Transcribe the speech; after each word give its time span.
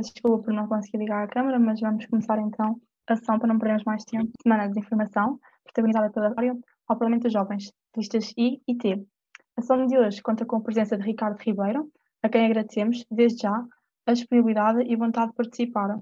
Peço 0.00 0.14
desculpa 0.14 0.44
por 0.44 0.54
não 0.54 0.66
conseguir 0.66 0.96
ligar 0.96 1.22
a 1.22 1.28
câmera, 1.28 1.58
mas 1.58 1.78
vamos 1.78 2.06
começar 2.06 2.38
então 2.38 2.80
a 3.06 3.12
ação 3.12 3.38
para 3.38 3.48
não 3.48 3.58
perdermos 3.58 3.84
mais 3.84 4.02
tempo. 4.02 4.32
Semana 4.42 4.66
de 4.66 4.72
Desinformação, 4.72 5.38
protagonizada 5.62 6.10
pela 6.10 6.28
Rádio 6.30 6.58
ao 6.88 6.96
Parlamento 6.96 7.24
dos 7.24 7.34
Jovens, 7.34 7.70
listas 7.94 8.32
I 8.34 8.62
e 8.66 8.74
T. 8.78 8.94
A 8.94 9.60
ação 9.60 9.84
de 9.84 9.98
hoje 9.98 10.22
conta 10.22 10.46
com 10.46 10.56
a 10.56 10.60
presença 10.62 10.96
de 10.96 11.04
Ricardo 11.04 11.36
Ribeiro, 11.38 11.92
a 12.22 12.30
quem 12.30 12.46
agradecemos, 12.46 13.04
desde 13.10 13.42
já, 13.42 13.62
a 14.06 14.12
disponibilidade 14.14 14.90
e 14.90 14.96
vontade 14.96 15.32
de 15.32 15.36
participar. 15.36 16.00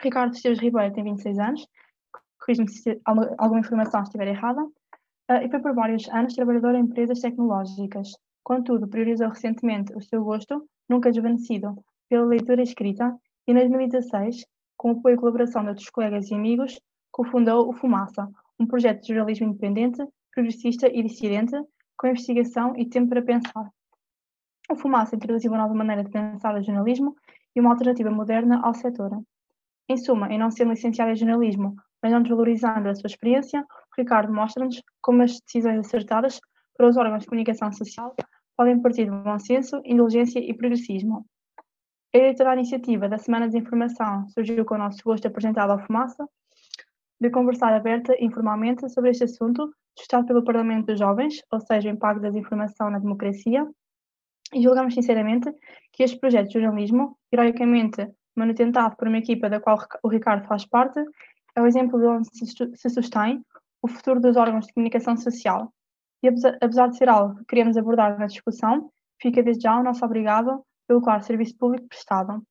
Ricardo 0.00 0.32
Esteves 0.32 0.58
Ribeiro 0.58 0.94
tem 0.94 1.04
26 1.04 1.38
anos, 1.38 1.68
corrijo-me 2.40 2.70
se 2.70 2.98
alguma 3.04 3.60
informação 3.60 4.04
estiver 4.04 4.28
errada, 4.28 4.62
uh, 4.64 5.44
e 5.44 5.50
foi 5.50 5.60
por 5.60 5.74
vários 5.74 6.08
anos 6.08 6.32
trabalhador 6.32 6.74
em 6.74 6.80
empresas 6.80 7.20
tecnológicas. 7.20 8.12
Contudo, 8.42 8.88
priorizou 8.88 9.28
recentemente 9.28 9.92
o 9.94 10.00
seu 10.00 10.24
gosto, 10.24 10.66
nunca 10.88 11.10
desvanecido, 11.10 11.76
pela 12.08 12.24
leitura 12.24 12.62
escrita 12.62 13.14
e, 13.46 13.52
em 13.52 13.54
2016, 13.54 14.44
com 14.76 14.92
o 14.92 14.98
apoio 14.98 15.14
e 15.14 15.18
colaboração 15.18 15.62
de 15.62 15.68
outros 15.70 15.90
colegas 15.90 16.30
e 16.30 16.34
amigos, 16.34 16.78
cofundou 17.10 17.68
o 17.68 17.72
Fumaça, 17.72 18.28
um 18.58 18.66
projeto 18.66 19.02
de 19.02 19.08
jornalismo 19.08 19.46
independente, 19.46 20.04
progressista 20.32 20.88
e 20.88 21.02
dissidente, 21.02 21.56
com 21.96 22.08
investigação 22.08 22.74
e 22.76 22.86
tempo 22.86 23.08
para 23.08 23.22
pensar. 23.22 23.70
O 24.70 24.76
Fumaça 24.76 25.16
introduziu 25.16 25.50
uma 25.50 25.62
nova 25.62 25.74
maneira 25.74 26.04
de 26.04 26.10
pensar 26.10 26.54
o 26.54 26.62
jornalismo 26.62 27.16
e 27.54 27.60
uma 27.60 27.70
alternativa 27.70 28.10
moderna 28.10 28.60
ao 28.62 28.74
setor. 28.74 29.10
Em 29.88 29.96
suma, 29.96 30.28
em 30.32 30.38
não 30.38 30.50
sendo 30.50 30.70
licenciado 30.70 31.12
em 31.12 31.16
jornalismo, 31.16 31.74
mas 32.02 32.12
não 32.12 32.20
desvalorizando 32.20 32.88
a 32.88 32.94
sua 32.94 33.06
experiência, 33.06 33.64
Ricardo 33.96 34.32
mostra-nos 34.32 34.82
como 35.00 35.22
as 35.22 35.40
decisões 35.40 35.78
acertadas 35.78 36.40
para 36.76 36.88
os 36.88 36.96
órgãos 36.96 37.22
de 37.22 37.28
comunicação 37.28 37.72
social 37.72 38.14
podem 38.56 38.80
partir 38.80 39.04
de 39.04 39.10
bom 39.10 39.38
senso, 39.38 39.80
indulgência 39.84 40.38
e 40.38 40.54
progressismo. 40.54 41.26
A 42.16 42.18
ideia 42.18 42.32
da 42.32 42.54
iniciativa 42.54 43.10
da 43.10 43.18
Semana 43.18 43.46
de 43.46 43.58
Informação 43.58 44.26
surgiu 44.30 44.64
com 44.64 44.76
o 44.76 44.78
nosso 44.78 45.02
gosto 45.04 45.28
apresentado 45.28 45.72
ao 45.72 45.78
Fumaça, 45.80 46.26
de 47.20 47.28
conversar 47.28 47.74
aberta 47.74 48.14
e 48.18 48.24
informalmente 48.24 48.88
sobre 48.88 49.10
este 49.10 49.24
assunto, 49.24 49.70
testado 49.94 50.24
pelo 50.24 50.42
Parlamento 50.42 50.86
dos 50.86 50.98
Jovens, 50.98 51.42
ou 51.52 51.60
seja, 51.60 51.90
o 51.90 51.92
impacto 51.92 52.22
da 52.22 52.30
desinformação 52.30 52.88
na 52.88 52.98
democracia, 52.98 53.68
e 54.50 54.62
julgamos 54.62 54.94
sinceramente 54.94 55.52
que 55.92 56.04
este 56.04 56.18
projeto 56.18 56.46
de 56.46 56.54
jornalismo, 56.54 57.18
heroicamente 57.30 58.10
manutentado 58.34 58.96
por 58.96 59.08
uma 59.08 59.18
equipa 59.18 59.50
da 59.50 59.60
qual 59.60 59.76
o 60.02 60.08
Ricardo 60.08 60.46
faz 60.46 60.64
parte, 60.64 60.98
é 61.54 61.60
o 61.60 61.66
exemplo 61.66 62.00
de 62.00 62.06
onde 62.06 62.28
se 62.78 62.88
sustém 62.88 63.44
o 63.82 63.88
futuro 63.88 64.20
dos 64.20 64.38
órgãos 64.38 64.66
de 64.66 64.72
comunicação 64.72 65.18
social. 65.18 65.70
E 66.22 66.28
apesar 66.62 66.86
de 66.88 66.96
ser 66.96 67.10
algo 67.10 67.36
que 67.40 67.44
queremos 67.44 67.76
abordar 67.76 68.18
na 68.18 68.24
discussão, 68.24 68.90
fica 69.20 69.42
desde 69.42 69.64
já 69.64 69.78
o 69.78 69.82
nosso 69.82 70.02
obrigado 70.02 70.64
pelo 70.86 71.02
claro 71.02 71.22
serviço 71.22 71.56
público 71.56 71.88
prestado. 71.88 72.42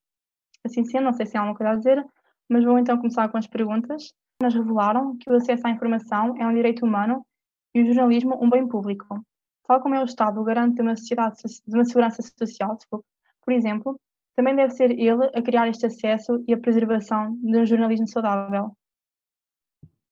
Assim 0.65 0.83
sendo, 0.83 1.05
não 1.05 1.13
sei 1.13 1.25
se 1.25 1.37
há 1.37 1.41
alguma 1.41 1.57
coisa 1.57 1.73
a 1.73 1.75
dizer, 1.75 2.05
mas 2.49 2.63
vou 2.63 2.77
então 2.77 2.97
começar 2.97 3.29
com 3.29 3.37
as 3.37 3.47
perguntas. 3.47 4.13
Nos 4.41 4.53
revelaram 4.53 5.17
que 5.17 5.29
o 5.29 5.35
acesso 5.35 5.65
à 5.67 5.69
informação 5.69 6.35
é 6.37 6.45
um 6.45 6.53
direito 6.53 6.85
humano 6.85 7.25
e 7.73 7.81
o 7.81 7.85
jornalismo 7.85 8.37
um 8.43 8.49
bem 8.49 8.67
público. 8.67 9.23
Tal 9.67 9.81
como 9.81 9.95
é 9.95 10.01
o 10.01 10.05
Estado 10.05 10.39
o 10.39 10.43
garante 10.43 10.75
de 10.75 10.81
uma, 10.81 10.95
sociedade, 10.95 11.37
de 11.43 11.75
uma 11.75 11.85
segurança 11.85 12.21
social, 12.21 12.77
por 12.89 13.53
exemplo, 13.53 13.99
também 14.35 14.55
deve 14.55 14.73
ser 14.73 14.91
ele 14.91 15.25
a 15.33 15.41
criar 15.41 15.67
este 15.69 15.85
acesso 15.85 16.43
e 16.47 16.53
a 16.53 16.57
preservação 16.57 17.35
de 17.41 17.57
um 17.57 17.65
jornalismo 17.65 18.07
saudável. 18.07 18.75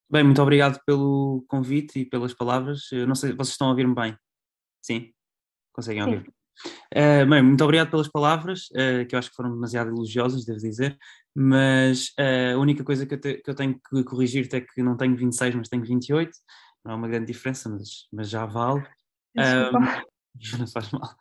Bem, 0.10 0.24
muito 0.24 0.42
obrigado 0.42 0.80
pelo 0.86 1.44
convite 1.48 2.00
e 2.00 2.06
pelas 2.06 2.34
palavras. 2.34 2.92
Eu 2.92 3.08
não 3.08 3.16
sei, 3.16 3.34
vocês 3.34 3.50
estão 3.50 3.68
a 3.68 3.72
ouvir-me 3.72 3.96
bem? 3.96 4.18
Sim? 4.82 5.12
Conseguem 5.74 6.04
ouvir? 6.04 6.34
Uh, 6.96 7.30
bem, 7.30 7.42
muito 7.42 7.64
obrigado 7.64 7.90
pelas 7.90 8.08
palavras, 8.08 8.70
uh, 8.72 9.06
que 9.08 9.16
eu 9.16 9.20
acho 9.20 9.30
que 9.30 9.36
foram 9.36 9.52
demasiado 9.52 9.90
elogiosas, 9.90 10.46
devo 10.46 10.60
dizer, 10.60 10.98
mas 11.36 12.10
uh, 12.20 12.56
a 12.56 12.60
única 12.60 12.84
coisa 12.84 13.06
que 13.06 13.16
eu, 13.16 13.20
te, 13.20 13.36
que 13.36 13.50
eu 13.50 13.56
tenho 13.56 13.74
que 13.76 14.04
corrigir 14.04 14.48
é 14.54 14.62
que 14.62 14.84
não 14.84 14.96
tenho 14.96 15.16
26, 15.16 15.56
mas 15.56 15.70
tenho 15.70 15.84
28, 15.84 16.32
não 16.86 16.94
é 16.94 16.96
uma 16.96 17.08
grande 17.08 17.28
diferença, 17.28 17.70
mas, 17.70 18.08
mas 18.12 18.30
já 18.30 18.46
vale. 18.46 18.86
Um, 19.38 20.04
não 20.60 20.68
faz 20.68 20.92
mal. 20.92 21.16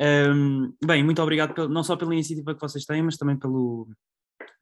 Um, 0.00 0.74
bem, 0.84 1.02
muito 1.02 1.22
obrigado 1.22 1.68
não 1.68 1.82
só 1.82 1.96
pela 1.96 2.14
iniciativa 2.14 2.54
que 2.54 2.60
vocês 2.60 2.84
têm, 2.84 3.02
mas 3.02 3.16
também 3.16 3.38
pelo, 3.38 3.88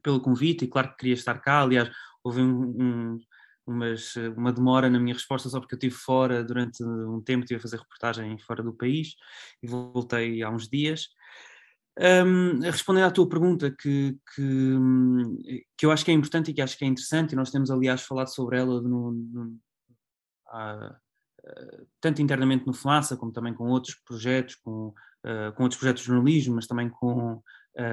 pelo 0.03 0.20
convite, 0.20 0.65
e 0.65 0.69
claro 0.69 0.91
que 0.91 0.97
queria 0.97 1.15
estar 1.15 1.38
cá, 1.41 1.60
aliás, 1.60 1.91
houve 2.22 2.41
um, 2.41 2.62
um 2.81 3.19
umas, 3.66 4.14
uma 4.36 4.52
demora 4.52 4.91
na 4.91 4.98
minha 4.98 5.14
resposta 5.14 5.48
só 5.48 5.60
porque 5.60 5.75
eu 5.75 5.78
estive 5.78 5.94
fora 5.94 6.44
durante 6.44 6.82
um 6.82 7.20
tempo, 7.20 7.44
estive 7.44 7.58
a 7.58 7.62
fazer 7.62 7.78
reportagem 7.78 8.38
fora 8.38 8.62
do 8.62 8.72
país 8.72 9.14
e 9.62 9.66
voltei 9.66 10.42
há 10.42 10.50
uns 10.50 10.69
dias. 10.69 11.08
Um, 11.98 12.58
respondendo 12.60 13.04
à 13.04 13.10
tua 13.10 13.28
pergunta, 13.28 13.70
que, 13.70 14.19
que, 14.34 14.75
que, 15.78 15.86
eu 15.86 15.92
acho 15.92 16.04
que 16.04 16.10
é 16.10 16.14
importante 16.14 16.50
e 16.50 16.54
que 16.54 16.60
acho 16.60 16.76
que 16.76 16.84
é 16.84 16.88
interessante, 16.88 17.32
e 17.32 17.36
nós 17.36 17.50
temos 17.50 17.70
aliás 17.70 18.02
falado 18.02 18.28
sobre 18.28 18.58
ela 18.58 18.82
no, 18.82 19.12
no, 19.12 19.56
ah, 20.48 20.96
tanto 22.00 22.20
internamente 22.20 22.66
no 22.66 22.72
FLASA, 22.72 23.16
como 23.16 23.32
também 23.32 23.54
com 23.54 23.69
outros 23.69 23.94
projetos, 24.04 24.56
com, 24.56 24.88
uh, 24.88 25.52
com 25.54 25.62
outros 25.62 25.78
projetos 25.78 26.02
de 26.02 26.08
jornalismo, 26.08 26.56
mas 26.56 26.66
também 26.66 26.88
com 26.88 27.42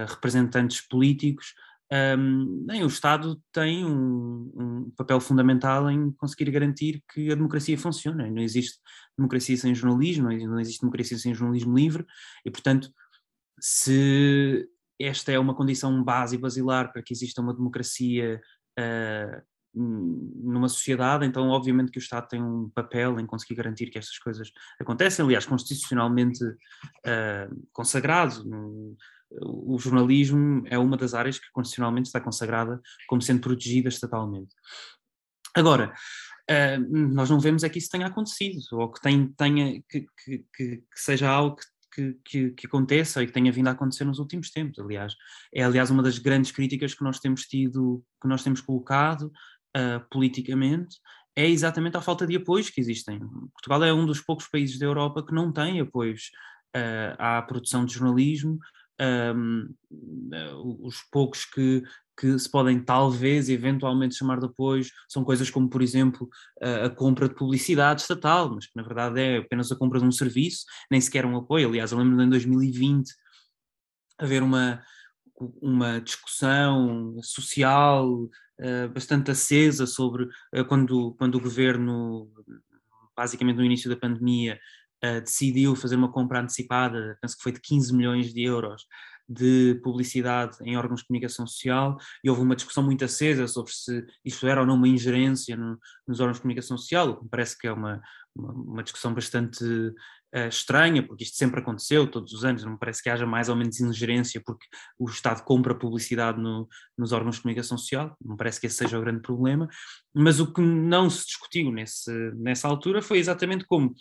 representantes 0.07 0.79
políticos, 0.79 1.55
um, 1.91 2.65
o 2.83 2.87
Estado 2.87 3.41
tem 3.51 3.85
um, 3.85 4.51
um, 4.55 4.91
papel 4.95 5.19
fundamental 5.19 5.91
em 5.91 6.11
conseguir 6.13 6.49
garantir 6.49 7.03
que 7.11 7.31
a 7.31 7.35
democracia 7.35 7.77
funcione. 7.77 8.31
Não 8.31 8.41
existe 8.41 8.79
democracia 9.17 9.57
sem 9.57 9.75
jornalismo, 9.75 10.29
não 10.29 10.59
existe 10.59 10.81
democracia 10.81 11.17
sem 11.17 11.33
jornalismo 11.33 11.75
livre, 11.75 12.05
e, 12.45 12.51
portanto, 12.51 12.89
se 13.59 14.67
esta 14.99 15.31
é 15.31 15.39
uma 15.39 15.55
condição 15.55 16.01
base 16.03 16.35
e 16.35 16.39
basilar 16.39 16.93
para 16.93 17.01
que 17.01 17.13
exista 17.13 17.41
uma 17.41 17.53
democracia 17.53 18.41
uh, 18.79 19.41
numa 19.73 20.67
sociedade, 20.67 21.25
então 21.25 21.49
obviamente 21.49 21.91
que 21.91 21.97
o 21.97 22.01
Estado 22.01 22.27
tem 22.27 22.41
um 22.41 22.69
papel 22.69 23.19
em 23.19 23.25
conseguir 23.25 23.55
garantir 23.55 23.89
que 23.89 23.97
estas 23.97 24.17
coisas 24.19 24.51
acontecem, 24.79 25.23
aliás, 25.23 25.45
constitucionalmente 25.45 26.43
uh, 26.43 27.67
consagrado. 27.71 28.43
No, 28.43 28.95
o 29.41 29.77
jornalismo 29.79 30.63
é 30.67 30.77
uma 30.77 30.97
das 30.97 31.13
áreas 31.13 31.39
que 31.39 31.51
constitucionalmente 31.51 32.07
está 32.07 32.19
consagrada 32.19 32.81
como 33.07 33.21
sendo 33.21 33.41
protegida 33.41 33.89
estatalmente. 33.89 34.53
Agora, 35.55 35.93
uh, 36.49 37.13
nós 37.13 37.29
não 37.29 37.39
vemos 37.39 37.63
é 37.63 37.69
que 37.69 37.79
isso 37.79 37.89
tenha 37.89 38.07
acontecido, 38.07 38.61
ou 38.73 38.91
que, 38.91 39.01
tem, 39.01 39.27
tenha, 39.33 39.81
que, 39.89 40.05
que, 40.23 40.37
que 40.55 40.83
seja 40.95 41.29
algo 41.29 41.57
que, 41.93 42.17
que, 42.23 42.51
que, 42.51 42.67
aconteça 42.67 43.21
e 43.21 43.27
que 43.27 43.33
tenha 43.33 43.51
vindo 43.51 43.67
a 43.67 43.71
acontecer 43.71 44.05
nos 44.05 44.19
últimos 44.19 44.49
tempos, 44.49 44.79
aliás. 44.79 45.13
É, 45.53 45.63
aliás, 45.63 45.89
uma 45.91 46.01
das 46.01 46.17
grandes 46.17 46.51
críticas 46.51 46.93
que 46.93 47.03
nós 47.03 47.19
temos 47.19 47.43
tido, 47.43 48.03
que 48.21 48.27
nós 48.27 48.43
temos 48.43 48.61
colocado 48.61 49.31
uh, 49.75 50.05
politicamente, 50.09 50.97
é 51.35 51.47
exatamente 51.47 51.97
a 51.97 52.01
falta 52.01 52.25
de 52.27 52.35
apoios 52.35 52.69
que 52.69 52.81
existem. 52.81 53.19
Portugal 53.53 53.83
é 53.83 53.93
um 53.93 54.05
dos 54.05 54.21
poucos 54.21 54.47
países 54.47 54.77
da 54.79 54.85
Europa 54.85 55.25
que 55.25 55.33
não 55.33 55.51
tem 55.51 55.79
apoios 55.79 56.31
uh, 56.75 57.15
à 57.17 57.41
produção 57.41 57.85
de 57.85 57.93
jornalismo, 57.93 58.57
um, 59.01 59.73
os 60.79 61.01
poucos 61.11 61.45
que, 61.45 61.81
que 62.19 62.37
se 62.37 62.49
podem 62.49 62.83
talvez 62.83 63.49
eventualmente 63.49 64.15
chamar 64.15 64.39
de 64.39 64.45
apoios 64.45 64.91
são 65.09 65.23
coisas 65.23 65.49
como, 65.49 65.69
por 65.69 65.81
exemplo, 65.81 66.29
a, 66.61 66.89
compra 66.89 67.27
de 67.27 67.35
publicidade 67.35 68.01
estatal, 68.01 68.53
mas 68.53 68.67
que 68.67 68.75
na 68.75 68.83
verdade 68.83 69.19
é 69.19 69.37
apenas 69.37 69.71
a 69.71 69.75
compra 69.75 69.99
de 69.99 70.05
um 70.05 70.11
serviço, 70.11 70.65
nem 70.89 71.01
sequer 71.01 71.25
um 71.25 71.35
apoio. 71.35 71.69
Aliás, 71.69 71.91
eu 71.91 71.97
lembro-me 71.97 72.23
em 72.23 72.29
2020 72.29 73.11
haver 74.19 74.43
uma, 74.43 74.83
uma 75.61 75.99
discussão 75.99 77.19
social 77.23 78.07
uh, 78.13 78.89
bastante 78.93 79.31
acesa 79.31 79.87
sobre 79.87 80.25
uh, 80.25 80.65
quando, 80.67 81.15
quando 81.15 81.35
o 81.35 81.41
governo, 81.41 82.29
basicamente 83.17 83.57
no 83.57 83.65
início 83.65 83.89
da 83.89 83.95
pandemia, 83.95 84.59
uh, 85.03 85.21
decidiu 85.21 85.75
fazer 85.75 85.95
uma 85.95 86.11
compra 86.11 86.41
antecipada, 86.41 87.17
penso 87.21 87.37
que 87.37 87.43
foi 87.43 87.51
de 87.51 87.61
15 87.61 87.93
milhões 87.93 88.33
de 88.33 88.43
euros, 88.43 88.85
de 89.31 89.79
publicidade 89.81 90.57
em 90.61 90.77
órgãos 90.77 91.01
de 91.01 91.07
comunicação 91.07 91.47
social 91.47 91.97
e 92.23 92.29
houve 92.29 92.41
uma 92.41 92.55
discussão 92.55 92.83
muito 92.83 93.05
acesa 93.05 93.47
sobre 93.47 93.71
se 93.71 94.05
isto 94.25 94.45
era 94.45 94.59
ou 94.59 94.67
não 94.67 94.75
uma 94.75 94.87
ingerência 94.87 95.55
no, 95.55 95.79
nos 96.05 96.19
órgãos 96.19 96.37
de 96.37 96.41
comunicação 96.41 96.77
social, 96.77 97.09
o 97.09 97.17
que 97.17 97.23
me 97.23 97.29
parece 97.29 97.57
que 97.57 97.67
é 97.67 97.71
uma, 97.71 98.01
uma, 98.35 98.51
uma 98.51 98.83
discussão 98.83 99.13
bastante 99.13 99.63
uh, 99.63 100.47
estranha, 100.49 101.05
porque 101.05 101.23
isto 101.23 101.37
sempre 101.37 101.61
aconteceu 101.61 102.09
todos 102.09 102.33
os 102.33 102.43
anos, 102.43 102.65
não 102.65 102.73
me 102.73 102.79
parece 102.79 103.01
que 103.01 103.09
haja 103.09 103.25
mais 103.25 103.47
ou 103.47 103.55
menos 103.55 103.79
ingerência 103.79 104.41
porque 104.45 104.65
o 104.99 105.09
Estado 105.09 105.43
compra 105.43 105.75
publicidade 105.75 106.41
no, 106.41 106.67
nos 106.97 107.13
órgãos 107.13 107.35
de 107.35 107.41
comunicação 107.41 107.77
social, 107.77 108.15
não 108.21 108.31
me 108.31 108.37
parece 108.37 108.59
que 108.59 108.67
esse 108.67 108.75
seja 108.75 108.97
o 108.97 109.01
grande 109.01 109.21
problema, 109.21 109.69
mas 110.13 110.41
o 110.41 110.51
que 110.51 110.61
não 110.61 111.09
se 111.09 111.25
discutiu 111.25 111.71
nesse, 111.71 112.11
nessa 112.35 112.67
altura 112.67 113.01
foi 113.01 113.17
exatamente 113.17 113.65
como 113.65 113.95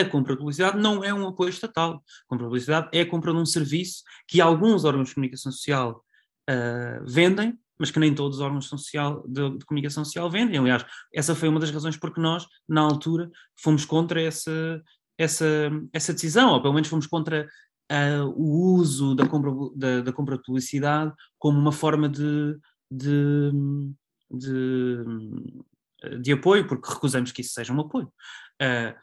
a 0.00 0.08
compra 0.08 0.32
de 0.32 0.38
publicidade 0.38 0.78
não 0.78 1.02
é 1.02 1.12
um 1.12 1.28
apoio 1.28 1.50
estatal. 1.50 1.94
A 1.94 2.28
compra 2.28 2.44
de 2.44 2.50
publicidade 2.50 2.88
é 2.92 3.00
a 3.00 3.08
compra 3.08 3.32
de 3.32 3.38
um 3.38 3.46
serviço 3.46 4.02
que 4.28 4.40
alguns 4.40 4.84
órgãos 4.84 5.08
de 5.08 5.14
comunicação 5.14 5.52
social 5.52 6.04
uh, 6.50 7.04
vendem, 7.06 7.58
mas 7.78 7.90
que 7.90 7.98
nem 7.98 8.14
todos 8.14 8.38
os 8.38 8.42
órgãos 8.42 8.66
social, 8.66 9.24
de, 9.28 9.58
de, 9.58 9.64
comunicação 9.64 10.04
social 10.04 10.30
vendem. 10.30 10.58
Aliás, 10.58 10.84
essa 11.14 11.34
foi 11.34 11.48
uma 11.48 11.60
das 11.60 11.70
razões 11.70 11.96
porque 11.96 12.20
nós, 12.20 12.46
na 12.68 12.80
altura, 12.80 13.30
fomos 13.60 13.84
contra 13.84 14.20
essa, 14.20 14.82
essa, 15.18 15.70
essa 15.92 16.12
decisão, 16.12 16.52
ou 16.52 16.62
pelo 16.62 16.74
menos 16.74 16.88
fomos 16.88 17.06
contra 17.06 17.46
uh, 17.92 18.26
o 18.34 18.74
uso 18.74 19.14
da 19.14 19.26
compra, 19.26 19.50
da, 19.74 20.00
da, 20.02 20.12
compra 20.12 20.36
de 20.36 20.42
publicidade 20.42 21.12
como 21.38 21.58
uma 21.58 21.72
forma 21.72 22.08
de, 22.08 22.58
de, 22.90 23.52
de, 24.30 25.04
de, 26.20 26.32
apoio, 26.32 26.66
porque 26.66 26.90
recusamos 26.90 27.32
que 27.32 27.42
isso 27.42 27.52
seja 27.52 27.72
um 27.72 27.80
apoio. 27.80 28.06
Uh, 28.62 28.94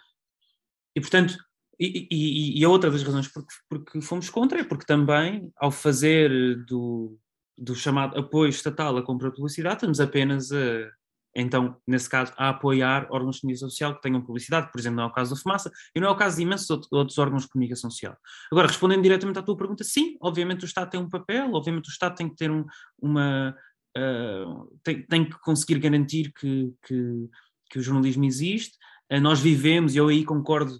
e, 0.95 1.01
portanto, 1.01 1.35
e, 1.79 2.07
e, 2.09 2.59
e, 2.59 2.65
a 2.65 2.69
outra 2.69 2.91
das 2.91 3.03
razões 3.03 3.27
porque, 3.27 3.53
porque 3.69 4.01
fomos 4.01 4.29
contra 4.29 4.59
é 4.59 4.63
porque 4.63 4.85
também, 4.85 5.51
ao 5.57 5.71
fazer 5.71 6.63
do, 6.65 7.17
do 7.57 7.75
chamado 7.75 8.17
apoio 8.17 8.49
estatal 8.49 8.95
à 8.97 9.01
compra 9.01 9.29
de 9.29 9.35
publicidade, 9.35 9.75
estamos 9.75 9.99
apenas 9.99 10.51
a, 10.51 10.89
então, 11.35 11.75
nesse 11.87 12.07
caso, 12.07 12.31
a 12.37 12.49
apoiar 12.49 13.07
órgãos 13.09 13.35
de 13.35 13.41
comunicação 13.41 13.69
social 13.69 13.95
que 13.95 14.01
tenham 14.01 14.21
publicidade, 14.21 14.71
por 14.71 14.79
exemplo, 14.79 14.97
não 14.97 15.03
é 15.03 15.07
o 15.07 15.11
caso 15.11 15.33
da 15.33 15.41
Fumaça, 15.41 15.71
e 15.95 15.99
não 15.99 16.07
é 16.07 16.11
o 16.11 16.15
caso 16.15 16.35
de 16.35 16.43
imensos 16.43 16.69
outros 16.91 17.17
órgãos 17.17 17.43
de 17.43 17.49
comunicação 17.49 17.89
social. 17.89 18.15
Agora, 18.51 18.67
respondendo 18.67 19.01
diretamente 19.01 19.39
à 19.39 19.41
tua 19.41 19.57
pergunta, 19.57 19.83
sim, 19.83 20.15
obviamente 20.21 20.63
o 20.63 20.65
Estado 20.65 20.91
tem 20.91 20.99
um 20.99 21.09
papel, 21.09 21.51
obviamente 21.53 21.89
o 21.89 21.91
Estado 21.91 22.15
tem 22.15 22.29
que 22.29 22.35
ter 22.35 22.51
um, 22.51 22.65
uma. 23.01 23.55
Uh, 23.97 24.79
tem, 24.83 25.05
tem, 25.05 25.25
que 25.25 25.39
conseguir 25.41 25.79
garantir 25.79 26.31
que, 26.33 26.73
que, 26.85 27.29
que 27.69 27.79
o 27.79 27.81
jornalismo 27.81 28.25
existe. 28.25 28.77
Uh, 29.11 29.19
nós 29.19 29.39
vivemos, 29.39 29.95
e 29.95 29.97
eu 29.97 30.07
aí 30.07 30.23
concordo 30.23 30.79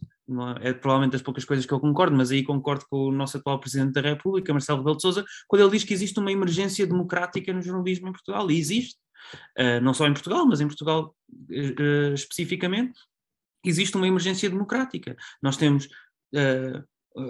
é? 0.62 0.74
provavelmente 0.74 1.12
das 1.12 1.22
poucas 1.22 1.44
coisas 1.44 1.66
que 1.66 1.74
eu 1.74 1.80
concordo, 1.80 2.16
mas 2.16 2.32
aí 2.32 2.44
concordo 2.44 2.86
com 2.90 3.08
o 3.08 3.12
nosso 3.12 3.38
atual 3.38 3.60
Presidente 3.60 3.94
da 3.94 4.02
República, 4.02 4.54
Marcelo 4.54 4.80
Rebelo 4.80 4.96
de 4.96 5.02
Sousa, 5.02 5.26
quando 5.48 5.62
ele 5.62 5.72
diz 5.72 5.84
que 5.84 5.94
existe 5.94 6.20
uma 6.20 6.32
emergência 6.32 6.88
democrática 6.88 7.52
no 7.52 7.62
jornalismo 7.62 8.08
em 8.08 8.14
Portugal, 8.14 8.50
e 8.50 8.58
existe, 8.58 8.98
uh, 9.60 9.82
não 9.82 9.94
só 9.94 10.08
em 10.08 10.14
Portugal, 10.14 10.46
mas 10.46 10.62
em 10.62 10.68
Portugal 10.68 11.14
uh, 11.30 12.14
especificamente, 12.14 12.98
existe 13.66 13.96
uma 13.98 14.08
emergência 14.08 14.50
democrática. 14.50 15.16
Nós 15.42 15.56
temos 15.56 15.88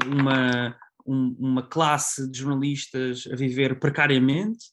uma, 0.07 0.75
um, 1.05 1.35
uma 1.37 1.61
classe 1.61 2.29
de 2.31 2.39
jornalistas 2.39 3.27
a 3.31 3.35
viver 3.35 3.79
precariamente, 3.79 4.65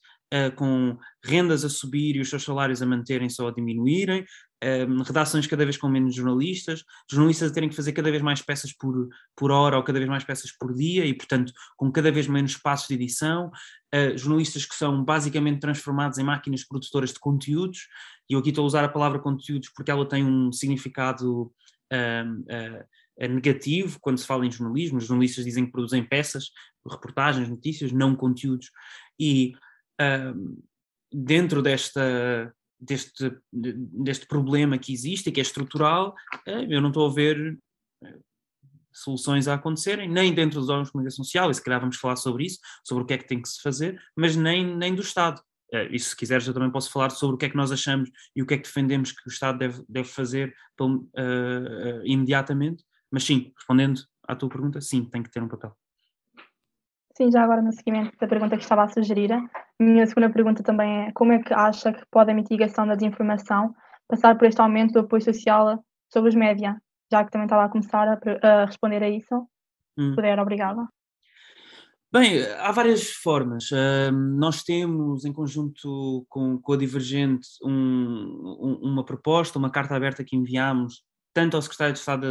com 0.56 0.96
rendas 1.22 1.64
a 1.64 1.68
subir 1.68 2.16
e 2.16 2.20
os 2.20 2.30
seus 2.30 2.44
salários 2.44 2.80
a 2.80 2.86
manterem-se 2.86 3.42
ou 3.42 3.48
a 3.48 3.52
diminuírem, 3.52 4.24
uh, 4.62 5.02
redações 5.02 5.46
cada 5.46 5.64
vez 5.64 5.76
com 5.76 5.88
menos 5.88 6.14
jornalistas, 6.14 6.84
jornalistas 7.10 7.50
a 7.50 7.54
terem 7.54 7.68
que 7.68 7.76
fazer 7.76 7.92
cada 7.92 8.10
vez 8.10 8.22
mais 8.22 8.42
peças 8.42 8.72
por, 8.72 9.08
por 9.36 9.50
hora 9.50 9.76
ou 9.76 9.82
cada 9.82 9.98
vez 9.98 10.08
mais 10.08 10.24
peças 10.24 10.52
por 10.52 10.74
dia 10.74 11.04
e, 11.04 11.14
portanto, 11.14 11.52
com 11.76 11.90
cada 11.90 12.10
vez 12.10 12.26
menos 12.26 12.52
espaços 12.52 12.88
de 12.88 12.94
edição, 12.94 13.50
uh, 13.94 14.18
jornalistas 14.18 14.64
que 14.64 14.74
são 14.74 15.04
basicamente 15.04 15.60
transformados 15.60 16.18
em 16.18 16.24
máquinas 16.24 16.64
produtoras 16.64 17.12
de 17.12 17.18
conteúdos, 17.18 17.88
e 18.28 18.34
eu 18.34 18.40
aqui 18.40 18.50
estou 18.50 18.62
a 18.62 18.66
usar 18.66 18.84
a 18.84 18.88
palavra 18.88 19.18
conteúdos 19.18 19.70
porque 19.74 19.90
ela 19.90 20.08
tem 20.08 20.24
um 20.24 20.52
significado 20.52 21.52
negativo 23.18 23.98
quando 24.00 24.18
se 24.18 24.26
fala 24.26 24.46
em 24.46 24.50
jornalismo. 24.52 24.98
Os 24.98 25.06
jornalistas 25.06 25.44
dizem 25.44 25.66
que 25.66 25.72
produzem 25.72 26.04
peças, 26.04 26.52
reportagens, 26.88 27.48
notícias, 27.48 27.90
não 27.90 28.14
conteúdos. 28.14 28.70
E 29.18 29.52
dentro 31.12 31.60
desta, 31.60 32.54
deste, 32.80 33.30
deste 33.52 34.26
problema 34.26 34.78
que 34.78 34.92
existe 34.92 35.28
e 35.28 35.32
que 35.32 35.40
é 35.40 35.42
estrutural, 35.42 36.14
uh, 36.48 36.66
eu 36.68 36.80
não 36.80 36.88
estou 36.88 37.06
a 37.06 37.12
ver 37.12 37.58
eh, 38.04 38.18
soluções 38.92 39.46
a 39.46 39.54
acontecerem, 39.54 40.08
nem 40.08 40.34
dentro 40.34 40.60
dos 40.60 40.68
órgãos 40.68 40.88
de 40.88 40.92
comunicação 40.92 41.24
social, 41.24 41.50
e 41.50 41.54
se 41.54 41.62
calhar 41.62 41.80
vamos 41.80 41.96
falar 41.96 42.16
sobre 42.16 42.46
isso, 42.46 42.58
sobre 42.84 43.04
o 43.04 43.06
que 43.06 43.14
é 43.14 43.18
que 43.18 43.28
tem 43.28 43.40
que 43.40 43.48
se 43.48 43.60
fazer, 43.60 44.00
mas 44.16 44.34
nem, 44.34 44.76
nem 44.76 44.94
do 44.94 45.02
Estado. 45.02 45.40
Uh, 45.72 45.86
e 45.90 45.98
se 45.98 46.16
quiseres 46.16 46.46
eu 46.46 46.54
também 46.54 46.70
posso 46.70 46.90
falar 46.90 47.10
sobre 47.10 47.34
o 47.34 47.38
que 47.38 47.46
é 47.46 47.50
que 47.50 47.56
nós 47.56 47.70
achamos 47.70 48.10
e 48.34 48.42
o 48.42 48.46
que 48.46 48.54
é 48.54 48.56
que 48.56 48.64
defendemos 48.64 49.12
que 49.12 49.28
o 49.28 49.30
Estado 49.30 49.58
deve, 49.58 49.84
deve 49.88 50.08
fazer 50.08 50.54
uh, 50.80 52.02
imediatamente, 52.04 52.82
mas 53.10 53.24
sim, 53.24 53.52
respondendo 53.56 54.00
à 54.26 54.34
tua 54.34 54.48
pergunta, 54.48 54.80
sim, 54.80 55.04
tem 55.04 55.22
que 55.22 55.30
ter 55.30 55.42
um 55.42 55.48
papel. 55.48 55.76
Sim, 57.20 57.30
já 57.30 57.44
agora 57.44 57.60
no 57.60 57.70
seguimento 57.70 58.16
da 58.18 58.26
pergunta 58.26 58.56
que 58.56 58.62
estava 58.62 58.82
a 58.82 58.88
sugerir, 58.88 59.30
a 59.30 59.42
minha 59.78 60.06
segunda 60.06 60.30
pergunta 60.30 60.62
também 60.62 61.08
é 61.08 61.12
como 61.12 61.32
é 61.32 61.38
que 61.38 61.52
acha 61.52 61.92
que 61.92 62.02
pode 62.10 62.30
a 62.30 62.34
mitigação 62.34 62.86
da 62.86 62.94
desinformação 62.94 63.74
passar 64.08 64.38
por 64.38 64.48
este 64.48 64.58
aumento 64.58 64.94
do 64.94 65.00
apoio 65.00 65.20
social 65.20 65.84
sobre 66.10 66.30
os 66.30 66.34
média? 66.34 66.80
Já 67.12 67.22
que 67.22 67.30
também 67.30 67.44
estava 67.44 67.66
a 67.66 67.68
começar 67.68 68.08
a, 68.08 68.18
a 68.42 68.64
responder 68.64 69.02
a 69.02 69.10
isso, 69.10 69.34
hum. 69.98 70.08
se 70.08 70.16
puder, 70.16 70.38
obrigada. 70.38 70.88
Bem, 72.10 72.42
há 72.58 72.72
várias 72.72 73.10
formas. 73.10 73.70
Uh, 73.70 74.10
nós 74.12 74.62
temos, 74.62 75.26
em 75.26 75.32
conjunto 75.34 76.24
com, 76.26 76.58
com 76.58 76.72
a 76.72 76.76
Divergente, 76.78 77.46
um, 77.62 77.70
um, 77.70 78.92
uma 78.92 79.04
proposta, 79.04 79.58
uma 79.58 79.70
carta 79.70 79.94
aberta 79.94 80.24
que 80.24 80.36
enviámos 80.36 81.04
tanto 81.34 81.54
ao 81.54 81.60
Secretário 81.60 81.92
de 81.92 81.98
Estado 81.98 82.26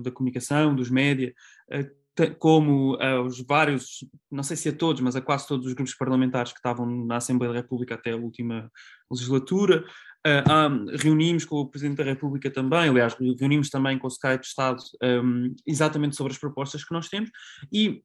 da 0.00 0.10
Comunicação, 0.10 0.74
dos 0.74 0.90
média, 0.90 1.34
uh, 1.70 2.05
como 2.38 2.96
aos 3.00 3.40
vários, 3.42 4.04
não 4.30 4.42
sei 4.42 4.56
se 4.56 4.68
a 4.68 4.72
todos, 4.72 5.00
mas 5.02 5.16
a 5.16 5.20
quase 5.20 5.46
todos 5.46 5.66
os 5.66 5.74
grupos 5.74 5.94
parlamentares 5.94 6.52
que 6.52 6.58
estavam 6.58 6.86
na 7.06 7.16
Assembleia 7.16 7.52
da 7.52 7.60
República 7.60 7.94
até 7.94 8.12
a 8.12 8.16
última 8.16 8.70
legislatura. 9.10 9.84
Uh, 10.26 10.96
reunimos 10.96 11.44
com 11.44 11.56
o 11.56 11.68
Presidente 11.68 11.98
da 11.98 12.04
República 12.04 12.50
também, 12.50 12.88
aliás, 12.88 13.14
reunimos 13.38 13.70
também 13.70 13.96
com 13.96 14.08
o 14.08 14.10
Secretário 14.10 14.40
de 14.40 14.46
Estado 14.46 14.82
um, 15.22 15.54
exatamente 15.64 16.16
sobre 16.16 16.32
as 16.32 16.38
propostas 16.38 16.82
que 16.82 16.92
nós 16.92 17.08
temos 17.08 17.30
e 17.72 18.02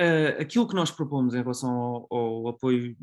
uh, 0.00 0.40
aquilo 0.40 0.66
que 0.66 0.74
nós 0.74 0.90
propomos 0.90 1.34
em 1.34 1.42
relação 1.42 1.70
ao, 1.70 2.06
ao 2.10 2.48
apoio 2.48 2.96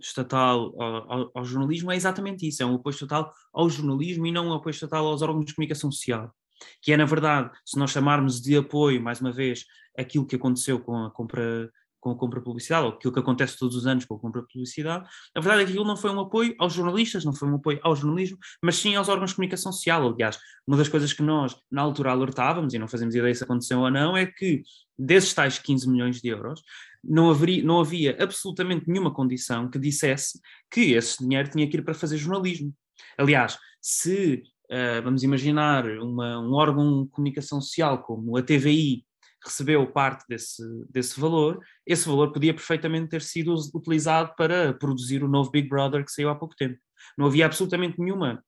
estatal 0.00 0.74
ao, 0.80 1.30
ao, 1.34 1.44
jornalismo 1.44 1.92
é 1.92 1.96
exatamente 1.96 2.48
isso, 2.48 2.64
é 2.64 2.66
um 2.66 2.74
apoio 2.74 2.94
estatal 2.94 3.32
ao 3.52 3.70
jornalismo 3.70 4.26
e 4.26 4.32
não 4.32 4.48
um 4.48 4.52
apoio 4.52 4.72
estatal 4.72 5.06
aos 5.06 5.22
órgãos 5.22 5.46
de 5.46 5.54
comunicação 5.54 5.92
social 5.92 6.34
que 6.82 6.92
é, 6.92 6.96
na 6.96 7.04
verdade, 7.04 7.50
se 7.64 7.78
nós 7.78 7.90
chamarmos 7.90 8.40
de 8.40 8.56
apoio, 8.56 9.02
mais 9.02 9.20
uma 9.20 9.32
vez, 9.32 9.64
aquilo 9.98 10.26
que 10.26 10.36
aconteceu 10.36 10.80
com 10.80 11.04
a 11.04 11.10
compra 11.10 11.70
com 12.04 12.10
a 12.10 12.16
compra 12.18 12.38
de 12.38 12.44
publicidade, 12.44 12.84
ou 12.84 12.92
aquilo 12.92 13.14
que 13.14 13.18
acontece 13.18 13.58
todos 13.58 13.74
os 13.74 13.86
anos 13.86 14.04
com 14.04 14.14
a 14.14 14.18
compra 14.18 14.42
de 14.42 14.48
publicidade, 14.48 15.08
a 15.34 15.40
verdade 15.40 15.62
é 15.62 15.64
que 15.64 15.70
aquilo 15.70 15.86
não 15.86 15.96
foi 15.96 16.10
um 16.10 16.20
apoio 16.20 16.54
aos 16.58 16.74
jornalistas, 16.74 17.24
não 17.24 17.32
foi 17.32 17.48
um 17.48 17.54
apoio 17.54 17.80
ao 17.82 17.96
jornalismo, 17.96 18.36
mas 18.62 18.76
sim 18.76 18.94
aos 18.94 19.08
órgãos 19.08 19.30
de 19.30 19.36
comunicação 19.36 19.72
social. 19.72 20.06
Aliás, 20.06 20.38
uma 20.66 20.76
das 20.76 20.86
coisas 20.86 21.14
que 21.14 21.22
nós, 21.22 21.56
na 21.70 21.80
altura, 21.80 22.10
alertávamos, 22.10 22.74
e 22.74 22.78
não 22.78 22.86
fazemos 22.86 23.14
ideia 23.14 23.34
se 23.34 23.42
aconteceu 23.42 23.80
ou 23.80 23.90
não, 23.90 24.14
é 24.14 24.26
que 24.26 24.62
desses 24.98 25.32
tais 25.32 25.58
15 25.58 25.88
milhões 25.88 26.20
de 26.20 26.28
euros, 26.28 26.60
não, 27.02 27.30
haveria, 27.30 27.64
não 27.64 27.80
havia 27.80 28.14
absolutamente 28.22 28.86
nenhuma 28.86 29.12
condição 29.12 29.70
que 29.70 29.78
dissesse 29.78 30.38
que 30.70 30.92
esse 30.92 31.24
dinheiro 31.24 31.48
tinha 31.48 31.66
que 31.66 31.78
ir 31.78 31.82
para 31.82 31.94
fazer 31.94 32.18
jornalismo. 32.18 32.70
Aliás, 33.16 33.58
se 33.80 34.42
uh, 34.74 35.02
vamos 35.02 35.22
imaginar 35.22 35.86
uma, 36.00 36.40
um 36.40 36.52
órgão 36.52 37.04
de 37.04 37.10
comunicação 37.10 37.60
social 37.60 38.02
como 38.02 38.36
a 38.36 38.42
TVI 38.42 39.04
recebeu 39.44 39.86
parte 39.86 40.24
desse, 40.26 40.62
desse 40.90 41.20
valor, 41.20 41.60
esse 41.86 42.08
valor 42.08 42.32
podia 42.32 42.54
perfeitamente 42.54 43.10
ter 43.10 43.22
sido 43.22 43.54
utilizado 43.74 44.34
para 44.36 44.72
produzir 44.72 45.22
o 45.22 45.28
novo 45.28 45.50
Big 45.50 45.68
Brother 45.68 46.04
que 46.04 46.10
saiu 46.10 46.30
há 46.30 46.34
pouco 46.34 46.56
tempo. 46.56 46.78
Não 47.16 47.26
havia 47.26 47.44
absolutamente 47.44 48.00
nenhuma, 48.00 48.42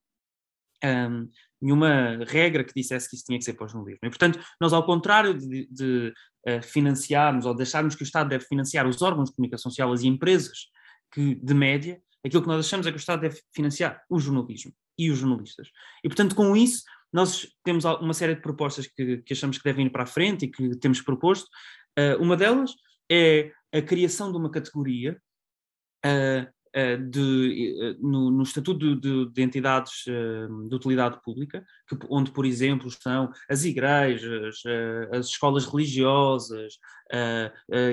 um, 0.82 1.28
nenhuma 1.60 2.24
regra 2.26 2.64
que 2.64 2.72
dissesse 2.74 3.10
que 3.10 3.16
isso 3.16 3.26
tinha 3.26 3.38
que 3.38 3.44
ser 3.44 3.52
para 3.52 3.66
o 3.66 3.68
jornalismo. 3.68 4.00
E, 4.04 4.08
portanto, 4.08 4.40
nós, 4.58 4.72
ao 4.72 4.86
contrário 4.86 5.34
de, 5.34 5.68
de 5.70 6.14
uh, 6.48 6.62
financiarmos 6.62 7.44
ou 7.44 7.54
deixarmos 7.54 7.94
que 7.94 8.02
o 8.02 8.04
Estado 8.04 8.30
deve 8.30 8.46
financiar 8.46 8.86
os 8.86 9.02
órgãos 9.02 9.28
de 9.28 9.36
comunicação 9.36 9.70
social, 9.70 9.92
as 9.92 10.02
empresas 10.02 10.70
que, 11.12 11.34
de 11.34 11.52
média, 11.52 12.00
aquilo 12.24 12.40
que 12.40 12.48
nós 12.48 12.64
achamos 12.64 12.86
é 12.86 12.90
que 12.90 12.96
o 12.96 12.98
Estado 12.98 13.20
deve 13.20 13.38
financiar 13.54 14.02
o 14.08 14.18
jornalismo 14.18 14.72
e 14.98 15.10
os 15.10 15.18
jornalistas. 15.18 15.68
E, 16.02 16.08
portanto, 16.08 16.34
com 16.34 16.56
isso, 16.56 16.82
nós 17.12 17.48
temos 17.64 17.84
uma 17.84 18.14
série 18.14 18.34
de 18.34 18.42
propostas 18.42 18.86
que, 18.86 19.18
que 19.18 19.32
achamos 19.32 19.58
que 19.58 19.64
devem 19.64 19.86
ir 19.86 19.90
para 19.90 20.02
a 20.02 20.06
frente 20.06 20.44
e 20.44 20.50
que 20.50 20.76
temos 20.76 21.00
proposto. 21.00 21.48
Uh, 21.98 22.22
uma 22.22 22.36
delas 22.36 22.74
é 23.10 23.52
a 23.72 23.80
criação 23.80 24.30
de 24.30 24.36
uma 24.36 24.50
categoria 24.50 25.18
uh, 26.04 26.46
uh, 26.78 27.10
de, 27.10 27.96
no, 28.00 28.30
no, 28.30 28.42
Estatuto 28.42 28.96
de, 28.96 29.30
de 29.30 29.42
Entidades 29.42 30.04
de 30.04 30.74
Utilidade 30.74 31.18
Pública, 31.22 31.64
que, 31.88 31.96
onde, 32.10 32.30
por 32.32 32.44
exemplo, 32.44 32.88
estão 32.88 33.32
as 33.48 33.64
igrejas, 33.64 34.62
as 35.12 35.26
escolas 35.26 35.64
religiosas, 35.64 36.74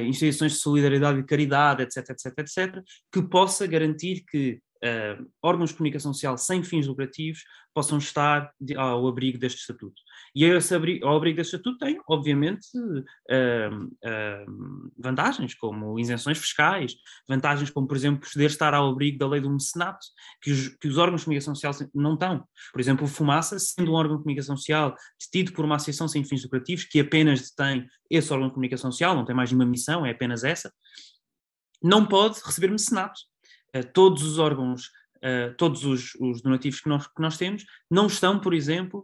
instituições 0.06 0.54
de 0.54 0.58
solidariedade 0.58 1.20
e 1.20 1.24
caridade, 1.24 1.84
etc, 1.84 2.10
etc, 2.10 2.40
etc, 2.40 2.84
que 3.12 3.22
possa 3.22 3.66
garantir 3.66 4.26
que 4.30 4.62
uh, 4.84 5.32
órgãos 5.42 5.70
de 5.70 5.78
comunicação 5.78 6.14
social 6.14 6.38
sem 6.38 6.64
fins 6.64 6.86
lucrativos 6.86 7.44
possam 7.74 7.98
estar 7.98 8.52
de, 8.60 8.76
ao 8.76 9.08
abrigo 9.08 9.40
deste 9.40 9.62
estatuto. 9.62 10.00
E 10.36 10.44
esse 10.44 10.76
abrigo, 10.76 11.08
ao 11.08 11.18
abrigo 11.18 11.38
deste 11.38 11.56
estatuto 11.56 11.80
tem, 11.80 12.00
obviamente, 12.08 12.68
uh, 12.78 13.86
uh, 13.86 14.92
vantagens, 14.98 15.56
como 15.56 16.00
isenções 16.00 16.38
fiscais, 16.38 16.96
vantagens 17.28 17.70
como, 17.70 17.88
por 17.88 17.98
exemplo, 17.98 18.30
poder 18.32 18.46
estar 18.46 18.74
ao 18.74 18.90
abrigo 18.90 19.18
da 19.18 19.28
lei 19.28 19.42
do 19.42 19.50
mecenato, 19.50 20.06
que 20.42 20.52
os, 20.52 20.68
que 20.70 20.88
os 20.88 20.98
órgãos 20.98 21.22
de 21.22 21.26
comunicação 21.26 21.56
social 21.56 21.90
não 21.94 22.14
estão. 22.14 22.48
Por 22.72 22.80
exemplo, 22.80 23.06
o 23.06 23.10
Fumaça, 23.10 23.58
sendo 23.58 23.92
um 23.92 23.96
órgão 23.96 24.18
de 24.18 24.24
comunicação 24.24 24.56
social 24.58 24.96
detido 25.20 25.54
por 25.54 25.66
uma 25.66 25.76
associação 25.76 26.08
sem 26.08 26.24
fins 26.24 26.44
lucrativos, 26.44 26.84
que 26.84 27.00
apenas 27.00 27.50
detém 27.50 27.88
esse 28.10 28.32
órgão 28.32 28.50
de 28.50 28.54
comunicação 28.54 28.92
social, 28.92 29.16
não 29.16 29.26
tem 29.26 29.36
mais 29.36 29.52
nenhuma 29.52 29.70
missão, 29.70 30.06
é 30.06 30.12
apenas 30.12 30.44
essa, 30.44 30.72
não 31.82 32.06
pode 32.06 32.40
receber 32.46 32.70
mecenato. 32.70 33.20
Eh, 33.74 33.84
todos 33.84 34.24
os 34.24 34.38
órgãos 34.40 34.88
uh, 35.24 35.54
todos 35.58 35.86
os, 35.86 36.16
os, 36.16 36.42
donativos 36.42 36.82
que 36.82 36.90
nós, 36.90 37.08
que 37.08 37.22
nós 37.22 37.38
temos, 37.38 37.66
não 37.90 38.08
estão, 38.08 38.40
por 38.40 38.54
exemplo, 38.54 39.04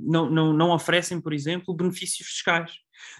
não, 0.00 0.30
não, 0.30 0.52
não 0.52 0.70
oferecem, 0.70 1.20
por 1.20 1.34
exemplo, 1.34 1.74
benefícios 1.74 2.28
fiscais. 2.28 2.72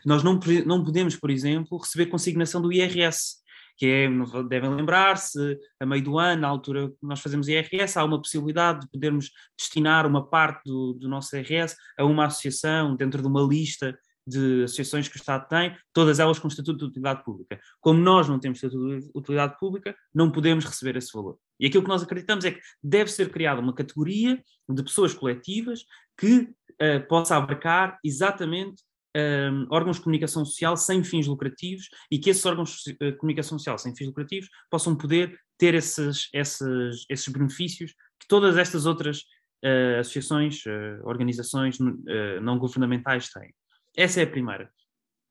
Nós 0.06 0.22
não, 0.22 0.38
não 0.64 0.82
podemos, 0.82 1.16
por 1.16 1.30
exemplo, 1.30 1.76
receber 1.76 2.06
consignação 2.06 2.62
do 2.62 2.72
IRS 2.72 3.42
que 3.76 3.86
é, 3.86 4.08
devem 4.48 4.70
lembrar-se, 4.70 5.58
a 5.80 5.86
meio 5.86 6.04
do 6.04 6.18
ano, 6.18 6.42
na 6.42 6.48
altura 6.48 6.88
que 6.88 6.96
nós 7.02 7.20
fazemos 7.20 7.48
IRS, 7.48 7.98
há 7.98 8.04
uma 8.04 8.20
possibilidade 8.20 8.82
de 8.82 8.90
podermos 8.90 9.30
destinar 9.58 10.06
uma 10.06 10.24
parte 10.24 10.62
do, 10.64 10.94
do 10.94 11.08
nosso 11.08 11.36
IRS 11.36 11.76
a 11.98 12.04
uma 12.04 12.26
associação 12.26 12.94
dentro 12.94 13.20
de 13.20 13.26
uma 13.26 13.42
lista 13.42 13.98
de 14.26 14.64
associações 14.64 15.08
que 15.08 15.16
o 15.16 15.18
Estado 15.18 15.48
tem, 15.48 15.76
todas 15.92 16.18
elas 16.18 16.38
com 16.38 16.48
estatuto 16.48 16.78
de 16.78 16.84
utilidade 16.84 17.24
pública. 17.24 17.60
Como 17.80 18.00
nós 18.00 18.28
não 18.28 18.38
temos 18.38 18.58
estatuto 18.58 19.00
de 19.00 19.10
utilidade 19.14 19.58
pública, 19.58 19.96
não 20.14 20.30
podemos 20.30 20.64
receber 20.64 20.96
esse 20.96 21.12
valor. 21.12 21.38
E 21.58 21.66
aquilo 21.66 21.82
que 21.82 21.88
nós 21.88 22.02
acreditamos 22.02 22.44
é 22.44 22.52
que 22.52 22.60
deve 22.82 23.10
ser 23.10 23.30
criada 23.30 23.60
uma 23.60 23.74
categoria 23.74 24.42
de 24.68 24.82
pessoas 24.82 25.14
coletivas 25.14 25.84
que 26.16 26.38
uh, 26.38 27.06
possa 27.08 27.36
abarcar 27.36 27.98
exatamente 28.04 28.82
um, 29.16 29.66
órgãos 29.70 29.96
de 29.96 30.02
comunicação 30.02 30.44
social 30.44 30.76
sem 30.76 31.04
fins 31.04 31.26
lucrativos 31.26 31.88
e 32.10 32.18
que 32.18 32.30
esses 32.30 32.44
órgãos 32.46 32.82
de 32.84 33.12
comunicação 33.12 33.58
social 33.58 33.78
sem 33.78 33.94
fins 33.94 34.06
lucrativos 34.06 34.48
possam 34.70 34.96
poder 34.96 35.38
ter 35.58 35.74
esses, 35.74 36.28
esses, 36.32 37.04
esses 37.08 37.28
benefícios 37.28 37.92
que 38.18 38.26
todas 38.28 38.56
estas 38.56 38.86
outras 38.86 39.20
uh, 39.64 40.00
associações, 40.00 40.64
uh, 40.66 41.06
organizações 41.06 41.78
uh, 41.78 42.40
não 42.42 42.58
governamentais 42.58 43.28
têm. 43.30 43.52
Essa 43.96 44.20
é 44.20 44.24
a 44.24 44.30
primeira. 44.30 44.70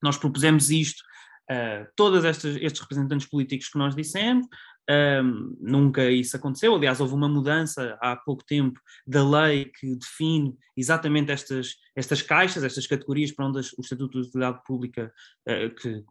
Nós 0.01 0.17
propusemos 0.17 0.69
isto 0.69 1.03
a 1.49 1.85
todos 1.95 2.23
estes 2.23 2.79
representantes 2.79 3.27
políticos 3.27 3.69
que 3.69 3.77
nós 3.77 3.95
dissemos, 3.95 4.47
um, 4.89 5.55
nunca 5.59 6.09
isso 6.09 6.35
aconteceu. 6.35 6.75
Aliás, 6.75 6.99
houve 6.99 7.13
uma 7.13 7.29
mudança 7.29 7.97
há 8.01 8.15
pouco 8.15 8.43
tempo 8.43 8.79
da 9.05 9.27
lei 9.27 9.65
que 9.65 9.95
define 9.95 10.55
exatamente 10.75 11.31
estas, 11.31 11.75
estas 11.95 12.21
caixas, 12.21 12.63
estas 12.63 12.87
categorias 12.87 13.31
para 13.31 13.45
onde 13.45 13.59
o 13.59 13.81
Estatuto 13.81 14.21
de 14.21 14.27
Utilidade 14.27 14.61
Pública 14.65 15.13
uh, 15.47 15.75
que, 15.75 16.03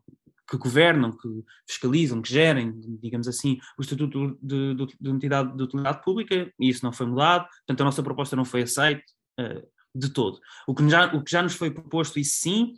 que, 0.48 0.56
governam, 0.56 1.12
que 1.12 1.28
fiscalizam, 1.68 2.22
que 2.22 2.32
gerem, 2.32 2.72
digamos 3.02 3.28
assim, 3.28 3.58
o 3.78 3.82
Estatuto 3.82 4.38
de, 4.42 4.74
de, 4.74 4.86
de 5.00 5.10
Utilidade 5.10 6.02
Pública, 6.02 6.50
e 6.58 6.68
isso 6.68 6.84
não 6.84 6.92
foi 6.92 7.06
mudado, 7.06 7.46
portanto 7.48 7.80
a 7.80 7.84
nossa 7.84 8.02
proposta 8.02 8.36
não 8.36 8.44
foi 8.44 8.62
aceita 8.62 9.04
uh, 9.40 9.79
de 9.94 10.12
todo. 10.12 10.40
O 10.66 10.74
que, 10.74 10.88
já, 10.88 11.14
o 11.14 11.22
que 11.22 11.30
já 11.30 11.42
nos 11.42 11.54
foi 11.54 11.70
proposto, 11.70 12.18
e 12.18 12.24
sim, 12.24 12.74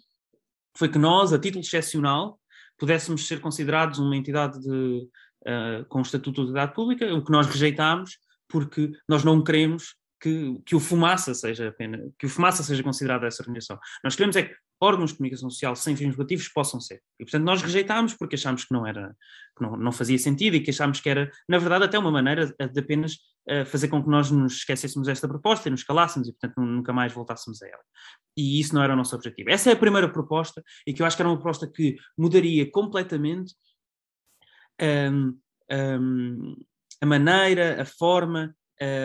foi 0.76 0.88
que 0.88 0.98
nós, 0.98 1.32
a 1.32 1.38
título 1.38 1.62
excepcional, 1.62 2.40
pudéssemos 2.78 3.26
ser 3.26 3.40
considerados 3.40 3.98
uma 3.98 4.16
entidade 4.16 4.60
de, 4.60 5.08
uh, 5.46 5.84
com 5.88 6.00
Estatuto 6.00 6.36
de 6.36 6.40
Utilidade 6.40 6.74
Pública, 6.74 7.12
o 7.14 7.24
que 7.24 7.32
nós 7.32 7.46
rejeitámos 7.46 8.18
porque 8.48 8.92
nós 9.08 9.24
não 9.24 9.42
queremos 9.42 9.94
que, 10.22 10.62
que 10.64 10.76
o 10.76 10.80
Fumaça 10.80 11.34
seja 11.34 11.68
apenas, 11.68 12.12
que 12.16 12.26
o 12.26 12.28
Fumaça 12.28 12.62
seja 12.62 12.80
considerado 12.80 13.26
essa 13.26 13.42
organização. 13.42 13.76
Nós 14.04 14.14
queremos 14.14 14.36
é 14.36 14.44
que 14.44 14.54
órgãos 14.80 15.10
de 15.10 15.16
comunicação 15.16 15.50
social 15.50 15.74
sem 15.74 15.96
fins 15.96 16.10
lucrativos 16.10 16.48
possam 16.48 16.80
ser. 16.80 17.02
E, 17.18 17.24
portanto, 17.24 17.42
nós 17.44 17.60
rejeitámos 17.60 18.14
porque 18.14 18.36
achámos 18.36 18.64
que 18.64 18.72
não 18.72 18.86
era, 18.86 19.16
que 19.56 19.64
não, 19.64 19.76
não 19.76 19.90
fazia 19.90 20.16
sentido 20.18 20.54
e 20.54 20.60
que 20.60 20.70
achámos 20.70 21.00
que 21.00 21.08
era, 21.08 21.28
na 21.48 21.58
verdade, 21.58 21.84
até 21.86 21.98
uma 21.98 22.12
maneira 22.12 22.46
de 22.46 22.80
apenas 22.80 23.14
uh, 23.48 23.66
fazer 23.66 23.88
com 23.88 24.00
que 24.00 24.08
nós 24.08 24.30
nos 24.30 24.58
esquecêssemos 24.58 25.08
desta 25.08 25.26
proposta 25.26 25.68
e 25.68 25.72
nos 25.72 25.82
calássemos 25.82 26.28
e, 26.28 26.32
portanto, 26.32 26.60
nunca 26.60 26.92
mais 26.92 27.12
voltássemos 27.12 27.60
a 27.60 27.66
ela. 27.66 27.82
E 28.36 28.60
isso 28.60 28.76
não 28.76 28.82
era 28.82 28.92
o 28.92 28.96
nosso 28.96 29.16
objetivo. 29.16 29.50
Essa 29.50 29.70
é 29.70 29.72
a 29.72 29.76
primeira 29.76 30.08
proposta 30.08 30.62
e 30.86 30.94
que 30.94 31.02
eu 31.02 31.06
acho 31.06 31.16
que 31.16 31.22
era 31.22 31.28
uma 31.28 31.36
proposta 31.36 31.68
que 31.68 31.96
mudaria 32.16 32.70
completamente 32.70 33.54
um, 34.80 35.36
um, 35.70 36.56
a 37.00 37.06
maneira, 37.06 37.82
a 37.82 37.84
forma, 37.84 38.54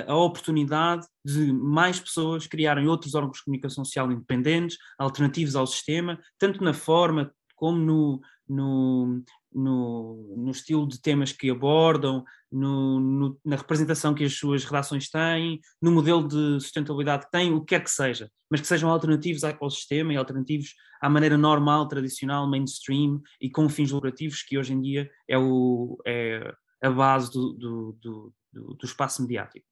a 0.07 0.15
oportunidade 0.15 1.05
de 1.23 1.51
mais 1.51 1.99
pessoas 1.99 2.47
criarem 2.47 2.87
outros 2.87 3.15
órgãos 3.15 3.37
de 3.37 3.43
comunicação 3.43 3.83
social 3.85 4.11
independentes, 4.11 4.77
alternativos 4.97 5.55
ao 5.55 5.67
sistema, 5.67 6.19
tanto 6.39 6.63
na 6.63 6.73
forma 6.73 7.31
como 7.55 7.77
no, 7.77 8.21
no, 8.47 9.23
no, 9.53 10.35
no 10.37 10.51
estilo 10.51 10.87
de 10.87 11.01
temas 11.01 11.31
que 11.31 11.49
abordam, 11.49 12.23
no, 12.51 12.99
no, 12.99 13.39
na 13.43 13.55
representação 13.55 14.13
que 14.13 14.23
as 14.23 14.33
suas 14.33 14.63
redações 14.63 15.09
têm, 15.09 15.59
no 15.81 15.91
modelo 15.91 16.27
de 16.27 16.61
sustentabilidade 16.61 17.25
que 17.25 17.31
têm, 17.31 17.53
o 17.53 17.59
que 17.61 17.75
quer 17.75 17.83
que 17.83 17.91
seja, 17.91 18.29
mas 18.49 18.61
que 18.61 18.67
sejam 18.67 18.89
alternativos 18.89 19.43
ao 19.43 19.69
sistema 19.69 20.13
e 20.13 20.17
alternativos 20.17 20.73
à 21.01 21.09
maneira 21.09 21.37
normal, 21.37 21.87
tradicional, 21.87 22.49
mainstream 22.49 23.21
e 23.41 23.49
com 23.49 23.67
fins 23.67 23.91
lucrativos, 23.91 24.43
que 24.43 24.57
hoje 24.57 24.73
em 24.73 24.81
dia 24.81 25.09
é, 25.27 25.37
o, 25.37 25.97
é 26.05 26.53
a 26.81 26.89
base 26.89 27.31
do, 27.31 27.53
do, 27.53 27.97
do, 28.01 28.33
do 28.75 28.85
espaço 28.85 29.21
mediático. 29.21 29.65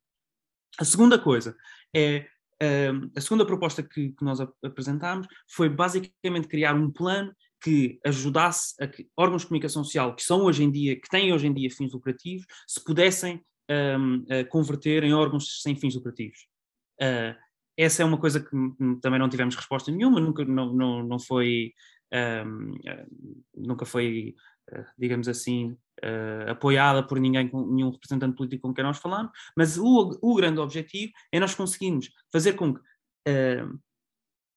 A 0.79 0.85
segunda 0.85 1.17
coisa 1.17 1.55
é 1.95 2.27
hum, 2.91 3.12
a 3.15 3.21
segunda 3.21 3.45
proposta 3.45 3.83
que, 3.83 4.09
que, 4.09 4.25
nós 4.25 4.39
apresentámos 4.63 5.27
foi 5.50 5.69
basicamente 5.69 6.47
criar 6.47 6.74
um 6.75 6.91
plano 6.91 7.33
que 7.62 8.00
ajudasse 8.05 8.75
a 8.81 8.88
que 8.88 9.07
órgãos 9.17 9.41
de 9.41 9.47
comunicação 9.47 9.83
social 9.83 10.15
que 10.15 10.24
são 10.24 10.43
hoje 10.43 10.63
em 10.63 10.71
dia, 10.71 11.00
que 11.00 11.09
têm 11.09 11.33
hoje 11.33 11.47
em 11.47 11.53
dia 11.53 11.69
fins 11.69 11.93
lucrativos, 11.93 12.45
se 12.67 12.83
pudessem 12.83 13.43
um, 13.69 14.24
converter 14.50 15.03
em 15.03 15.13
órgãos 15.13 15.62
sem 15.62 15.75
fins 15.75 15.95
lucrativos. 15.95 16.47
Uh, 17.01 17.35
essa 17.77 18.03
é 18.03 18.05
uma 18.05 18.19
coisa 18.19 18.39
que 18.39 18.50
também 19.01 19.19
não 19.19 19.29
tivemos 19.29 19.55
resposta 19.55 19.91
nenhuma, 19.91 20.19
nunca 20.19 20.45
não, 20.45 20.74
não, 20.74 21.03
não 21.03 21.19
foi 21.19 21.74
um, 22.45 22.71
nunca 23.55 23.85
foi, 23.85 24.35
digamos 24.98 25.27
assim, 25.27 25.77
uh, 26.03 26.51
apoiada 26.51 27.03
por 27.03 27.19
ninguém, 27.19 27.50
nenhum 27.53 27.91
representante 27.91 28.36
político 28.36 28.67
com 28.67 28.74
quem 28.74 28.84
nós 28.84 28.98
falamos, 28.98 29.31
mas 29.55 29.77
o, 29.77 30.17
o 30.22 30.36
grande 30.36 30.60
objetivo 30.60 31.12
é 31.31 31.39
nós 31.39 31.55
conseguirmos 31.55 32.10
fazer 32.31 32.53
com 32.53 32.74
que 32.74 32.81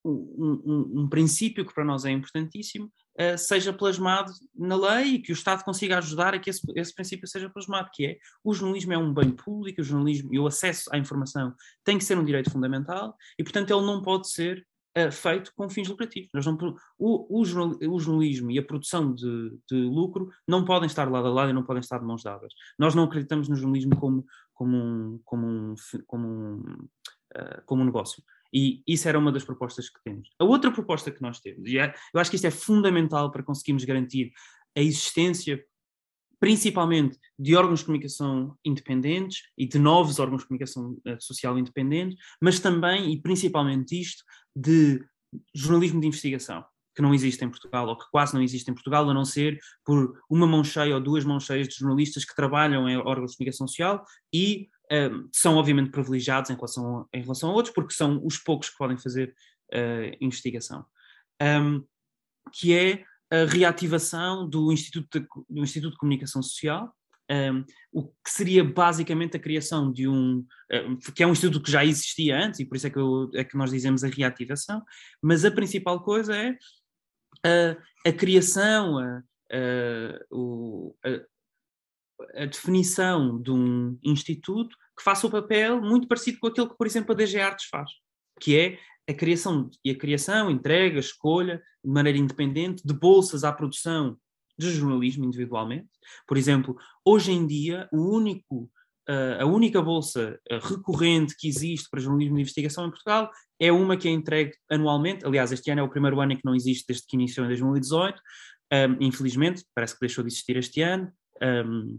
um, 0.05 0.63
um, 0.65 1.01
um, 1.01 1.09
princípio 1.09 1.67
que 1.67 1.75
para 1.75 1.85
nós 1.85 2.05
é 2.05 2.11
importantíssimo 2.11 2.91
uh, 3.21 3.37
seja 3.37 3.73
plasmado 3.73 4.33
na 4.55 4.77
lei 4.77 5.15
e 5.15 5.19
que 5.19 5.33
o 5.33 5.35
Estado 5.35 5.65
consiga 5.65 5.99
ajudar 5.99 6.35
a 6.35 6.39
que 6.39 6.51
esse, 6.51 6.61
esse, 6.75 6.95
princípio 6.95 7.27
seja 7.27 7.51
plasmado, 7.51 7.91
que 7.93 8.07
é 8.07 8.19
o 8.43 8.55
jornalismo 8.55 8.93
é 8.93 8.99
um 8.99 9.13
bem 9.13 9.31
público, 9.31 9.81
o 9.81 9.85
jornalismo 9.85 10.33
e 10.33 10.39
o 10.39 10.47
acesso 10.47 10.89
à 10.93 10.99
informação 10.99 11.55
tem 11.85 11.99
que 11.99 12.05
ser 12.05 12.17
um 12.17 12.25
direito 12.25 12.51
fundamental 12.51 13.17
e, 13.39 13.43
portanto, 13.43 13.71
ele 13.71 13.87
não 13.87 14.03
pode 14.03 14.31
ser 14.31 14.67
uh, 15.07 15.13
feito 15.13 15.53
com 15.55 15.69
fins 15.69 15.89
lucrativos. 15.89 16.31
Nós 16.33 16.47
não, 16.47 16.57
o, 16.99 17.41
o, 17.41 17.41
o, 17.41 18.01
jornalismo 18.01 18.51
e 18.51 18.59
a 18.59 18.63
produção 18.63 19.15
de, 19.15 19.59
de, 19.71 19.77
lucro 19.77 20.31
não 20.47 20.65
podem 20.65 20.87
estar 20.87 21.11
lado 21.11 21.29
a 21.29 21.31
lado 21.31 21.51
e 21.51 21.53
não 21.53 21.65
podem 21.65 21.81
estar 21.81 21.99
de 21.99 22.05
mãos 22.05 22.23
dadas. 22.23 22.53
Nós 22.79 22.95
não 22.95 23.05
acreditamos 23.05 23.49
no 23.49 23.57
jornalismo 23.57 23.97
como, 23.97 24.27
como 24.53 24.77
um, 24.77 25.21
como 25.25 25.47
um, 25.47 25.75
como 26.07 26.29
um, 26.29 26.61
uh, 27.37 27.63
como 27.65 27.83
um 27.83 27.87
negócio. 27.87 28.23
E 28.53 28.83
isso 28.87 29.09
era 29.09 29.19
uma 29.19 29.31
das 29.31 29.45
propostas 29.45 29.91
que 29.91 30.03
temos. 30.03 30.31
A 30.39 30.45
outra 30.45 30.73
proposta 30.73 31.11
que 31.11 31.21
nós 31.21 31.39
temos, 31.41 31.69
e 31.69 31.79
é, 31.79 31.95
eu 32.15 32.21
acho 32.21 32.31
que 32.31 32.37
isto 32.37 32.47
é 32.47 32.51
fundamental 32.51 33.31
para 33.31 33.43
conseguirmos 33.43 33.85
garantir 33.85 34.33
a 34.77 34.81
existência, 34.81 35.63
principalmente, 36.41 37.19
de 37.39 37.57
órgãos 37.57 37.81
de 37.81 37.87
comunicação 37.87 38.57
independentes 38.65 39.43
e 39.57 39.67
de 39.67 39.79
novos 39.79 40.19
órgãos 40.19 40.43
de 40.43 40.49
comunicação 40.49 40.97
eh, 41.07 41.17
social 41.21 41.59
independentes, 41.59 42.17
mas 42.41 42.61
também 42.61 43.13
e 43.13 43.21
principalmente 43.21 44.01
isto 44.01 44.25
de 44.55 45.05
jornalismo 45.55 46.01
de 46.01 46.07
investigação 46.07 46.65
que 46.99 47.03
não 47.03 47.15
existe 47.15 47.45
em 47.45 47.49
Portugal, 47.49 47.87
ou 47.87 47.97
que 47.97 48.11
quase 48.11 48.35
não 48.35 48.43
existe 48.43 48.69
em 48.69 48.75
Portugal, 48.75 49.09
a 49.09 49.15
não 49.15 49.25
ser 49.25 49.57
por 49.85 50.21
uma 50.29 50.49
mão 50.49 50.65
cheia 50.65 50.97
ou 50.97 51.01
duas 51.01 51.25
mãos 51.25 51.45
cheias 51.45 51.69
de 51.69 51.77
jornalistas 51.77 52.25
que 52.25 52.35
trabalham 52.35 52.89
em 52.89 52.97
órgãos 52.97 53.31
de 53.31 53.37
comunicação 53.37 53.69
social 53.69 54.05
e 54.35 54.69
um, 54.91 55.29
são 55.33 55.55
obviamente 55.57 55.91
privilegiados 55.91 56.51
em 56.51 56.55
relação, 56.55 56.99
a, 56.99 57.17
em 57.17 57.23
relação 57.23 57.51
a 57.51 57.53
outros, 57.53 57.73
porque 57.73 57.95
são 57.95 58.21
os 58.27 58.37
poucos 58.39 58.71
que 58.71 58.77
podem 58.77 58.99
fazer 58.99 59.33
uh, 59.73 60.17
investigação. 60.21 60.85
Um, 61.41 61.85
que 62.53 62.75
é 62.75 63.05
a 63.31 63.45
reativação 63.45 64.49
do 64.49 64.73
Instituto 64.73 65.21
de, 65.21 65.27
do 65.49 65.63
Instituto 65.63 65.93
de 65.93 65.99
Comunicação 65.99 66.43
Social, 66.43 66.93
um, 67.31 67.65
o 67.93 68.05
que 68.05 68.31
seria 68.31 68.65
basicamente 68.65 69.37
a 69.37 69.41
criação 69.41 69.93
de 69.93 70.09
um, 70.09 70.45
que 71.15 71.23
é 71.23 71.27
um 71.27 71.33
instituto 71.33 71.63
que 71.63 71.71
já 71.71 71.85
existia 71.85 72.39
antes, 72.39 72.61
e 72.61 72.65
por 72.65 72.77
isso 72.77 72.87
é 72.87 72.91
que, 72.91 72.99
eu, 72.99 73.31
é 73.35 73.45
que 73.45 73.57
nós 73.57 73.71
dizemos 73.71 74.03
a 74.03 74.09
reativação, 74.09 74.83
mas 75.23 75.45
a 75.45 75.51
principal 75.51 76.03
coisa 76.03 76.35
é 76.35 76.57
a, 77.45 78.09
a 78.09 78.13
criação, 78.13 78.99
a, 78.99 79.23
a, 79.53 80.25
o, 80.31 80.97
a, 82.35 82.47
definição 82.47 83.41
de 83.41 83.51
um 83.51 83.99
instituto 84.03 84.75
que 84.97 85.05
faça 85.05 85.27
o 85.27 85.31
papel 85.31 85.81
muito 85.81 86.09
parecido 86.09 86.39
com 86.41 86.49
aquilo 86.49 86.69
que, 86.69 86.77
por 86.77 86.87
exemplo, 86.87 87.13
a 87.13 87.15
DG 87.15 87.39
Artes 87.39 87.67
faz, 87.67 87.91
que 88.41 88.59
é 88.59 88.79
a 89.09 89.15
criação 89.15 89.71
e 89.85 89.91
a 89.91 89.99
criação, 89.99 90.51
entrega, 90.51 90.99
escolha, 90.99 91.63
de 91.85 91.91
maneira 91.91 92.19
independente, 92.19 92.83
de 92.85 92.93
bolsas 92.93 93.45
à 93.45 93.53
produção 93.53 94.17
de 94.59 94.71
jornalismo 94.71 95.25
individualmente. 95.25 95.89
Por 96.27 96.37
exemplo, 96.37 96.77
hoje 97.05 97.33
em 97.33 97.47
dia, 97.47 97.89
o 97.93 98.15
único 98.15 98.71
a 99.41 99.47
única 99.47 99.81
bolsa 99.81 100.39
recorrente 100.63 101.35
que 101.39 101.49
existe 101.49 101.89
para 101.91 101.99
jornalismo 101.99 102.35
de 102.37 102.43
investigação 102.43 102.87
em 102.87 102.91
Portugal 102.91 103.31
é 103.59 103.73
uma 103.73 103.97
que 103.97 104.07
é 104.07 104.11
entregue 104.11 104.53
anualmente. 104.71 105.25
Aliás, 105.25 105.51
este 105.51 105.71
ano 105.71 105.81
é 105.81 105.83
o 105.83 105.89
primeiro 105.89 106.21
ano 106.21 106.33
em 106.33 106.37
que 106.37 106.45
não 106.45 106.55
existe 106.55 106.85
desde 106.87 107.07
que 107.07 107.17
iniciou 107.17 107.47
em 107.47 107.49
2018. 107.49 108.21
Um, 108.71 108.97
infelizmente, 109.01 109.65
parece 109.75 109.95
que 109.95 110.01
deixou 110.01 110.23
de 110.23 110.29
existir 110.29 110.59
este 110.59 110.83
ano. 110.83 111.11
Um, 111.43 111.99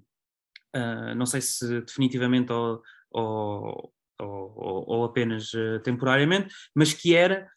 uh, 0.76 1.16
não 1.16 1.26
sei 1.26 1.42
se 1.42 1.82
definitivamente 1.82 2.52
ou, 2.52 2.80
ou, 3.10 3.92
ou, 4.20 4.84
ou 4.88 5.04
apenas 5.06 5.54
uh, 5.54 5.80
temporariamente, 5.84 6.54
mas 6.76 6.94
que 6.94 7.16
era 7.16 7.48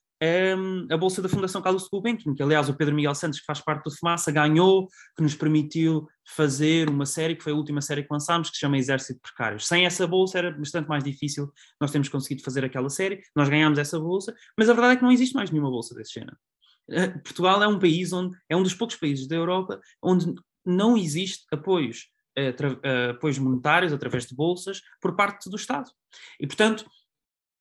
um, 0.56 0.86
a 0.88 0.96
bolsa 0.96 1.20
da 1.20 1.28
Fundação 1.28 1.60
Carlos 1.60 1.88
Gulbenkian, 1.92 2.34
que 2.34 2.42
aliás 2.42 2.68
o 2.68 2.74
Pedro 2.74 2.94
Miguel 2.94 3.14
Santos, 3.14 3.40
que 3.40 3.44
faz 3.44 3.60
parte 3.60 3.84
do 3.84 3.90
Fumaça, 3.90 4.30
ganhou, 4.30 4.86
que 5.16 5.22
nos 5.22 5.34
permitiu 5.34 6.06
fazer 6.24 6.88
uma 6.88 7.04
série, 7.04 7.34
que 7.34 7.42
foi 7.42 7.52
a 7.52 7.56
última 7.56 7.80
série 7.80 8.02
que 8.02 8.08
lançámos, 8.10 8.48
que 8.48 8.54
se 8.54 8.60
chama 8.60 8.78
Exército 8.78 9.14
de 9.14 9.20
Precários. 9.20 9.66
Sem 9.66 9.84
essa 9.84 10.06
bolsa 10.06 10.38
era 10.38 10.52
bastante 10.52 10.88
mais 10.88 11.02
difícil 11.02 11.52
nós 11.80 11.90
termos 11.90 12.08
conseguido 12.08 12.44
fazer 12.44 12.64
aquela 12.64 12.88
série, 12.88 13.20
nós 13.34 13.48
ganhámos 13.48 13.78
essa 13.78 13.98
bolsa, 13.98 14.32
mas 14.56 14.68
a 14.68 14.74
verdade 14.74 14.94
é 14.94 14.96
que 14.96 15.02
não 15.02 15.10
existe 15.10 15.34
mais 15.34 15.50
nenhuma 15.50 15.70
bolsa 15.70 15.94
desse 15.94 16.12
género. 16.14 16.36
Uh, 16.88 17.20
Portugal 17.22 17.62
é 17.62 17.66
um 17.66 17.78
país 17.78 18.12
onde, 18.12 18.36
é 18.48 18.56
um 18.56 18.62
dos 18.62 18.74
poucos 18.74 18.96
países 18.96 19.26
da 19.26 19.34
Europa 19.34 19.80
onde 20.00 20.32
não 20.64 20.96
existe 20.96 21.44
apoios, 21.50 22.06
apoios 23.10 23.38
monetários 23.38 23.92
através 23.92 24.26
de 24.26 24.34
bolsas 24.34 24.80
por 25.00 25.14
parte 25.14 25.50
do 25.50 25.56
Estado. 25.56 25.90
E, 26.40 26.46
portanto, 26.46 26.84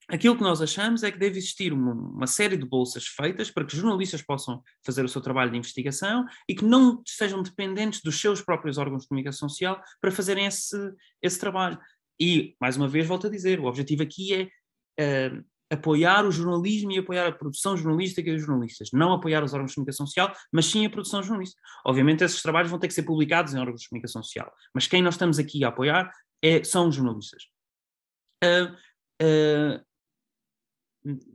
aquilo 0.08 0.36
que 0.36 0.44
nós 0.44 0.62
achamos 0.62 1.04
é 1.04 1.12
que 1.12 1.18
deve 1.18 1.38
existir 1.38 1.72
uma, 1.72 1.94
uma, 1.94 2.28
série 2.28 2.58
de 2.58 2.66
bolsas 2.66 3.08
feitas 3.08 3.50
para 3.50 3.66
que 3.66 3.76
jornalistas 3.76 4.22
possam 4.22 4.62
fazer 4.86 5.06
o 5.06 5.10
seu 5.10 5.22
trabalho 5.22 5.52
de 5.52 5.58
investigação 5.58 6.26
e 6.48 6.54
que 6.54 6.66
não 6.66 7.02
sejam 7.06 7.42
dependentes 7.42 8.02
dos 8.02 8.20
seus 8.20 8.42
próprios 8.42 8.78
órgãos 8.78 9.04
de 9.04 9.08
comunicação 9.08 9.48
social 9.48 9.82
para 10.02 10.12
fazerem 10.12 10.46
esse, 10.46 10.78
esse 11.22 11.40
trabalho. 11.40 11.80
E, 12.20 12.56
mais 12.60 12.78
uma 12.78 12.88
vez, 12.88 13.08
volto 13.08 13.28
a 13.28 13.30
dizer, 13.30 13.60
o 13.60 13.66
objetivo 13.66 14.04
aqui 14.04 14.52
é 14.98 15.30
uh, 15.30 15.46
apoiar 15.72 16.26
o 16.26 16.32
jornalismo 16.32 16.92
e 16.92 17.00
apoiar 17.00 17.28
a 17.28 17.32
produção 17.32 17.78
jornalística 17.78 18.30
dos 18.30 18.42
jornalistas. 18.42 18.90
Não 18.92 19.14
apoiar 19.14 19.42
os 19.42 19.54
órgãos 19.54 19.72
de 19.72 19.76
comunicação 19.76 20.06
social, 20.06 20.34
mas 20.52 20.66
sim 20.66 20.86
a 20.86 20.90
produção 20.90 21.24
jornalística. 21.24 21.62
Obviamente, 21.86 22.24
esses 22.24 22.42
trabalhos 22.42 22.70
vão 22.70 22.78
ter 22.78 22.90
que 22.90 22.94
ser 22.94 23.04
publicados 23.04 23.54
em 23.54 23.60
órgãos 23.60 23.82
de 23.82 23.88
comunicação 23.88 24.22
social, 24.22 24.52
mas 24.76 24.86
quem 24.86 25.02
nós 25.02 25.14
estamos 25.14 25.40
aqui 25.40 25.64
a 25.64 25.70
apoiar 25.70 26.12
é, 26.44 26.62
são 26.64 26.90
os 26.90 26.96
jornalistas. 26.96 27.44
Uh, 28.44 28.74
uh, 29.24 29.92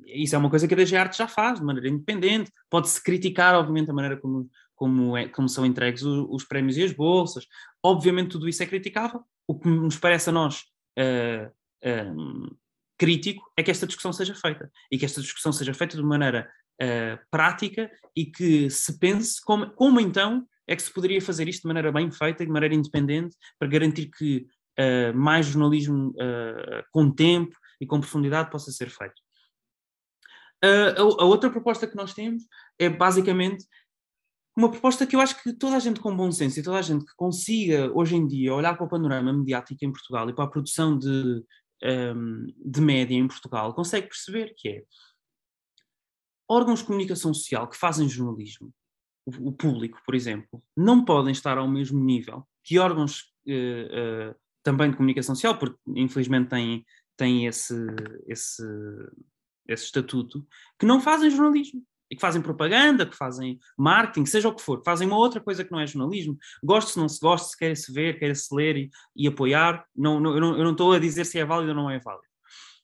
isso 0.06 0.34
é 0.34 0.38
uma 0.38 0.50
coisa 0.50 0.68
que 0.68 0.74
a 0.74 0.76
DG 0.76 0.96
Arte 0.96 1.16
já 1.16 1.26
faz, 1.26 1.58
de 1.58 1.64
maneira 1.64 1.88
independente. 1.88 2.52
Pode-se 2.68 3.02
criticar, 3.02 3.54
obviamente, 3.54 3.90
a 3.90 3.94
maneira 3.94 4.16
como, 4.18 4.50
como, 4.74 5.16
é, 5.16 5.28
como 5.28 5.48
são 5.48 5.64
entregues 5.64 6.02
os, 6.02 6.26
os, 6.28 6.44
prémios 6.44 6.76
e 6.76 6.84
as 6.84 6.92
bolsas. 6.92 7.46
Obviamente, 7.82 8.30
tudo 8.30 8.48
isso 8.48 8.62
é 8.62 8.66
criticável. 8.66 9.24
O 9.48 9.58
que 9.58 9.68
nos 9.68 9.96
parece 9.96 10.28
a 10.28 10.32
nós 10.32 10.64
uh, 10.98 12.56
crítico 12.98 13.42
é 13.56 13.62
que 13.62 13.70
esta 13.70 13.86
discussão 13.86 14.12
seja 14.12 14.34
feita. 14.34 14.70
E 14.90 14.98
que 14.98 15.04
esta 15.04 15.20
discussão 15.20 15.52
seja 15.52 15.74
feita 15.74 15.96
de 15.96 16.02
maneira 16.02 16.50
uh, 16.82 17.18
prática 17.30 17.90
e 18.14 18.26
que 18.26 18.70
se 18.70 18.98
pense 18.98 19.40
como, 19.42 19.70
como 19.72 20.00
então 20.00 20.46
é 20.66 20.74
que 20.74 20.82
se 20.82 20.92
poderia 20.92 21.20
fazer 21.20 21.48
isto 21.48 21.62
de 21.62 21.68
maneira 21.68 21.92
bem 21.92 22.10
feita, 22.10 22.44
de 22.44 22.50
maneira 22.50 22.74
independente, 22.74 23.36
para 23.58 23.68
garantir 23.68 24.10
que 24.10 24.46
mais 25.14 25.46
jornalismo 25.46 26.12
com 26.92 27.10
tempo 27.10 27.56
e 27.80 27.86
com 27.86 27.98
profundidade 27.98 28.50
possa 28.50 28.70
ser 28.70 28.90
feito. 28.90 29.14
Uh, 30.64 30.96
a, 30.96 31.22
a, 31.22 31.24
outra 31.24 31.50
proposta 31.50 31.86
que 31.86 31.96
nós 31.96 32.14
temos 32.14 32.44
é 32.78 32.88
basicamente 32.88 33.64
uma 34.56 34.70
proposta 34.70 35.06
que 35.06 35.14
eu 35.14 35.20
acho 35.20 35.42
que 35.42 35.52
toda 35.52 35.76
a 35.76 35.78
gente 35.78 36.00
com 36.00 36.16
bom 36.16 36.32
senso 36.32 36.58
e 36.58 36.62
toda 36.62 36.78
a 36.78 36.82
gente 36.82 37.04
que 37.04 37.14
consiga 37.14 37.92
hoje 37.94 38.16
em 38.16 38.26
dia 38.26 38.54
olhar 38.54 38.74
para 38.74 38.86
o 38.86 38.88
panorama 38.88 39.32
mediático 39.32 39.84
em 39.84 39.92
Portugal 39.92 40.28
e 40.30 40.34
para 40.34 40.44
a 40.44 40.50
produção 40.50 40.98
de, 40.98 41.44
um, 41.84 42.46
de 42.56 42.80
média 42.80 43.14
em 43.14 43.28
Portugal 43.28 43.74
consegue 43.74 44.08
perceber 44.08 44.54
que 44.56 44.68
é 44.68 44.84
órgãos 46.48 46.80
de 46.80 46.86
comunicação 46.86 47.34
social 47.34 47.68
que 47.68 47.76
fazem 47.76 48.08
jornalismo, 48.08 48.72
o, 49.24 49.48
o 49.48 49.52
público, 49.52 50.00
por 50.04 50.14
exemplo, 50.14 50.62
não 50.76 51.04
podem 51.04 51.32
estar 51.32 51.58
ao 51.58 51.68
mesmo 51.68 52.02
nível 52.02 52.46
que 52.62 52.78
órgãos 52.78 53.32
uh, 53.46 54.30
uh, 54.30 54.34
também 54.62 54.90
de 54.90 54.96
comunicação 54.96 55.34
social, 55.34 55.58
porque 55.58 55.78
infelizmente 55.88 56.48
têm, 56.48 56.86
têm 57.16 57.46
esse, 57.46 57.74
esse 58.26 58.62
esse 59.68 59.84
estatuto, 59.84 60.46
que 60.78 60.86
não 60.86 61.00
fazem 61.00 61.30
jornalismo. 61.30 61.84
E 62.10 62.14
que 62.14 62.20
fazem 62.20 62.40
propaganda, 62.40 63.06
que 63.06 63.16
fazem 63.16 63.58
marketing, 63.76 64.26
seja 64.26 64.48
o 64.48 64.54
que 64.54 64.62
for, 64.62 64.82
fazem 64.84 65.06
uma 65.08 65.18
outra 65.18 65.40
coisa 65.40 65.64
que 65.64 65.72
não 65.72 65.80
é 65.80 65.86
jornalismo. 65.86 66.36
Goste-se, 66.62 66.98
não 66.98 67.08
se 67.08 67.20
goste, 67.20 67.50
se 67.50 67.56
quer 67.56 67.76
se 67.76 67.92
ver, 67.92 68.18
quer 68.18 68.34
se 68.36 68.54
ler 68.54 68.76
e, 68.76 68.90
e 69.16 69.26
apoiar. 69.26 69.84
Não, 69.94 70.20
não, 70.20 70.34
eu, 70.34 70.40
não, 70.40 70.70
estou 70.72 70.92
a 70.92 70.98
dizer 70.98 71.24
se 71.24 71.38
é 71.38 71.44
válido 71.44 71.70
ou 71.70 71.76
não 71.76 71.90
é 71.90 71.98
válido. 71.98 72.26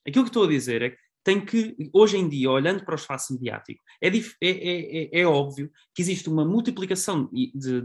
Aquilo 0.05 0.25
que 0.25 0.29
estou 0.29 0.43
a 0.43 0.49
dizer 0.49 0.81
é 0.81 0.89
que 0.89 0.97
tem 1.23 1.43
que, 1.43 1.75
hoje 1.93 2.17
em 2.17 2.27
dia, 2.27 2.51
olhando 2.51 2.83
para 2.83 2.93
o 2.93 2.97
espaço 2.97 3.33
mediático, 3.33 3.81
é, 4.01 4.09
é, 4.09 4.19
é, 4.41 5.05
é, 5.05 5.21
é 5.21 5.25
óbvio 5.25 5.71
que 5.95 6.01
existe 6.01 6.29
uma 6.29 6.43
multiplicação 6.43 7.29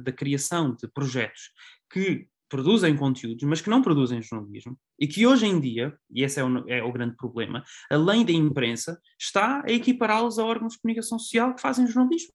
da 0.02 0.10
criação 0.10 0.74
de 0.74 0.88
projetos 0.88 1.52
que 1.88 2.26
produzem 2.48 2.96
conteúdos, 2.96 3.44
mas 3.44 3.60
que 3.60 3.70
não 3.70 3.82
produzem 3.82 4.22
jornalismo, 4.22 4.78
e 4.98 5.06
que 5.06 5.26
hoje 5.26 5.46
em 5.46 5.60
dia, 5.60 5.96
e 6.10 6.22
esse 6.22 6.40
é 6.40 6.44
o, 6.44 6.68
é 6.68 6.82
o 6.82 6.92
grande 6.92 7.16
problema, 7.16 7.62
além 7.90 8.24
da 8.24 8.32
imprensa, 8.32 8.98
está 9.18 9.62
a 9.66 9.70
equipará-los 9.70 10.38
a 10.38 10.44
órgãos 10.44 10.74
de 10.74 10.80
comunicação 10.80 11.18
social 11.18 11.54
que 11.54 11.60
fazem 11.60 11.86
jornalismo. 11.86 12.32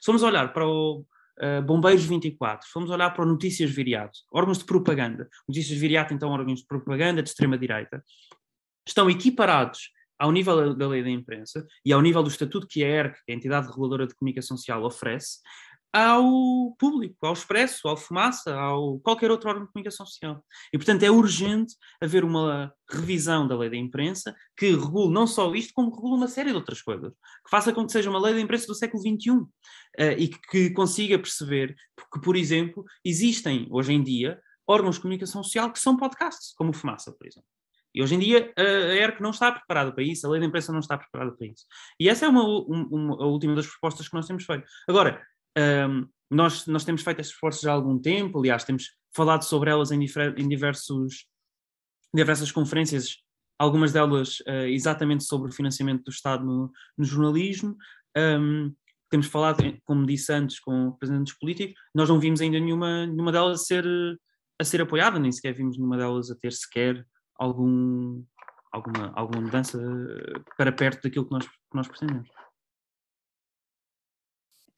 Se 0.00 0.06
formos 0.06 0.22
olhar 0.22 0.52
para 0.52 0.66
o 0.66 1.04
uh, 1.40 1.62
Bombeiros 1.62 2.04
24, 2.04 2.66
se 2.66 2.72
formos 2.72 2.90
olhar 2.90 3.10
para 3.10 3.24
o 3.24 3.28
Notícias 3.28 3.70
Viriato, 3.70 4.18
órgãos 4.32 4.58
de 4.58 4.64
propaganda, 4.64 5.28
Notícias 5.48 5.78
Viriato, 5.78 6.14
então, 6.14 6.30
órgãos 6.30 6.60
de 6.60 6.66
propaganda 6.66 7.22
de 7.22 7.28
extrema-direita, 7.28 8.02
estão 8.86 9.08
equiparados 9.10 9.90
ao 10.18 10.30
nível 10.30 10.74
da 10.74 10.86
lei 10.86 11.02
da 11.02 11.10
imprensa 11.10 11.66
e 11.84 11.92
ao 11.92 12.00
nível 12.00 12.22
do 12.22 12.28
estatuto 12.28 12.68
que 12.68 12.84
a 12.84 12.88
ERC, 12.88 13.18
a 13.28 13.32
entidade 13.32 13.66
reguladora 13.66 14.06
de 14.06 14.14
comunicação 14.14 14.56
social, 14.56 14.84
oferece, 14.84 15.40
ao 15.92 16.74
público, 16.78 17.26
ao 17.26 17.34
Expresso, 17.34 17.86
ao 17.86 17.96
Fumaça, 17.96 18.54
ao 18.54 18.98
qualquer 19.00 19.30
outro 19.30 19.48
órgão 19.48 19.66
de 19.66 19.72
comunicação 19.72 20.06
social. 20.06 20.42
E, 20.72 20.78
portanto, 20.78 21.02
é 21.02 21.10
urgente 21.10 21.74
haver 22.00 22.24
uma 22.24 22.72
revisão 22.88 23.46
da 23.46 23.56
lei 23.56 23.68
da 23.68 23.76
imprensa 23.76 24.34
que 24.56 24.70
regule 24.70 25.12
não 25.12 25.26
só 25.26 25.54
isto, 25.54 25.72
como 25.74 25.94
regule 25.94 26.14
uma 26.14 26.28
série 26.28 26.50
de 26.50 26.56
outras 26.56 26.80
coisas. 26.80 27.12
Que 27.12 27.50
faça 27.50 27.72
com 27.72 27.84
que 27.84 27.92
seja 27.92 28.08
uma 28.08 28.20
lei 28.20 28.34
da 28.34 28.40
imprensa 28.40 28.66
do 28.66 28.74
século 28.74 29.02
XXI 29.02 29.30
uh, 29.30 29.48
eh, 29.98 30.16
e 30.18 30.28
que 30.28 30.70
consiga 30.70 31.18
perceber 31.18 31.74
que, 32.12 32.20
por 32.20 32.36
exemplo, 32.36 32.84
existem 33.04 33.68
hoje 33.70 33.92
em 33.92 34.02
dia 34.02 34.40
órgãos 34.66 34.96
de 34.96 35.02
comunicação 35.02 35.42
social 35.42 35.70
que 35.70 35.78
são 35.78 35.96
podcasts, 35.96 36.54
como 36.56 36.70
o 36.70 36.74
Fumaça, 36.74 37.12
por 37.12 37.26
exemplo. 37.26 37.48
E 37.94 38.02
hoje 38.02 38.14
em 38.14 38.18
dia 38.18 38.52
a 38.56 38.62
ERC 38.62 39.20
não 39.20 39.30
está 39.30 39.52
preparada 39.52 39.92
para 39.92 40.02
isso, 40.02 40.26
a 40.26 40.30
lei 40.30 40.40
da 40.40 40.46
imprensa 40.46 40.72
não 40.72 40.80
está 40.80 40.96
preparada 40.96 41.32
para 41.32 41.46
isso. 41.46 41.66
E 42.00 42.08
essa 42.08 42.24
é 42.24 42.28
uma, 42.28 42.42
uma, 42.42 43.22
a 43.22 43.26
última 43.26 43.54
das 43.54 43.66
propostas 43.66 44.08
que 44.08 44.14
nós 44.14 44.26
temos 44.26 44.44
feito. 44.44 44.64
Agora, 44.88 45.22
um, 45.58 46.08
nós, 46.30 46.66
nós 46.66 46.84
temos 46.84 47.02
feito 47.02 47.20
estes 47.20 47.34
esforços 47.34 47.66
há 47.66 47.72
algum 47.72 47.98
tempo, 47.98 48.38
aliás, 48.38 48.64
temos 48.64 48.90
falado 49.14 49.42
sobre 49.42 49.70
elas 49.70 49.90
em, 49.90 50.00
em 50.00 50.48
diversos, 50.48 51.26
diversas 52.14 52.50
conferências, 52.50 53.18
algumas 53.58 53.92
delas 53.92 54.40
uh, 54.40 54.66
exatamente 54.66 55.24
sobre 55.24 55.50
o 55.50 55.54
financiamento 55.54 56.04
do 56.04 56.10
Estado 56.10 56.44
no, 56.44 56.72
no 56.96 57.04
jornalismo. 57.04 57.76
Um, 58.16 58.74
temos 59.10 59.26
falado, 59.26 59.62
como 59.84 60.06
disse 60.06 60.32
antes, 60.32 60.58
com 60.58 60.90
representantes 60.92 61.36
políticos, 61.38 61.74
nós 61.94 62.08
não 62.08 62.18
vimos 62.18 62.40
ainda 62.40 62.58
nenhuma, 62.58 63.06
nenhuma 63.06 63.30
delas 63.30 63.60
a 63.60 63.64
ser, 63.64 63.84
a 64.58 64.64
ser 64.64 64.80
apoiada, 64.80 65.18
nem 65.18 65.30
sequer 65.30 65.52
vimos 65.52 65.76
nenhuma 65.76 65.98
delas 65.98 66.30
a 66.30 66.34
ter 66.34 66.50
sequer 66.52 67.06
algum, 67.38 68.24
alguma, 68.72 69.12
alguma 69.14 69.42
mudança 69.42 69.78
para 70.56 70.72
perto 70.72 71.02
daquilo 71.02 71.26
que 71.26 71.32
nós, 71.32 71.46
que 71.46 71.74
nós 71.74 71.88
pretendemos. 71.88 72.28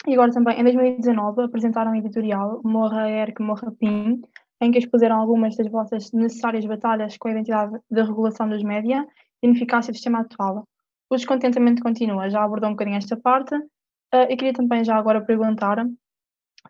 E 0.06 0.12
agora 0.12 0.32
também, 0.32 0.60
em 0.60 0.64
2019, 0.64 1.42
apresentaram 1.42 1.92
um 1.92 1.94
editorial, 1.94 2.60
Morra 2.62 3.08
ERC, 3.08 3.42
Morra 3.42 3.72
PIN, 3.72 4.20
em 4.60 4.70
que 4.70 4.78
expuseram 4.78 5.16
algumas 5.16 5.56
das 5.56 5.70
vossas 5.70 6.12
necessárias 6.12 6.66
batalhas 6.66 7.16
com 7.16 7.28
a 7.28 7.30
identidade 7.30 7.78
da 7.90 8.04
regulação 8.04 8.48
dos 8.48 8.62
média 8.62 9.06
e 9.42 9.46
ineficácia 9.46 9.92
do 9.92 9.96
sistema 9.96 10.20
atual. 10.20 10.68
O 11.10 11.16
descontentamento 11.16 11.82
continua, 11.82 12.28
já 12.28 12.42
abordou 12.42 12.68
um 12.68 12.72
bocadinho 12.72 12.98
esta 12.98 13.16
parte, 13.16 13.54
uh, 13.54 14.26
e 14.28 14.36
queria 14.36 14.52
também 14.52 14.84
já 14.84 14.96
agora 14.96 15.24
perguntar 15.24 15.86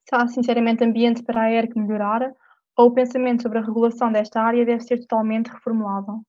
se 0.08 0.14
há 0.14 0.26
sinceramente 0.28 0.84
ambiente 0.84 1.22
para 1.22 1.42
a 1.42 1.52
ERC 1.52 1.76
melhorar 1.78 2.32
ou 2.76 2.88
o 2.88 2.94
pensamento 2.94 3.42
sobre 3.42 3.58
a 3.58 3.62
regulação 3.62 4.10
desta 4.10 4.40
área 4.40 4.64
deve 4.64 4.82
ser 4.82 4.98
totalmente 5.00 5.48
reformulado? 5.48 6.22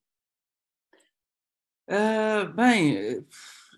Uh, 1.87 2.51
bem, 2.55 3.25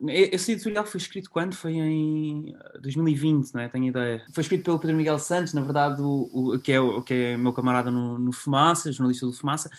esse 0.08 0.52
editorial 0.52 0.86
foi 0.86 1.00
escrito 1.00 1.30
quando? 1.30 1.56
Foi 1.56 1.74
em 1.74 2.56
2020, 2.82 3.54
não 3.54 3.62
é? 3.62 3.70
Tenho 3.70 3.86
ideia. 3.86 4.26
Foi 4.34 4.42
escrito 4.42 4.64
pelo 4.64 4.80
Pedro 4.80 4.96
Miguel 4.96 5.20
Santos, 5.20 5.54
na 5.54 5.62
verdade, 5.62 6.02
o, 6.02 6.30
o 6.56 6.60
que, 6.60 6.72
é, 6.72 6.80
o 6.80 7.02
que 7.02 7.14
é 7.14 7.38
meu 7.38 7.54
camarada 7.54 7.90
no, 7.90 8.18
no 8.18 8.32
Fumaça, 8.32 8.92
jornalista 8.92 9.26
do 9.26 9.34
Fumaça. 9.34 9.70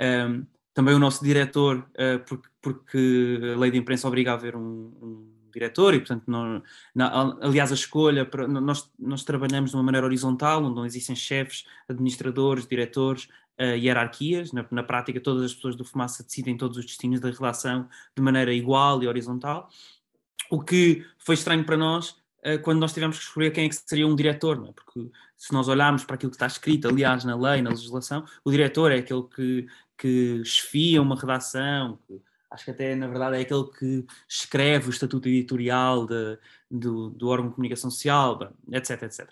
Um, 0.00 0.46
também 0.74 0.94
o 0.94 0.98
nosso 0.98 1.24
diretor, 1.24 1.78
uh, 1.78 2.24
porque, 2.24 2.48
porque, 2.62 3.40
a 3.54 3.58
lei 3.58 3.70
de 3.70 3.78
imprensa 3.78 4.06
obriga 4.06 4.30
a 4.30 4.34
haver 4.34 4.54
um, 4.54 4.60
um 4.60 5.38
diretor 5.52 5.94
e, 5.94 5.98
portanto, 5.98 6.24
não, 6.26 6.62
na, 6.94 7.36
aliás, 7.40 7.72
a 7.72 7.74
escolha, 7.74 8.24
para, 8.24 8.46
nós, 8.46 8.90
nós 8.98 9.24
trabalhamos 9.24 9.70
de 9.70 9.76
uma 9.76 9.82
maneira 9.82 10.06
horizontal, 10.06 10.62
onde 10.62 10.76
não 10.76 10.86
existem 10.86 11.16
chefes, 11.16 11.64
administradores, 11.88 12.66
diretores, 12.66 13.28
uh, 13.60 13.76
hierarquias. 13.76 14.52
Na, 14.52 14.64
na, 14.70 14.82
prática, 14.82 15.20
todas 15.20 15.44
as 15.44 15.54
pessoas 15.54 15.76
do 15.76 15.84
Fumaça 15.84 16.22
decidem 16.22 16.56
todos 16.56 16.78
os 16.78 16.86
destinos 16.86 17.20
da 17.20 17.30
relação 17.30 17.88
de 18.16 18.22
maneira 18.22 18.52
igual 18.52 19.02
e 19.02 19.08
horizontal. 19.08 19.68
O 20.50 20.62
que 20.62 21.04
foi 21.18 21.34
estranho 21.34 21.64
para 21.64 21.76
nós 21.76 22.10
uh, 22.46 22.60
quando 22.62 22.78
nós 22.78 22.92
tivemos 22.92 23.18
que 23.18 23.24
escolher 23.24 23.50
quem 23.50 23.66
é 23.66 23.68
que 23.68 23.74
seria 23.74 24.06
um 24.06 24.16
diretor, 24.16 24.64
é? 24.68 24.72
Porque 24.72 25.10
se 25.36 25.52
nós 25.52 25.68
olharmos 25.68 26.04
para 26.04 26.14
aquilo 26.14 26.30
que 26.30 26.36
está 26.36 26.46
escrito, 26.46 26.88
aliás, 26.88 27.24
na 27.24 27.36
lei, 27.36 27.62
na 27.62 27.70
legislação, 27.70 28.24
o 28.44 28.50
diretor 28.50 28.92
é 28.92 28.98
aquele 28.98 29.22
que, 29.22 29.66
que 29.96 30.40
esfia 30.42 31.00
uma 31.00 31.14
redação, 31.14 31.98
que, 32.06 32.20
acho 32.50 32.64
que 32.64 32.70
até, 32.70 32.94
na 32.94 33.06
verdade, 33.06 33.36
é 33.36 33.40
aquele 33.40 33.64
que 33.64 34.06
escreve 34.28 34.88
o 34.88 34.90
estatuto 34.90 35.28
editorial 35.28 36.06
de, 36.06 36.38
do, 36.70 37.10
do 37.10 37.28
órgão 37.28 37.48
de 37.48 37.54
comunicação 37.54 37.90
social, 37.90 38.52
etc, 38.72 39.02
etc. 39.02 39.30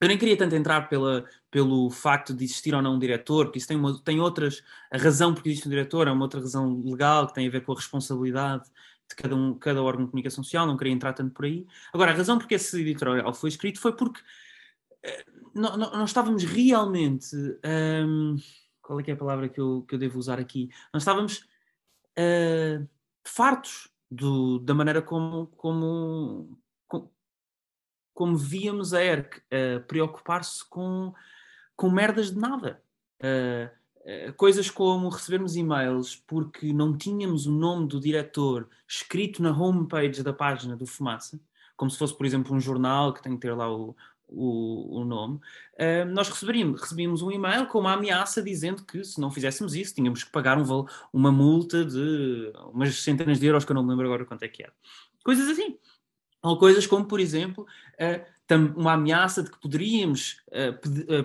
Eu 0.00 0.08
nem 0.08 0.18
queria 0.18 0.36
tanto 0.36 0.54
entrar 0.54 0.88
pela, 0.88 1.24
pelo 1.50 1.90
facto 1.90 2.32
de 2.34 2.44
existir 2.44 2.74
ou 2.74 2.80
não 2.82 2.94
um 2.94 2.98
diretor, 2.98 3.46
porque 3.46 3.58
isso 3.58 3.66
tem, 3.68 3.76
uma, 3.76 3.98
tem 4.02 4.20
outras. 4.20 4.62
A 4.90 4.98
razão 4.98 5.34
porque 5.34 5.48
existe 5.48 5.66
um 5.66 5.70
diretor 5.70 6.06
é 6.06 6.12
uma 6.12 6.24
outra 6.24 6.40
razão 6.40 6.80
legal 6.84 7.26
que 7.26 7.34
tem 7.34 7.48
a 7.48 7.50
ver 7.50 7.62
com 7.62 7.72
a 7.72 7.76
responsabilidade 7.76 8.64
de 9.08 9.16
cada, 9.16 9.34
um, 9.34 9.54
cada 9.54 9.82
órgão 9.82 10.04
de 10.04 10.10
comunicação 10.10 10.44
social, 10.44 10.66
não 10.66 10.76
queria 10.76 10.92
entrar 10.92 11.12
tanto 11.14 11.34
por 11.34 11.46
aí. 11.46 11.66
Agora, 11.92 12.12
a 12.12 12.14
razão 12.14 12.38
porque 12.38 12.54
esse 12.54 12.80
editorial 12.80 13.32
foi 13.34 13.48
escrito 13.48 13.80
foi 13.80 13.92
porque 13.96 14.20
uh, 14.20 15.38
nós 15.54 16.10
estávamos 16.10 16.44
realmente. 16.44 17.34
Um, 17.64 18.36
qual 18.82 19.00
é 19.00 19.04
é 19.06 19.12
a 19.12 19.16
palavra 19.16 19.48
que 19.48 19.60
eu, 19.60 19.84
que 19.86 19.94
eu 19.94 19.98
devo 19.98 20.18
usar 20.18 20.38
aqui? 20.38 20.70
Nós 20.92 21.02
estávamos 21.02 21.46
uh, 22.18 22.88
fartos 23.24 23.90
do, 24.10 24.58
da 24.60 24.74
maneira 24.74 25.02
como, 25.02 25.46
como, 25.56 26.58
como 28.18 28.36
víamos 28.36 28.92
a 28.92 29.00
ERC 29.00 29.36
uh, 29.36 29.80
preocupar-se 29.86 30.68
com, 30.68 31.14
com 31.76 31.88
merdas 31.88 32.32
de 32.32 32.36
nada. 32.40 32.82
Uh, 33.20 34.32
coisas 34.36 34.68
como 34.68 35.08
recebermos 35.08 35.54
e-mails 35.54 36.16
porque 36.26 36.72
não 36.72 36.98
tínhamos 36.98 37.46
o 37.46 37.52
nome 37.52 37.86
do 37.86 38.00
diretor 38.00 38.68
escrito 38.88 39.40
na 39.40 39.56
homepage 39.56 40.24
da 40.24 40.32
página 40.32 40.74
do 40.74 40.84
Fumaça, 40.84 41.38
como 41.76 41.92
se 41.92 41.96
fosse, 41.96 42.16
por 42.16 42.26
exemplo, 42.26 42.56
um 42.56 42.58
jornal 42.58 43.14
que 43.14 43.22
tem 43.22 43.34
que 43.34 43.40
ter 43.40 43.54
lá 43.54 43.72
o, 43.72 43.94
o, 44.26 45.00
o 45.00 45.04
nome, 45.04 45.38
nós 46.12 46.28
receberíamos, 46.28 46.80
recebíamos 46.80 47.22
um 47.22 47.30
e-mail 47.30 47.66
com 47.66 47.78
uma 47.78 47.92
ameaça 47.92 48.42
dizendo 48.42 48.82
que 48.82 49.04
se 49.04 49.20
não 49.20 49.30
fizéssemos 49.30 49.74
isso 49.74 49.94
tínhamos 49.94 50.24
que 50.24 50.30
pagar 50.30 50.58
um, 50.58 50.86
uma 51.12 51.30
multa 51.30 51.84
de 51.84 52.50
umas 52.72 52.96
centenas 52.96 53.38
de 53.38 53.46
euros 53.46 53.64
que 53.64 53.70
eu 53.70 53.74
não 53.74 53.82
me 53.82 53.90
lembro 53.90 54.06
agora 54.06 54.24
quanto 54.24 54.42
é 54.42 54.48
que 54.48 54.62
era. 54.62 54.72
Coisas 55.22 55.48
assim. 55.48 55.78
Ou 56.48 56.58
coisas 56.58 56.86
como, 56.86 57.04
por 57.04 57.20
exemplo, 57.20 57.66
uma 58.74 58.94
ameaça 58.94 59.42
de 59.42 59.50
que 59.50 59.60
poderíamos 59.60 60.42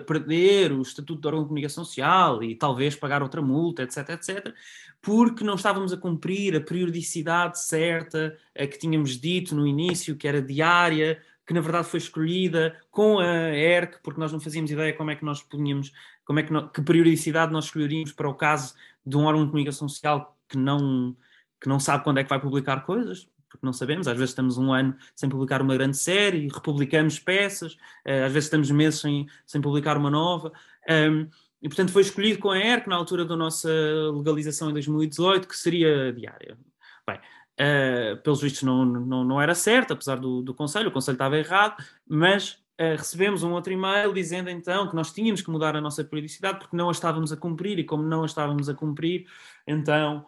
perder 0.06 0.72
o 0.72 0.82
estatuto 0.82 1.20
de 1.20 1.26
órgão 1.26 1.42
de 1.42 1.48
comunicação 1.48 1.84
social 1.84 2.42
e 2.42 2.54
talvez 2.54 2.94
pagar 2.94 3.22
outra 3.22 3.40
multa, 3.40 3.82
etc, 3.82 4.10
etc, 4.10 4.54
porque 5.00 5.42
não 5.42 5.54
estávamos 5.54 5.92
a 5.92 5.96
cumprir 5.96 6.54
a 6.54 6.60
periodicidade 6.60 7.58
certa 7.60 8.36
que 8.54 8.78
tínhamos 8.78 9.18
dito 9.18 9.54
no 9.54 9.66
início, 9.66 10.16
que 10.16 10.28
era 10.28 10.42
diária, 10.42 11.22
que 11.46 11.54
na 11.54 11.60
verdade 11.60 11.88
foi 11.88 11.98
escolhida 11.98 12.78
com 12.90 13.18
a 13.18 13.54
ERC, 13.54 14.00
porque 14.02 14.20
nós 14.20 14.32
não 14.32 14.40
fazíamos 14.40 14.70
ideia 14.70 14.92
como 14.92 15.10
é 15.10 15.16
que 15.16 15.24
nós 15.24 15.42
punhamos, 15.42 15.92
como 16.24 16.40
é 16.40 16.42
que, 16.42 16.52
que 16.68 16.82
periodicidade 16.82 17.52
nós 17.52 17.66
escolheríamos 17.66 18.12
para 18.12 18.28
o 18.28 18.34
caso 18.34 18.74
de 19.04 19.16
um 19.16 19.24
órgão 19.24 19.44
de 19.44 19.50
comunicação 19.50 19.88
social 19.88 20.36
que 20.46 20.58
não, 20.58 21.16
que 21.58 21.68
não 21.68 21.80
sabe 21.80 22.04
quando 22.04 22.18
é 22.18 22.24
que 22.24 22.30
vai 22.30 22.40
publicar 22.40 22.84
coisas 22.84 23.28
porque 23.54 23.64
não 23.64 23.72
sabemos. 23.72 24.08
Às 24.08 24.14
vezes 24.14 24.30
estamos 24.30 24.58
um 24.58 24.72
ano 24.72 24.96
sem 25.14 25.28
publicar 25.28 25.62
uma 25.62 25.74
grande 25.74 25.96
série, 25.96 26.48
republicamos 26.48 27.20
peças, 27.20 27.76
eh, 28.04 28.24
às 28.24 28.32
vezes 28.32 28.46
estamos 28.46 28.70
meses 28.70 29.00
sem, 29.00 29.26
sem 29.46 29.60
publicar 29.60 29.96
uma 29.96 30.10
nova. 30.10 30.52
Um, 30.90 31.28
e, 31.62 31.68
portanto, 31.68 31.92
foi 31.92 32.02
escolhido 32.02 32.40
com 32.40 32.50
a 32.50 32.58
ERC, 32.58 32.88
na 32.88 32.96
altura 32.96 33.24
da 33.24 33.36
nossa 33.36 33.70
legalização 34.12 34.70
em 34.70 34.72
2018, 34.72 35.48
que 35.48 35.56
seria 35.56 36.12
diária. 36.12 36.58
Bem, 37.06 37.16
uh, 37.16 38.16
pelos 38.22 38.42
vistos 38.42 38.62
não, 38.64 38.84
não, 38.84 39.24
não 39.24 39.40
era 39.40 39.54
certo, 39.54 39.92
apesar 39.92 40.16
do, 40.16 40.42
do 40.42 40.52
Conselho, 40.52 40.88
o 40.88 40.92
Conselho 40.92 41.14
estava 41.14 41.38
errado, 41.38 41.82
mas 42.06 42.62
Uh, 42.74 42.98
recebemos 42.98 43.44
um 43.44 43.52
outro 43.52 43.72
e-mail 43.72 44.12
dizendo 44.12 44.50
então 44.50 44.88
que 44.88 44.96
nós 44.96 45.12
tínhamos 45.12 45.40
que 45.40 45.48
mudar 45.48 45.76
a 45.76 45.80
nossa 45.80 46.02
periodicidade 46.02 46.58
porque 46.58 46.76
não 46.76 46.88
a 46.88 46.90
estávamos 46.90 47.30
a 47.30 47.36
cumprir 47.36 47.78
e 47.78 47.84
como 47.84 48.02
não 48.02 48.24
a 48.24 48.26
estávamos 48.26 48.68
a 48.68 48.74
cumprir, 48.74 49.28
então 49.64 50.26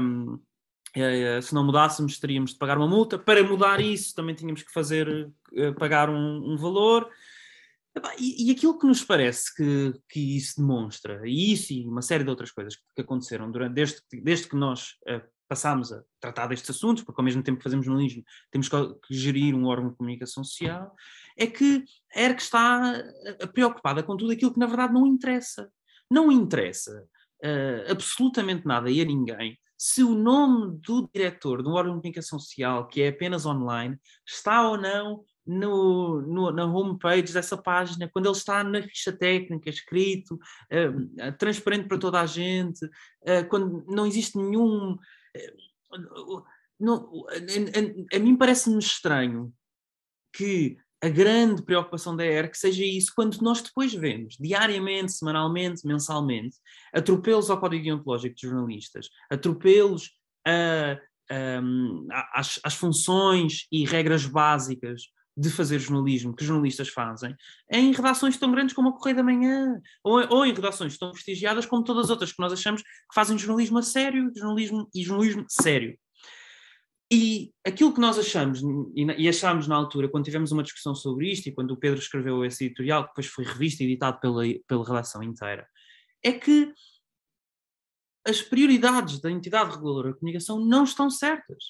um, 0.00 0.38
se 1.42 1.54
não 1.54 1.64
mudássemos, 1.64 2.18
teríamos 2.18 2.52
de 2.52 2.58
pagar 2.58 2.76
uma 2.76 2.86
multa. 2.86 3.18
Para 3.18 3.42
mudar 3.42 3.80
isso, 3.80 4.14
também 4.14 4.34
tínhamos 4.34 4.62
que 4.62 4.72
fazer 4.72 5.08
uh, 5.52 5.74
pagar 5.78 6.10
um, 6.10 6.52
um 6.52 6.56
valor. 6.56 7.08
E, 8.18 8.48
e, 8.48 8.50
aquilo 8.50 8.78
que 8.78 8.86
nos 8.86 9.04
parece 9.04 9.54
que, 9.54 9.92
que 10.08 10.36
isso 10.36 10.58
demonstra, 10.58 11.20
e 11.26 11.52
isso 11.52 11.74
e 11.74 11.86
uma 11.86 12.00
série 12.00 12.24
de 12.24 12.30
outras 12.30 12.50
coisas 12.50 12.74
que, 12.74 13.02
aconteceram 13.02 13.50
durante, 13.50 13.74
desde, 13.74 14.00
desde 14.22 14.48
que 14.48 14.56
nós 14.56 14.92
uh, 15.06 15.20
passámos 15.46 15.92
a 15.92 16.02
tratar 16.18 16.46
destes 16.46 16.70
assuntos, 16.70 17.02
porque 17.02 17.20
ao 17.20 17.24
mesmo 17.24 17.42
tempo 17.42 17.58
que 17.58 17.64
fazemos 17.64 17.84
jornalismo, 17.84 18.24
temos 18.50 18.66
que, 18.66 18.76
que 19.06 19.14
gerir 19.14 19.54
um 19.54 19.66
órgão 19.66 19.90
de 19.90 19.96
comunicação 19.96 20.42
social, 20.42 20.94
é 21.36 21.46
que 21.46 21.84
a 22.14 22.20
ERC 22.22 22.40
está 22.40 23.02
preocupada 23.52 24.02
com 24.02 24.16
tudo 24.16 24.32
aquilo 24.32 24.54
que 24.54 24.58
na 24.60 24.66
verdade 24.66 24.94
não 24.94 25.06
interessa. 25.06 25.70
Não 26.10 26.32
interessa 26.32 27.06
uh, 27.44 27.90
absolutamente 27.90 28.66
nada 28.66 28.90
e 28.90 29.02
a 29.02 29.04
ninguém 29.04 29.58
se 29.84 30.04
o 30.04 30.14
nome 30.14 30.78
do 30.78 31.10
diretor 31.12 31.60
do 31.60 31.72
órgão 31.72 31.96
de 31.96 32.02
comunicação 32.02 32.38
social, 32.38 32.86
que 32.86 33.02
é 33.02 33.08
apenas 33.08 33.44
online, 33.44 33.98
está 34.24 34.68
ou 34.68 34.78
não 34.78 35.24
no, 35.44 36.22
no, 36.22 36.52
na 36.52 36.64
homepage 36.66 37.32
dessa 37.32 37.56
página, 37.56 38.08
quando 38.08 38.26
ele 38.26 38.36
está 38.36 38.62
na 38.62 38.80
ficha 38.80 39.12
técnica, 39.12 39.68
escrito, 39.68 40.36
uh, 40.36 41.32
transparente 41.36 41.88
para 41.88 41.98
toda 41.98 42.20
a 42.20 42.26
gente, 42.26 42.84
uh, 42.84 43.48
quando 43.50 43.84
não 43.88 44.06
existe 44.06 44.38
nenhum. 44.38 44.92
Uh, 44.92 46.44
não, 46.78 47.26
a, 47.28 48.14
a, 48.14 48.16
a 48.16 48.20
mim 48.20 48.36
parece-me 48.36 48.78
estranho 48.78 49.52
que 50.32 50.76
a 51.02 51.08
grande 51.08 51.62
preocupação 51.62 52.14
da 52.14 52.24
ERC 52.24 52.54
seja 52.54 52.84
isso 52.84 53.12
quando 53.14 53.36
nós 53.38 53.60
depois 53.60 53.92
vemos, 53.92 54.36
diariamente, 54.38 55.12
semanalmente, 55.12 55.84
mensalmente, 55.84 56.56
atropelos 56.92 57.50
ao 57.50 57.58
código 57.58 57.82
deontológico 57.82 58.36
de 58.36 58.42
jornalistas, 58.42 59.08
atropelos 59.28 60.12
a, 60.46 60.96
a, 61.28 62.40
às, 62.40 62.60
às 62.62 62.74
funções 62.74 63.66
e 63.72 63.84
regras 63.84 64.24
básicas 64.26 65.02
de 65.36 65.50
fazer 65.50 65.78
jornalismo 65.78 66.36
que 66.36 66.44
jornalistas 66.44 66.88
fazem 66.88 67.34
em 67.70 67.92
redações 67.92 68.36
tão 68.36 68.52
grandes 68.52 68.74
como 68.74 68.90
a 68.90 68.92
Correio 68.92 69.16
da 69.16 69.22
Manhã, 69.22 69.80
ou, 70.04 70.20
ou, 70.28 70.46
em 70.46 70.52
redações 70.52 70.98
tão 70.98 71.10
prestigiadas 71.10 71.66
como 71.66 71.82
todas 71.82 72.04
as 72.04 72.10
outras 72.10 72.32
que 72.32 72.40
nós 72.40 72.52
achamos 72.52 72.82
que 72.82 73.14
fazem 73.14 73.38
jornalismo 73.38 73.78
a 73.78 73.82
sério 73.82 74.30
jornalismo, 74.36 74.88
e 74.94 75.02
jornalismo 75.02 75.44
sério. 75.48 75.98
E 77.14 77.52
aquilo 77.62 77.92
que 77.92 78.00
nós 78.00 78.18
achamos, 78.18 78.62
e 78.94 79.28
achámos 79.28 79.68
na 79.68 79.76
altura, 79.76 80.08
quando 80.08 80.24
tivemos 80.24 80.50
uma 80.50 80.62
discussão 80.62 80.94
sobre 80.94 81.30
isto, 81.30 81.46
e 81.46 81.52
quando 81.52 81.72
o 81.72 81.76
Pedro 81.76 82.00
escreveu 82.00 82.42
esse 82.42 82.64
editorial, 82.64 83.02
que 83.02 83.10
depois 83.10 83.26
foi 83.26 83.44
revisto 83.44 83.82
e 83.82 83.84
editado 83.84 84.18
pela, 84.18 84.42
pela 84.66 84.82
redação 84.82 85.22
inteira, 85.22 85.68
é 86.24 86.32
que 86.32 86.72
as 88.26 88.40
prioridades 88.40 89.20
da 89.20 89.30
entidade 89.30 89.72
reguladora 89.72 90.14
de 90.14 90.18
comunicação 90.20 90.58
não 90.58 90.84
estão 90.84 91.10
certas. 91.10 91.62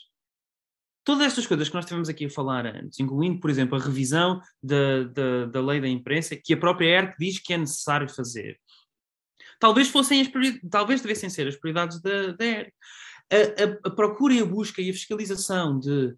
Todas 1.03 1.27
estas 1.27 1.45
coisas 1.45 1.69
que 1.69 1.75
nós 1.75 1.87
tivemos 1.87 2.09
aqui 2.09 2.27
a 2.27 2.31
falar 2.31 2.65
antes, 2.65 3.01
incluindo, 3.01 3.41
por 3.41 3.51
exemplo, 3.51 3.77
a 3.77 3.83
revisão 3.83 4.41
da, 4.63 5.03
da, 5.03 5.47
da 5.47 5.61
lei 5.61 5.81
da 5.81 5.89
imprensa, 5.89 6.37
que 6.37 6.55
a 6.55 6.57
própria 6.57 7.01
ERC 7.01 7.17
diz 7.19 7.41
que 7.41 7.53
é 7.53 7.59
necessário 7.59 8.09
fazer, 8.09 8.61
talvez 9.59 9.89
fossem 9.89 10.21
as 10.21 10.29
talvez 10.71 11.01
devessem 11.01 11.29
ser 11.29 11.49
as 11.49 11.57
prioridades 11.57 12.01
da, 12.01 12.31
da 12.31 12.45
ERC 12.45 12.73
a, 13.33 13.89
a, 13.89 13.91
procura 13.91 14.35
e 14.35 14.41
a 14.41 14.45
busca 14.45 14.83
e 14.83 14.91
a 14.91 14.93
fiscalização 14.93 15.79
de 15.79 16.15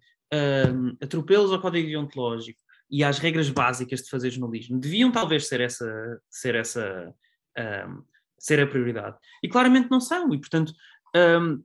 um, 0.71 0.97
atropelos 1.01 1.51
ao 1.51 1.61
código 1.61 1.87
deontológico 1.87 2.59
e 2.89 3.03
às 3.03 3.19
regras 3.19 3.49
básicas 3.49 4.01
de 4.01 4.09
fazer 4.09 4.31
jornalismo 4.31 4.79
deviam 4.79 5.11
talvez 5.11 5.47
ser 5.47 5.61
essa, 5.61 6.21
ser 6.29 6.55
essa 6.55 7.13
um, 7.57 8.03
ser 8.37 8.59
a 8.59 8.67
prioridade. 8.67 9.17
E 9.41 9.47
claramente 9.47 9.89
não 9.89 9.99
são, 9.99 10.33
e 10.33 10.39
portanto 10.39 10.73
um, 11.15 11.63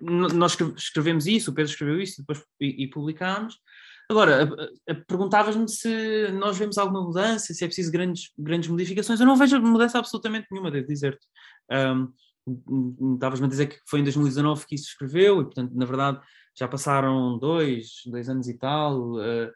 nós 0.00 0.56
escrevemos 0.76 1.26
isso, 1.26 1.50
o 1.50 1.54
Pedro 1.54 1.70
escreveu 1.70 2.00
isso 2.00 2.20
depois 2.20 2.44
e, 2.60 2.84
e 2.84 2.88
publicámos. 2.88 3.58
Agora, 4.10 4.48
perguntavas-me 5.06 5.68
se 5.68 6.28
nós 6.32 6.56
vemos 6.56 6.78
alguma 6.78 7.02
mudança, 7.02 7.52
se 7.52 7.62
é 7.62 7.66
preciso 7.66 7.92
grandes, 7.92 8.30
grandes 8.38 8.70
modificações. 8.70 9.20
Eu 9.20 9.26
não 9.26 9.36
vejo 9.36 9.60
mudança 9.60 9.98
absolutamente 9.98 10.46
nenhuma, 10.50 10.70
devo 10.70 10.86
dizer-te. 10.86 11.26
Um, 11.70 12.10
estavas-me 13.14 13.46
a 13.46 13.48
dizer 13.48 13.66
que 13.66 13.78
foi 13.88 14.00
em 14.00 14.04
2019 14.04 14.66
que 14.66 14.74
isso 14.74 14.88
escreveu, 14.88 15.40
e 15.40 15.44
portanto, 15.44 15.72
na 15.74 15.84
verdade, 15.84 16.20
já 16.58 16.66
passaram 16.66 17.38
dois, 17.38 18.02
dois 18.06 18.28
anos 18.28 18.48
e 18.48 18.58
tal. 18.58 19.12
Uh, 19.12 19.52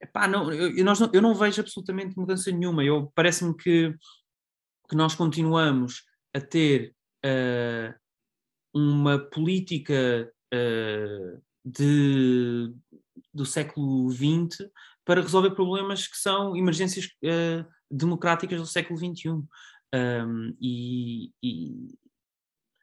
epá, 0.00 0.28
não, 0.28 0.52
eu, 0.52 0.84
nós 0.84 1.00
não, 1.00 1.10
eu 1.12 1.20
não 1.20 1.34
vejo 1.34 1.60
absolutamente 1.60 2.16
mudança 2.16 2.50
nenhuma. 2.50 2.84
Eu 2.84 3.10
Parece-me 3.14 3.56
que, 3.56 3.94
que 4.88 4.96
nós 4.96 5.14
continuamos 5.14 6.04
a 6.32 6.40
ter 6.40 6.94
uh, 7.24 7.94
uma 8.72 9.18
política 9.18 10.30
uh, 10.54 11.42
de, 11.64 12.72
do 13.34 13.44
século 13.44 14.08
XX 14.10 14.70
para 15.04 15.20
resolver 15.20 15.50
problemas 15.50 16.06
que 16.06 16.16
são 16.16 16.56
emergências 16.56 17.08
democráticas 17.90 18.60
do 18.60 18.66
século 18.66 18.98
XXI. 18.98 19.40
Um, 19.94 20.56
e, 20.60 21.30
e, 21.42 21.88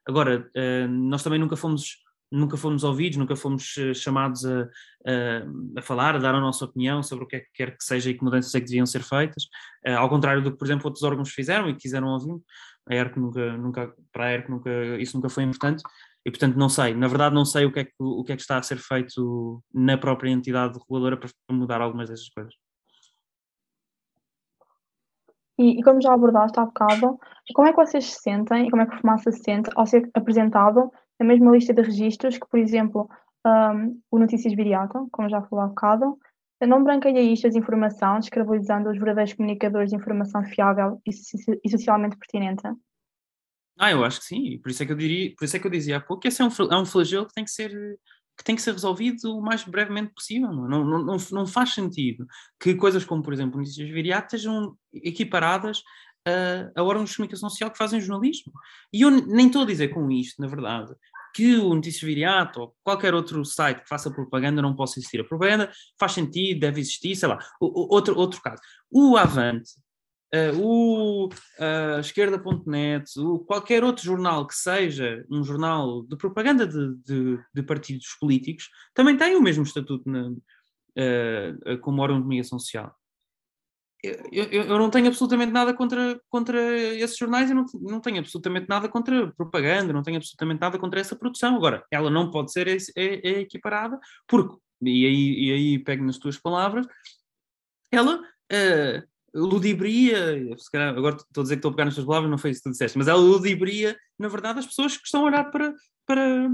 agora, 0.08 0.50
uh, 0.56 0.88
nós 0.88 1.24
também 1.24 1.40
nunca 1.40 1.56
fomos, 1.56 1.98
nunca 2.32 2.58
fomos 2.58 2.84
ouvidos, 2.84 3.18
nunca 3.18 3.36
fomos 3.36 3.76
uh, 3.78 3.94
chamados 3.94 4.46
a, 4.46 4.64
a, 4.64 5.80
a, 5.80 5.82
falar, 5.82 6.16
a 6.16 6.20
dar 6.20 6.36
a 6.36 6.40
nossa 6.42 6.66
opinião 6.66 7.04
sobre 7.04 7.26
o 7.26 7.28
que 7.28 7.36
é 7.38 7.40
que 7.42 7.52
quer 7.54 7.78
que 7.78 7.84
seja 7.84 8.10
e 8.10 8.14
que 8.14 8.24
mudanças 8.24 8.54
é 8.56 8.60
que 8.60 8.68
deviam 8.68 8.86
ser 8.86 9.04
feitas, 9.04 9.44
uh, 9.88 9.98
ao 9.98 10.10
contrário 10.10 10.42
do 10.42 10.52
que, 10.52 10.58
por 10.58 10.66
exemplo, 10.66 10.88
outros 10.88 11.04
órgãos 11.04 11.30
fizeram 11.30 11.70
e 11.70 11.76
quiseram 11.76 12.08
ouvir. 12.08 12.40
A 12.90 12.96
ERC 12.96 13.18
nunca, 13.18 13.58
nunca, 13.58 13.94
para 14.12 14.26
a 14.26 14.34
ERC 14.34 14.50
nunca, 14.50 14.70
isso 15.00 15.16
nunca 15.16 15.30
foi 15.30 15.44
importante 15.44 15.84
e, 16.26 16.32
portanto, 16.32 16.56
não 16.58 16.70
sei. 16.70 16.94
Na 16.94 17.08
verdade, 17.08 17.36
não 17.36 17.46
sei 17.46 17.66
o 17.66 17.72
que 17.72 17.80
é 17.80 17.86
que, 17.86 17.94
o 18.00 18.24
que, 18.24 18.32
é 18.32 18.36
que 18.36 18.42
está 18.42 18.58
a 18.58 18.64
ser 18.64 18.78
feito 18.78 19.64
na 19.74 19.98
própria 19.98 20.30
entidade 20.32 20.78
reguladora 20.80 21.18
para 21.18 21.30
mudar 21.52 21.82
algumas 21.82 22.10
dessas 22.10 22.30
coisas. 22.30 22.54
E, 25.58 25.80
e, 25.80 25.84
como 25.84 26.02
já 26.02 26.14
abordaste 26.14 26.60
há 26.60 26.66
bocado, 26.66 27.20
como 27.54 27.68
é 27.68 27.72
que 27.72 27.78
vocês 27.78 28.06
se 28.06 28.22
sentem 28.22 28.68
e 28.68 28.72
como 28.72 28.82
é 28.82 28.86
que 28.86 28.96
o 28.96 29.00
FUMASA 29.00 29.32
se 29.32 29.44
sente 29.44 29.70
ao 29.76 29.86
ser 29.86 30.10
apresentado 30.14 30.92
na 31.20 31.26
mesma 31.26 31.52
lista 31.52 31.74
de 31.74 31.82
registros 31.82 32.38
que, 32.38 32.48
por 32.48 32.60
exemplo, 32.60 33.08
um, 33.46 34.02
o 34.10 34.20
Notícias 34.20 34.54
Viriato, 34.56 35.08
como 35.12 35.30
já 35.30 35.42
falou 35.44 35.66
há 35.66 35.68
bocado, 35.68 36.18
não 36.66 36.84
branqueia 36.84 37.20
isto 37.22 37.48
as 37.48 37.56
informação, 37.56 38.20
descredibilizando 38.20 38.90
os 38.90 38.98
verdadeiros 38.98 39.34
comunicadores 39.34 39.90
de 39.90 39.98
informação 39.98 40.44
fiável 40.44 41.02
e, 41.06 41.12
e, 41.64 41.70
socialmente 41.70 42.18
pertinente? 42.18 42.64
Ah, 43.78 43.92
eu 43.92 44.04
acho 44.04 44.20
que 44.20 44.26
sim, 44.26 44.60
por 44.60 44.70
isso 44.70 44.84
é 44.84 44.86
que 44.86 44.92
eu, 44.92 44.96
diria, 44.96 45.34
por 45.38 45.46
isso 45.46 45.58
é 45.58 45.60
que 45.60 45.68
eu 45.68 45.72
dizia 45.72 45.98
há 45.98 46.02
pouco 46.02 46.22
que 46.22 46.28
esse 46.28 46.42
é 46.42 46.46
um, 46.46 46.50
é 46.72 46.78
um 46.78 46.86
flagelo 46.86 47.28
que 47.28 47.34
tem 47.34 47.44
que 47.44 47.52
ser 47.52 47.72
que 48.38 48.44
tem 48.44 48.56
que 48.56 48.62
ser 48.62 48.74
resolvido 48.74 49.38
o 49.38 49.42
mais 49.42 49.64
brevemente 49.64 50.14
possível. 50.14 50.52
Não, 50.52 50.84
não, 50.84 51.04
não, 51.04 51.18
não 51.32 51.48
faz 51.48 51.74
sentido 51.74 52.26
que 52.60 52.76
coisas 52.76 53.06
como, 53.06 53.22
por 53.22 53.34
exemplo, 53.34 53.60
notícias 53.60 53.90
viriatas 53.90 54.42
sejam 54.42 54.76
equiparadas 54.94 55.84
a, 56.26 56.80
a 56.80 56.84
órgãos 56.84 57.10
de 57.10 57.16
comunicação 57.16 57.50
social 57.50 57.72
que 57.72 57.78
fazem 57.78 58.02
jornalismo. 58.02 58.52
E 58.92 59.02
eu 59.02 59.12
nem 59.12 59.48
estou 59.48 59.64
a 59.64 59.66
dizer 59.66 59.90
com 59.90 60.10
isto, 60.10 60.42
na 60.42 60.48
verdade, 60.48 60.94
que 61.34 61.58
o 61.58 61.74
Notícias 61.74 62.04
Viriato 62.04 62.62
ou 62.62 62.76
qualquer 62.84 63.14
outro 63.14 63.44
site 63.44 63.82
que 63.82 63.90
faça 63.90 64.12
propaganda 64.12 64.62
não 64.62 64.76
possa 64.76 65.00
existir. 65.00 65.20
A 65.20 65.24
propaganda 65.24 65.72
faz 66.00 66.12
sentido, 66.12 66.60
deve 66.60 66.80
existir, 66.80 67.16
sei 67.16 67.28
lá. 67.28 67.40
O, 67.60 67.94
outro, 67.94 68.16
outro 68.18 68.40
caso. 68.42 68.62
O 68.92 69.18
Avante, 69.18 69.72
uh, 70.34 70.60
o 70.60 71.28
uh, 71.28 72.00
Esquerda.net, 72.00 73.20
o, 73.20 73.40
qualquer 73.40 73.84
outro 73.84 74.04
jornal 74.04 74.48
que 74.48 74.56
seja 74.56 75.26
um 75.30 75.44
jornal 75.44 76.04
de 76.04 76.16
propaganda 76.18 76.68
de, 76.68 76.96
de, 77.04 77.40
de 77.54 77.64
partidos 77.64 78.16
políticos, 78.20 78.70
também 78.94 79.18
tem 79.18 79.36
o 79.36 79.42
mesmo 79.42 79.64
estatuto 79.64 80.10
na, 80.10 80.30
uh, 80.30 81.78
como 81.82 82.02
órgão 82.02 82.18
de 82.18 82.24
comunicação 82.24 82.60
social 82.60 82.96
eu, 84.04 84.46
eu, 84.52 84.78
não 84.78 84.90
tenho 84.90 85.08
absolutamente 85.08 85.54
nada 85.54 85.74
contra, 85.74 86.20
contra 86.30 86.60
esses 86.78 87.18
jornais 87.18 87.50
e 87.50 87.54
não, 87.54 87.66
não 87.80 88.02
tenho 88.02 88.20
absolutamente 88.20 88.68
nada 88.68 88.90
contra 88.90 89.32
propaganda, 89.32 89.94
não 89.94 90.04
tenho 90.04 90.18
absolutamente 90.18 90.60
nada 90.60 90.78
contra 90.78 91.00
essa 91.00 91.16
produção. 91.16 91.56
Agora, 91.56 91.86
ela 91.90 92.10
não 92.10 92.30
pode 92.30 92.52
ser 92.52 92.68
é, 92.68 92.78
é, 92.98 93.28
é 93.30 93.40
equiparada, 93.40 93.98
porque, 94.28 94.58
e 94.82 95.06
aí, 95.06 95.46
e 95.46 95.52
aí 95.54 95.80
pego 95.80 96.04
nas 96.04 96.18
tuas 96.18 96.38
palavras, 96.38 96.86
ela 97.90 98.18
uh, 98.18 99.08
ludibria, 99.34 100.56
calhar, 100.72 100.96
agora 100.96 101.16
estou 101.16 101.42
a 101.42 101.44
dizer 101.44 101.56
que 101.56 101.60
estou 101.60 101.72
a 101.72 101.74
pegar 101.74 101.86
nas 101.86 101.96
palavras, 101.96 102.30
não 102.30 102.38
foi 102.38 102.52
isso 102.52 102.62
que 102.62 102.70
tu 102.70 102.72
disseste, 102.72 102.98
mas 102.98 103.08
ela 103.08 103.20
ludibria, 103.20 103.98
na 104.20 104.28
verdade, 104.28 104.60
as 104.60 104.66
pessoas 104.66 104.96
que 104.96 105.06
estão 105.06 105.22
a 105.22 105.26
olhar 105.26 105.46
para, 105.46 105.74
para, 106.06 106.50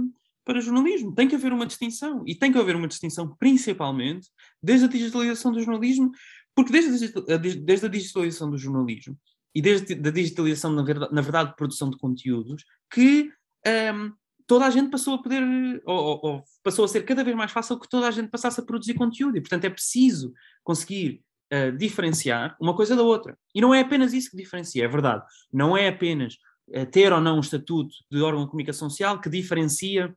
para 0.45 0.61
jornalismo. 0.61 1.13
Tem 1.13 1.27
que 1.27 1.35
haver 1.35 1.51
uma 1.51 1.65
distinção, 1.65 2.23
e 2.25 2.35
tem 2.35 2.51
que 2.51 2.57
haver 2.57 2.75
uma 2.75 2.87
distinção 2.87 3.35
principalmente 3.37 4.29
desde 4.63 4.85
a 4.85 4.89
digitalização 4.89 5.51
do 5.51 5.59
jornalismo 5.59 6.11
porque 6.55 6.73
desde 6.73 7.13
a, 7.33 7.37
desde 7.37 7.85
a 7.85 7.89
digitalização 7.89 8.49
do 8.49 8.57
jornalismo 8.57 9.17
e 9.55 9.61
desde 9.61 9.93
a 9.93 10.11
digitalização, 10.11 10.71
na 10.71 10.83
verdade, 10.83 11.13
na 11.13 11.21
verdade 11.21 11.49
de 11.51 11.55
produção 11.55 11.89
de 11.89 11.97
conteúdos, 11.97 12.65
que 12.91 13.31
um, 13.95 14.11
toda 14.45 14.65
a 14.65 14.69
gente 14.69 14.89
passou 14.89 15.15
a 15.15 15.21
poder, 15.21 15.41
ou, 15.85 16.19
ou, 16.21 16.43
passou 16.61 16.83
a 16.83 16.87
ser 16.87 17.03
cada 17.03 17.23
vez 17.23 17.35
mais 17.35 17.51
fácil 17.51 17.79
que 17.79 17.87
toda 17.89 18.07
a 18.07 18.11
gente 18.11 18.29
passasse 18.29 18.59
a 18.59 18.63
produzir 18.63 18.93
conteúdo. 18.95 19.37
E, 19.37 19.41
portanto, 19.41 19.65
é 19.65 19.69
preciso 19.69 20.33
conseguir 20.63 21.23
uh, 21.53 21.77
diferenciar 21.77 22.55
uma 22.59 22.75
coisa 22.75 22.95
da 22.95 23.03
outra. 23.03 23.38
E 23.53 23.62
não 23.62 23.73
é 23.73 23.81
apenas 23.81 24.13
isso 24.13 24.31
que 24.31 24.38
diferencia, 24.38 24.83
é 24.83 24.88
verdade. 24.88 25.23
Não 25.51 25.75
é 25.75 25.88
apenas 25.88 26.35
uh, 26.69 26.85
ter 26.85 27.12
ou 27.12 27.21
não 27.21 27.38
um 27.38 27.41
estatuto 27.41 27.93
de 28.12 28.21
órgão 28.21 28.43
de 28.43 28.49
comunicação 28.49 28.89
social 28.89 29.19
que 29.19 29.29
diferencia 29.29 30.07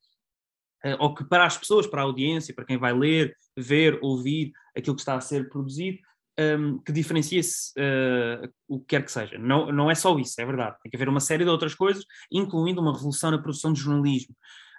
uh, 0.84 0.96
ou 0.98 1.14
que 1.14 1.24
para 1.24 1.46
as 1.46 1.56
pessoas, 1.56 1.86
para 1.86 2.02
a 2.02 2.04
audiência, 2.04 2.54
para 2.54 2.64
quem 2.64 2.78
vai 2.78 2.92
ler, 2.92 3.36
ver, 3.56 3.98
ouvir 4.02 4.52
aquilo 4.76 4.96
que 4.96 5.02
está 5.02 5.14
a 5.14 5.20
ser 5.20 5.48
produzido, 5.48 5.98
um, 6.38 6.78
que 6.78 6.92
diferencie-se 6.92 7.72
uh, 7.78 8.48
o 8.66 8.80
que 8.80 8.86
quer 8.86 9.04
que 9.04 9.12
seja. 9.12 9.38
Não, 9.38 9.70
não 9.70 9.90
é 9.90 9.94
só 9.94 10.18
isso, 10.18 10.40
é 10.40 10.46
verdade. 10.46 10.76
Tem 10.82 10.90
que 10.90 10.96
haver 10.96 11.08
uma 11.08 11.20
série 11.20 11.44
de 11.44 11.50
outras 11.50 11.74
coisas, 11.74 12.04
incluindo 12.30 12.80
uma 12.80 12.92
revolução 12.92 13.30
na 13.30 13.38
produção 13.38 13.72
de 13.72 13.80
jornalismo. 13.80 14.34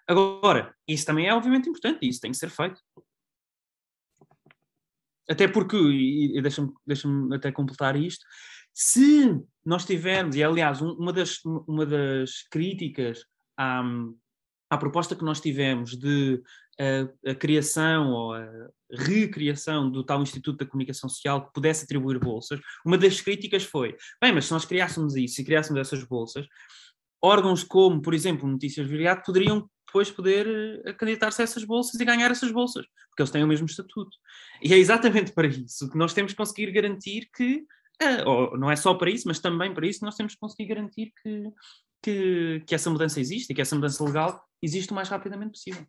Agora, 0.07 0.73
isso 0.87 1.05
também 1.05 1.27
é 1.27 1.33
obviamente 1.33 1.69
importante 1.69 2.07
isso 2.07 2.19
tem 2.19 2.31
que 2.31 2.37
ser 2.37 2.49
feito. 2.49 2.81
Até 5.29 5.47
porque, 5.47 5.77
e, 5.77 6.41
deixa-me 6.41 6.71
deixa 6.85 7.07
até 7.33 7.51
completar 7.51 7.95
isto, 7.95 8.25
se 8.73 9.39
nós 9.65 9.85
tivermos, 9.85 10.35
e 10.35 10.43
aliás, 10.43 10.81
uma 10.81 11.13
das, 11.13 11.39
uma 11.45 11.85
das 11.85 12.41
críticas 12.49 13.25
à, 13.57 13.83
à 14.69 14.77
proposta 14.77 15.15
que 15.15 15.23
nós 15.23 15.39
tivemos 15.39 15.95
de 15.97 16.41
a, 16.79 17.31
a, 17.31 17.35
criação 17.35 18.11
ou 18.11 18.33
a 18.33 18.47
recriação 18.91 19.89
do 19.89 20.03
tal 20.03 20.21
Instituto 20.23 20.57
da 20.57 20.65
Comunicação 20.65 21.07
Social 21.07 21.45
que 21.45 21.53
pudesse 21.53 21.85
atribuir 21.85 22.19
bolsas, 22.19 22.59
uma 22.85 22.97
das 22.97 23.21
críticas 23.21 23.63
foi: 23.63 23.95
bem, 24.21 24.33
mas 24.33 24.45
se 24.45 24.51
nós 24.51 24.65
criássemos 24.65 25.15
isso 25.15 25.39
e 25.39 25.45
criássemos 25.45 25.79
essas 25.79 26.03
bolsas, 26.03 26.47
órgãos 27.23 27.63
como, 27.63 28.01
por 28.01 28.13
exemplo, 28.13 28.47
Notícias 28.47 28.87
Viriato 28.87 29.23
poderiam 29.25 29.69
depois 29.87 30.11
poder 30.11 30.81
eh, 30.85 30.93
candidatar-se 30.93 31.41
a 31.41 31.45
essas 31.45 31.63
bolsas 31.63 31.99
e 31.99 32.05
ganhar 32.05 32.29
essas 32.31 32.51
bolsas, 32.51 32.85
porque 33.09 33.21
eles 33.21 33.31
têm 33.31 33.43
o 33.43 33.47
mesmo 33.47 33.67
estatuto. 33.67 34.17
E 34.61 34.73
é 34.73 34.77
exatamente 34.77 35.31
para 35.31 35.47
isso 35.47 35.89
que 35.89 35.97
nós 35.97 36.13
temos 36.13 36.31
que 36.33 36.37
conseguir 36.37 36.71
garantir 36.71 37.29
que, 37.33 37.63
eh, 38.01 38.23
ou 38.25 38.57
não 38.57 38.69
é 38.69 38.75
só 38.75 38.93
para 38.95 39.09
isso, 39.09 39.27
mas 39.27 39.39
também 39.39 39.73
para 39.73 39.87
isso, 39.87 40.03
nós 40.03 40.15
temos 40.15 40.33
que 40.33 40.39
conseguir 40.39 40.65
garantir 40.65 41.13
que, 41.21 41.43
que, 42.01 42.63
que 42.67 42.75
essa 42.75 42.89
mudança 42.89 43.19
existe 43.19 43.51
e 43.51 43.55
que 43.55 43.61
essa 43.61 43.75
mudança 43.75 44.03
legal 44.03 44.43
existe 44.61 44.91
o 44.91 44.95
mais 44.95 45.07
rapidamente 45.09 45.51
possível. 45.51 45.85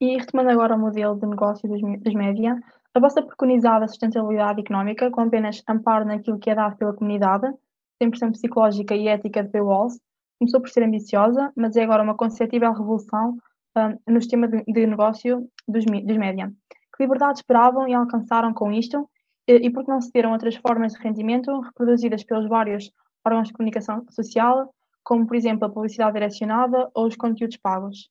E 0.00 0.16
retomando 0.16 0.50
agora 0.50 0.74
o 0.74 0.78
modelo 0.78 1.14
de 1.18 1.26
negócio 1.26 1.68
dos, 1.68 1.80
dos 1.80 2.14
média, 2.14 2.58
a 2.92 3.00
vossa 3.00 3.22
preconizada 3.22 3.86
sustentabilidade 3.86 4.60
económica, 4.60 5.10
com 5.10 5.20
apenas 5.20 5.62
amparo 5.68 6.04
naquilo 6.04 6.38
que 6.38 6.50
é 6.50 6.54
dado 6.54 6.76
pela 6.76 6.94
comunidade, 6.94 7.52
100% 8.02 8.32
psicológica 8.32 8.94
e 8.94 9.08
ética 9.08 9.42
de 9.42 9.50
Paywalls, 9.50 10.00
começou 10.38 10.60
por 10.60 10.70
ser 10.70 10.82
ambiciosa, 10.82 11.52
mas 11.54 11.76
é 11.76 11.82
agora 11.82 12.02
uma 12.02 12.16
conceituável 12.16 12.72
revolução 12.72 13.36
um, 13.76 14.12
no 14.12 14.20
sistema 14.20 14.48
de, 14.48 14.64
de 14.64 14.86
negócio 14.86 15.48
dos, 15.68 15.84
dos 15.84 16.16
média. 16.16 16.52
Que 16.96 17.02
liberdade 17.02 17.38
esperavam 17.38 17.86
e 17.88 17.94
alcançaram 17.94 18.52
com 18.52 18.72
isto? 18.72 19.08
E, 19.46 19.54
e 19.66 19.70
por 19.70 19.84
que 19.84 19.90
não 19.90 20.00
cederam 20.00 20.32
outras 20.32 20.56
formas 20.56 20.92
de 20.92 20.98
rendimento 21.00 21.60
reproduzidas 21.60 22.24
pelos 22.24 22.48
vários 22.48 22.90
órgãos 23.24 23.48
de 23.48 23.54
comunicação 23.54 24.04
social, 24.10 24.74
como 25.02 25.26
por 25.26 25.36
exemplo 25.36 25.66
a 25.66 25.70
publicidade 25.70 26.12
direcionada 26.12 26.90
ou 26.94 27.06
os 27.06 27.16
conteúdos 27.16 27.56
pagos? 27.56 28.10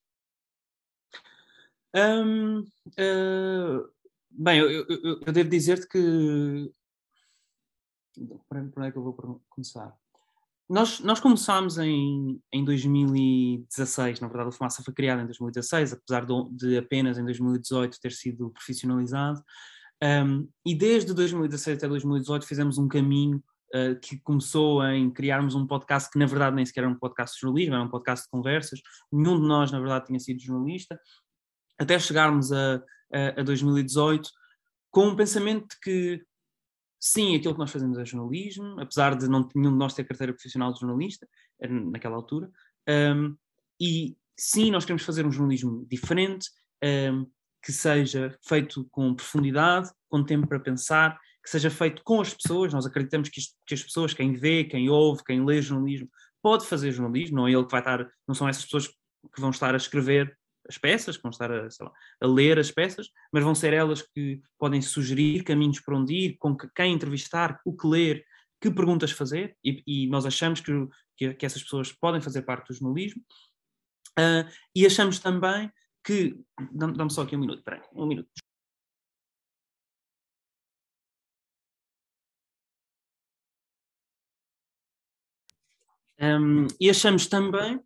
Um, 1.95 2.59
uh, 2.59 3.89
bem, 4.29 4.59
eu, 4.59 4.85
eu, 4.87 5.21
eu 5.25 5.33
devo 5.33 5.49
dizer-te 5.49 5.87
que. 5.87 6.71
Por 8.47 8.57
onde 8.57 8.87
é 8.87 8.91
que 8.91 8.97
eu 8.97 9.03
vou 9.03 9.41
começar? 9.49 9.95
Nós, 10.69 10.99
nós 10.99 11.19
começámos 11.19 11.79
em, 11.79 12.39
em 12.53 12.63
2016, 12.63 14.19
na 14.19 14.27
verdade, 14.27 14.49
a 14.49 14.51
Fumaça 14.51 14.83
foi 14.83 14.93
criada 14.93 15.23
em 15.23 15.25
2016, 15.25 15.93
apesar 15.93 16.25
de, 16.25 16.33
de 16.51 16.77
apenas 16.77 17.17
em 17.17 17.25
2018 17.25 17.99
ter 17.99 18.11
sido 18.11 18.51
profissionalizado. 18.51 19.43
Um, 20.01 20.47
e 20.65 20.75
desde 20.75 21.13
2016 21.13 21.77
até 21.77 21.87
2018 21.87 22.45
fizemos 22.45 22.77
um 22.77 22.87
caminho 22.87 23.43
uh, 23.75 23.99
que 23.99 24.19
começou 24.19 24.85
em 24.85 25.09
criarmos 25.09 25.55
um 25.55 25.65
podcast 25.65 26.09
que, 26.09 26.19
na 26.19 26.27
verdade, 26.27 26.55
nem 26.55 26.65
sequer 26.65 26.81
era 26.81 26.89
um 26.89 26.99
podcast 26.99 27.35
de 27.35 27.41
jornalismo, 27.41 27.73
era 27.73 27.83
um 27.83 27.89
podcast 27.89 28.25
de 28.25 28.29
conversas. 28.29 28.79
Nenhum 29.11 29.41
de 29.41 29.47
nós, 29.47 29.71
na 29.71 29.79
verdade, 29.79 30.05
tinha 30.05 30.19
sido 30.19 30.39
jornalista 30.39 30.99
até 31.79 31.97
chegarmos 31.97 32.51
a, 32.51 32.75
a, 33.11 33.39
a 33.39 33.43
2018 33.43 34.29
com 34.91 35.07
um 35.07 35.15
pensamento 35.15 35.67
de 35.69 35.79
que 35.79 36.28
sim, 36.99 37.35
aquilo 37.35 37.53
que 37.53 37.59
nós 37.59 37.71
fazemos 37.71 37.97
é 37.97 38.05
jornalismo, 38.05 38.79
apesar 38.79 39.15
de 39.15 39.27
não 39.27 39.47
nenhum 39.55 39.71
de 39.71 39.77
nós 39.77 39.93
ter 39.93 40.03
carteira 40.03 40.33
profissional 40.33 40.73
de 40.73 40.79
jornalista 40.79 41.27
naquela 41.91 42.15
altura, 42.15 42.51
um, 43.15 43.35
e 43.79 44.17
sim, 44.37 44.71
nós 44.71 44.83
queremos 44.85 45.03
fazer 45.03 45.25
um 45.25 45.31
jornalismo 45.31 45.85
diferente, 45.89 46.49
um, 46.83 47.25
que 47.63 47.71
seja 47.71 48.37
feito 48.47 48.87
com 48.91 49.13
profundidade, 49.13 49.89
com 50.09 50.23
tempo 50.23 50.47
para 50.47 50.59
pensar, 50.59 51.17
que 51.43 51.49
seja 51.49 51.69
feito 51.69 52.01
com 52.03 52.21
as 52.21 52.33
pessoas. 52.33 52.73
Nós 52.73 52.85
acreditamos 52.85 53.29
que, 53.29 53.39
isto, 53.39 53.55
que 53.65 53.73
as 53.73 53.83
pessoas, 53.83 54.13
quem 54.13 54.33
vê, 54.33 54.63
quem 54.63 54.89
ouve, 54.89 55.23
quem 55.23 55.43
lê 55.45 55.61
jornalismo, 55.61 56.09
pode 56.41 56.65
fazer 56.65 56.91
jornalismo, 56.91 57.37
não 57.37 57.47
é 57.47 57.51
ele 57.51 57.65
que 57.65 57.71
vai 57.71 57.81
estar, 57.81 58.09
não 58.27 58.33
são 58.33 58.47
essas 58.47 58.63
pessoas 58.63 58.87
que 58.87 59.41
vão 59.41 59.49
estar 59.49 59.73
a 59.73 59.77
escrever 59.77 60.37
as 60.69 60.77
peças, 60.77 61.17
que 61.17 61.23
vão 61.23 61.31
estar 61.31 61.51
a, 61.51 61.63
lá, 61.63 61.91
a, 62.21 62.27
ler 62.27 62.59
as 62.59 62.71
peças, 62.71 63.09
mas 63.33 63.43
vão 63.43 63.55
ser 63.55 63.73
elas 63.73 64.01
que 64.01 64.41
podem 64.57 64.81
sugerir 64.81 65.43
caminhos 65.43 65.79
para 65.79 65.97
onde 65.97 66.13
ir, 66.13 66.37
com 66.37 66.55
que, 66.55 66.69
quem 66.75 66.93
entrevistar, 66.93 67.59
o 67.65 67.75
que 67.75 67.87
ler, 67.87 68.23
que 68.61 68.69
perguntas 68.69 69.11
fazer, 69.11 69.57
e, 69.63 69.83
e 69.87 70.07
nós 70.07 70.25
achamos 70.25 70.61
que, 70.61 70.71
que, 71.17 71.33
que, 71.33 71.45
essas 71.45 71.63
pessoas 71.63 71.91
podem 71.91 72.21
fazer 72.21 72.43
parte 72.43 72.67
do 72.67 72.73
jornalismo. 72.75 73.21
Uh, 74.17 74.47
e 74.75 74.85
achamos 74.85 75.19
também 75.19 75.71
que. 76.03 76.37
Dá-me 76.71 77.11
só 77.11 77.23
aqui 77.23 77.35
um 77.35 77.39
minuto, 77.39 77.63
peraí, 77.63 77.81
um 77.93 78.05
minuto. 78.05 78.29
Um, 86.21 86.67
e 86.79 86.89
achamos 86.89 87.27
também 87.27 87.81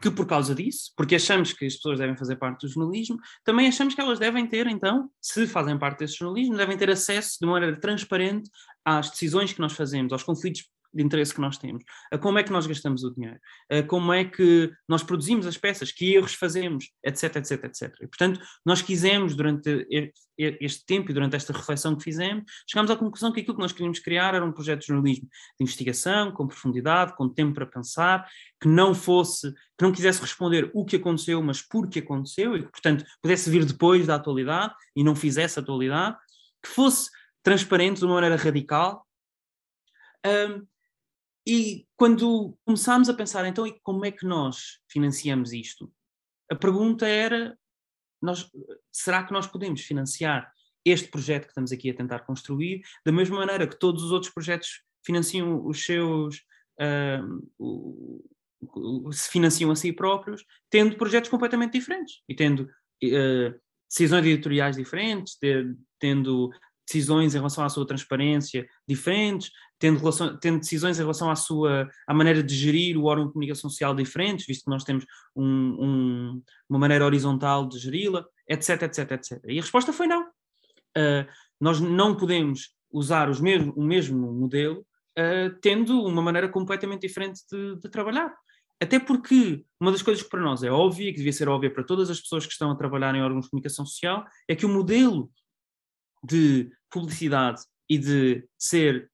que 0.00 0.10
por 0.10 0.26
causa 0.26 0.54
disso, 0.54 0.92
porque 0.96 1.14
achamos 1.14 1.52
que 1.52 1.66
as 1.66 1.76
pessoas 1.76 1.98
devem 1.98 2.16
fazer 2.16 2.36
parte 2.36 2.66
do 2.66 2.68
jornalismo, 2.68 3.18
também 3.44 3.68
achamos 3.68 3.94
que 3.94 4.00
elas 4.00 4.18
devem 4.18 4.46
ter, 4.46 4.66
então, 4.66 5.08
se 5.20 5.46
fazem 5.46 5.78
parte 5.78 6.00
desse 6.00 6.16
jornalismo, 6.16 6.56
devem 6.56 6.76
ter 6.76 6.90
acesso 6.90 7.38
de 7.40 7.46
maneira 7.46 7.78
transparente 7.78 8.50
às 8.84 9.10
decisões 9.10 9.52
que 9.52 9.60
nós 9.60 9.72
fazemos, 9.72 10.12
aos 10.12 10.22
conflitos 10.22 10.68
de 10.94 11.02
interesse 11.02 11.34
que 11.34 11.40
nós 11.40 11.58
temos, 11.58 11.82
a 12.12 12.18
como 12.18 12.38
é 12.38 12.42
que 12.42 12.52
nós 12.52 12.66
gastamos 12.66 13.02
o 13.02 13.12
dinheiro, 13.12 13.38
a 13.70 13.82
como 13.82 14.12
é 14.12 14.24
que 14.24 14.70
nós 14.88 15.02
produzimos 15.02 15.46
as 15.46 15.56
peças, 15.56 15.90
que 15.90 16.14
erros 16.14 16.34
fazemos, 16.34 16.90
etc, 17.02 17.36
etc, 17.36 17.64
etc. 17.64 17.94
E, 18.00 18.06
portanto, 18.06 18.40
nós 18.64 18.80
quisemos, 18.80 19.34
durante 19.34 19.86
este 20.36 20.84
tempo 20.84 21.10
e 21.10 21.14
durante 21.14 21.36
esta 21.36 21.52
reflexão 21.52 21.96
que 21.96 22.02
fizemos, 22.02 22.44
chegámos 22.68 22.90
à 22.90 22.96
conclusão 22.96 23.32
que 23.32 23.40
aquilo 23.40 23.54
que 23.54 23.62
nós 23.62 23.72
queríamos 23.72 23.98
criar 23.98 24.34
era 24.34 24.44
um 24.44 24.52
projeto 24.52 24.80
de 24.80 24.86
jornalismo 24.86 25.28
de 25.28 25.62
investigação, 25.62 26.32
com 26.32 26.46
profundidade, 26.46 27.14
com 27.16 27.28
tempo 27.28 27.54
para 27.54 27.66
pensar, 27.66 28.28
que 28.60 28.68
não 28.68 28.94
fosse, 28.94 29.52
que 29.52 29.84
não 29.84 29.92
quisesse 29.92 30.20
responder 30.20 30.70
o 30.74 30.84
que 30.84 30.96
aconteceu, 30.96 31.42
mas 31.42 31.62
por 31.62 31.88
que 31.88 32.00
aconteceu, 32.00 32.56
e 32.56 32.62
que, 32.62 32.70
portanto, 32.70 33.04
pudesse 33.22 33.50
vir 33.50 33.64
depois 33.64 34.06
da 34.06 34.16
atualidade 34.16 34.74
e 34.96 35.04
não 35.04 35.14
fizesse 35.14 35.58
atualidade, 35.58 36.16
que 36.62 36.68
fosse 36.68 37.10
transparente 37.42 37.98
de 37.98 38.04
uma 38.06 38.14
maneira 38.14 38.36
radical, 38.36 39.06
um, 40.26 40.66
e 41.46 41.86
quando 41.96 42.56
começámos 42.64 43.08
a 43.08 43.14
pensar, 43.14 43.46
então, 43.46 43.66
e 43.66 43.78
como 43.82 44.04
é 44.04 44.10
que 44.10 44.26
nós 44.26 44.80
financiamos 44.88 45.52
isto? 45.52 45.92
A 46.50 46.54
pergunta 46.54 47.06
era: 47.06 47.58
nós, 48.20 48.50
será 48.90 49.24
que 49.24 49.32
nós 49.32 49.46
podemos 49.46 49.82
financiar 49.82 50.52
este 50.84 51.08
projeto 51.08 51.44
que 51.44 51.50
estamos 51.50 51.72
aqui 51.72 51.90
a 51.90 51.94
tentar 51.94 52.20
construir 52.20 52.82
da 53.04 53.12
mesma 53.12 53.38
maneira 53.38 53.66
que 53.66 53.78
todos 53.78 54.02
os 54.02 54.12
outros 54.12 54.32
projetos 54.32 54.82
financiam 55.04 55.64
os 55.66 55.84
seus. 55.84 56.42
Uh, 56.80 58.22
se 59.12 59.30
financiam 59.30 59.70
a 59.70 59.76
si 59.76 59.92
próprios, 59.92 60.42
tendo 60.70 60.96
projetos 60.96 61.28
completamente 61.28 61.74
diferentes 61.74 62.22
e 62.26 62.34
tendo 62.34 62.62
uh, 62.62 63.60
decisões 63.88 64.24
editoriais 64.24 64.76
diferentes, 64.76 65.36
ter, 65.38 65.76
tendo 66.00 66.50
decisões 66.86 67.34
em 67.34 67.38
relação 67.38 67.64
à 67.64 67.68
sua 67.68 67.86
transparência 67.86 68.66
diferentes, 68.86 69.50
tendo, 69.78 69.98
relação, 69.98 70.38
tendo 70.38 70.60
decisões 70.60 70.98
em 70.98 71.02
relação 71.02 71.30
à 71.30 71.36
sua 71.36 71.88
à 72.06 72.14
maneira 72.14 72.42
de 72.42 72.54
gerir 72.54 72.96
o 72.96 73.04
órgão 73.04 73.26
de 73.26 73.32
comunicação 73.32 73.70
social 73.70 73.94
diferentes, 73.94 74.46
visto 74.46 74.64
que 74.64 74.70
nós 74.70 74.84
temos 74.84 75.04
um, 75.34 75.44
um, 75.44 76.42
uma 76.68 76.78
maneira 76.78 77.04
horizontal 77.04 77.66
de 77.66 77.78
geri-la, 77.78 78.24
etc, 78.48 78.82
etc, 78.82 79.10
etc. 79.12 79.44
E 79.46 79.58
a 79.58 79.62
resposta 79.62 79.92
foi 79.92 80.06
não. 80.06 80.22
Uh, 80.96 81.26
nós 81.60 81.80
não 81.80 82.16
podemos 82.16 82.74
usar 82.92 83.28
os 83.28 83.40
mesmo, 83.40 83.72
o 83.76 83.82
mesmo 83.82 84.32
modelo 84.32 84.86
uh, 85.18 85.54
tendo 85.60 86.02
uma 86.04 86.22
maneira 86.22 86.48
completamente 86.48 87.02
diferente 87.02 87.40
de, 87.50 87.76
de 87.80 87.88
trabalhar. 87.88 88.32
Até 88.80 88.98
porque 88.98 89.64
uma 89.80 89.92
das 89.92 90.02
coisas 90.02 90.22
que 90.22 90.28
para 90.28 90.42
nós 90.42 90.62
é 90.62 90.70
óbvia, 90.70 91.10
que 91.10 91.18
devia 91.18 91.32
ser 91.32 91.48
óbvia 91.48 91.72
para 91.72 91.84
todas 91.84 92.10
as 92.10 92.20
pessoas 92.20 92.44
que 92.44 92.52
estão 92.52 92.70
a 92.70 92.76
trabalhar 92.76 93.14
em 93.14 93.22
órgãos 93.22 93.44
de 93.44 93.50
comunicação 93.50 93.86
social, 93.86 94.24
é 94.48 94.54
que 94.54 94.66
o 94.66 94.68
modelo 94.68 95.30
de 96.24 96.70
publicidade 96.90 97.62
e 97.88 97.98
de 97.98 98.48
ser 98.58 99.10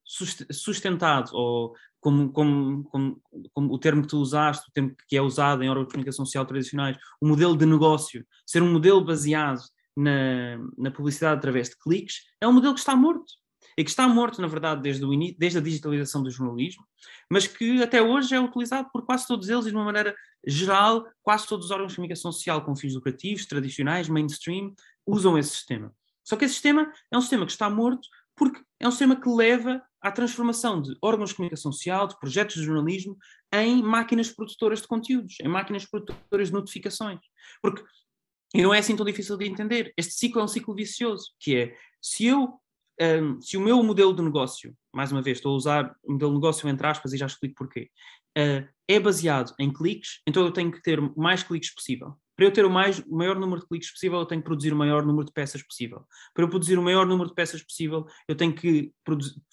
sustentado, 0.51 1.31
ou 1.33 1.75
como, 1.99 2.31
como, 2.31 2.83
como, 2.85 3.21
como, 3.53 3.73
o 3.73 3.77
termo 3.77 4.01
que 4.01 4.07
tu 4.07 4.17
usaste, 4.17 4.67
o 4.69 4.71
termo 4.71 4.95
que 5.07 5.15
é 5.15 5.21
usado 5.21 5.63
em 5.63 5.69
órgãos 5.69 5.87
de 5.87 5.91
comunicação 5.91 6.25
social 6.25 6.45
tradicionais, 6.45 6.97
o 7.21 7.27
modelo 7.27 7.55
de 7.55 7.65
negócio, 7.65 8.25
ser 8.45 8.63
um 8.63 8.71
modelo 8.71 9.03
baseado 9.03 9.61
na, 9.95 10.57
na 10.77 10.89
publicidade 10.89 11.37
através 11.37 11.69
de 11.69 11.77
cliques, 11.77 12.23
é 12.39 12.47
um 12.47 12.53
modelo 12.53 12.73
que 12.73 12.79
está 12.79 12.95
morto. 12.95 13.33
E 13.77 13.83
que 13.83 13.89
está 13.89 14.07
morto, 14.07 14.41
na 14.41 14.47
verdade, 14.47 14.81
desde, 14.81 15.05
o 15.05 15.13
início, 15.13 15.37
desde 15.39 15.59
a 15.59 15.61
digitalização 15.61 16.21
do 16.21 16.29
jornalismo, 16.29 16.83
mas 17.29 17.47
que 17.47 17.81
até 17.81 18.01
hoje 18.01 18.35
é 18.35 18.39
utilizado 18.39 18.89
por 18.91 19.05
quase 19.05 19.25
todos 19.25 19.47
eles 19.47 19.65
e 19.65 19.69
de 19.69 19.75
uma 19.75 19.85
maneira 19.85 20.13
geral, 20.45 21.05
quase 21.21 21.47
todos 21.47 21.65
os 21.65 21.71
órgãos 21.71 21.91
de 21.91 21.95
comunicação 21.95 22.31
social 22.31 22.65
com 22.65 22.75
fins 22.75 22.95
lucrativos, 22.95 23.45
tradicionais, 23.45 24.09
mainstream, 24.09 24.73
usam 25.05 25.37
esse 25.37 25.51
sistema. 25.51 25.93
Só 26.23 26.35
que 26.35 26.45
esse 26.45 26.53
sistema 26.55 26.91
é 27.11 27.17
um 27.17 27.21
sistema 27.21 27.45
que 27.45 27.51
está 27.51 27.69
morto 27.69 28.07
porque 28.35 28.61
é 28.79 28.87
um 28.87 28.91
sistema 28.91 29.15
que 29.15 29.29
leva 29.29 29.81
à 30.01 30.11
transformação 30.11 30.81
de 30.81 30.95
órgãos 31.01 31.29
de 31.29 31.35
comunicação 31.35 31.71
social, 31.71 32.07
de 32.07 32.17
projetos 32.17 32.55
de 32.55 32.63
jornalismo, 32.63 33.15
em 33.53 33.83
máquinas 33.83 34.31
produtoras 34.31 34.81
de 34.81 34.87
conteúdos, 34.87 35.35
em 35.39 35.47
máquinas 35.47 35.85
produtoras 35.85 36.47
de 36.47 36.53
notificações. 36.53 37.19
Porque, 37.61 37.83
e 38.53 38.63
não 38.63 38.73
é 38.73 38.79
assim 38.79 38.95
tão 38.95 39.05
difícil 39.05 39.37
de 39.37 39.45
entender, 39.45 39.93
este 39.95 40.13
ciclo 40.13 40.41
é 40.41 40.43
um 40.43 40.47
ciclo 40.47 40.73
vicioso, 40.73 41.31
que 41.39 41.55
é, 41.55 41.77
se 42.01 42.25
eu, 42.25 42.59
um, 42.99 43.39
se 43.39 43.57
o 43.57 43.61
meu 43.61 43.83
modelo 43.83 44.15
de 44.15 44.23
negócio, 44.23 44.75
mais 44.91 45.11
uma 45.11 45.21
vez, 45.21 45.37
estou 45.37 45.53
a 45.53 45.57
usar 45.57 45.95
o 46.03 46.13
modelo 46.13 46.31
de 46.31 46.37
negócio 46.37 46.67
entre 46.67 46.87
aspas 46.87 47.13
e 47.13 47.17
já 47.17 47.27
explico 47.27 47.55
porquê, 47.55 47.91
uh, 48.37 48.67
é 48.87 48.99
baseado 48.99 49.53
em 49.59 49.71
cliques, 49.71 50.21
então 50.27 50.43
eu 50.43 50.51
tenho 50.51 50.71
que 50.71 50.81
ter 50.81 50.99
mais 51.15 51.43
cliques 51.43 51.73
possível. 51.73 52.15
Para 52.41 52.47
eu 52.47 52.51
ter 52.51 52.65
o, 52.65 52.71
mais, 52.71 52.97
o 52.97 53.15
maior 53.15 53.37
número 53.37 53.61
de 53.61 53.67
cliques 53.67 53.91
possível, 53.91 54.17
eu 54.17 54.25
tenho 54.25 54.41
que 54.41 54.45
produzir 54.47 54.73
o 54.73 54.75
maior 54.75 55.05
número 55.05 55.23
de 55.23 55.31
peças 55.31 55.61
possível. 55.61 56.07
Para 56.33 56.43
eu 56.43 56.49
produzir 56.49 56.75
o 56.75 56.81
maior 56.81 57.05
número 57.05 57.29
de 57.29 57.35
peças 57.35 57.61
possível, 57.61 58.07
eu 58.27 58.35
tenho 58.35 58.51
que 58.51 58.91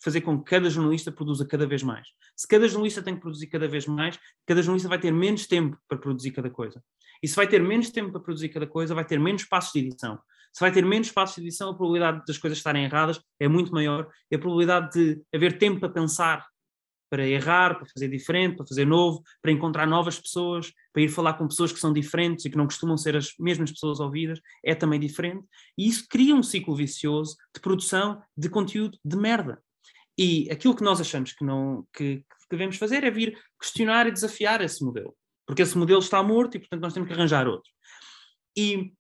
fazer 0.03 0.23
com 0.23 0.39
que 0.39 0.51
cada 0.51 0.71
jornalista 0.71 1.13
produza 1.13 1.45
cada 1.45 1.67
vez 1.67 1.83
mais. 1.83 2.09
Se 2.35 2.49
cada 2.49 2.67
jornalista 2.67 3.03
tem 3.03 3.15
que 3.15 3.21
produzir 3.21 3.49
cada 3.49 3.69
vez 3.69 3.87
mais, 3.87 4.19
cada 4.47 4.63
jornalista 4.63 4.89
vai 4.89 4.99
ter 4.99 5.13
menos 5.13 5.47
tempo 5.47 5.77
para 5.87 5.99
produzir 5.99 6.31
cada 6.31 6.49
coisa. 6.49 6.83
E 7.23 7.29
se 7.29 7.37
vai 7.37 7.47
ter 7.47 7.63
menos 7.63 7.91
tempo 7.91 8.11
para 8.11 8.23
produzir 8.23 8.49
cada 8.49 8.67
coisa, 8.67 8.95
vai 8.95 9.05
ter 9.05 9.21
menos 9.21 9.45
passos 9.45 9.75
de 9.75 9.81
edição. 9.81 10.19
Se 10.51 10.61
vai 10.61 10.73
ter 10.73 10.83
menos 10.83 11.13
passos 11.13 11.37
de 11.37 11.43
edição, 11.43 11.69
a 11.69 11.75
probabilidade 11.75 12.23
das 12.27 12.39
coisas 12.39 12.57
estarem 12.57 12.85
erradas 12.85 13.21
é 13.39 13.47
muito 13.49 13.71
maior 13.71 14.09
e 14.31 14.37
a 14.37 14.39
probabilidade 14.39 14.93
de 14.95 15.23
haver 15.35 15.59
tempo 15.59 15.79
para 15.79 15.91
pensar 15.91 16.47
para 17.09 17.27
errar, 17.27 17.77
para 17.77 17.87
fazer 17.87 18.09
diferente, 18.09 18.57
para 18.57 18.67
fazer 18.67 18.85
novo, 18.85 19.23
para 19.41 19.53
encontrar 19.53 19.87
novas 19.87 20.19
pessoas, 20.19 20.73
para 20.93 21.03
ir 21.03 21.09
falar 21.09 21.35
com 21.35 21.49
pessoas 21.49 21.73
que 21.73 21.81
são 21.81 21.93
diferentes 21.93 22.45
e 22.45 22.51
que 22.51 22.57
não 22.57 22.67
costumam 22.67 22.97
ser 22.97 23.17
as 23.17 23.33
mesmas 23.39 23.71
pessoas 23.71 24.01
ouvidas, 24.01 24.41
é 24.65 24.75
também 24.75 25.01
diferente. 25.01 25.45
E 25.77 25.89
isso 25.89 26.07
cria 26.09 26.35
um 26.35 26.43
ciclo 26.43 26.75
vicioso 26.75 27.37
de 27.55 27.61
produção 27.61 28.21
de 28.37 28.49
conteúdo 28.49 28.99
de 29.05 29.17
merda. 29.17 29.63
E 30.19 30.51
aquilo 30.51 30.75
que 30.75 30.83
nós 30.83 31.01
achamos 31.01 31.33
que, 31.33 31.45
não, 31.45 31.87
que, 31.93 32.17
que 32.17 32.47
devemos 32.51 32.77
fazer 32.77 33.05
é 33.05 33.11
vir 33.11 33.39
questionar 33.61 34.07
e 34.07 34.11
desafiar 34.11 34.61
esse 34.61 34.85
modelo. 34.85 35.15
Porque 35.47 35.63
esse 35.63 35.79
modelo 35.79 36.01
está 36.01 36.23
morto 36.23 36.57
e, 36.57 36.61
portanto, 36.61 36.83
nós 36.83 36.93
temos 36.93 37.09
que 37.09 37.15
arranjar 37.15 37.47
outro. 37.47 37.71
E, 38.57 38.93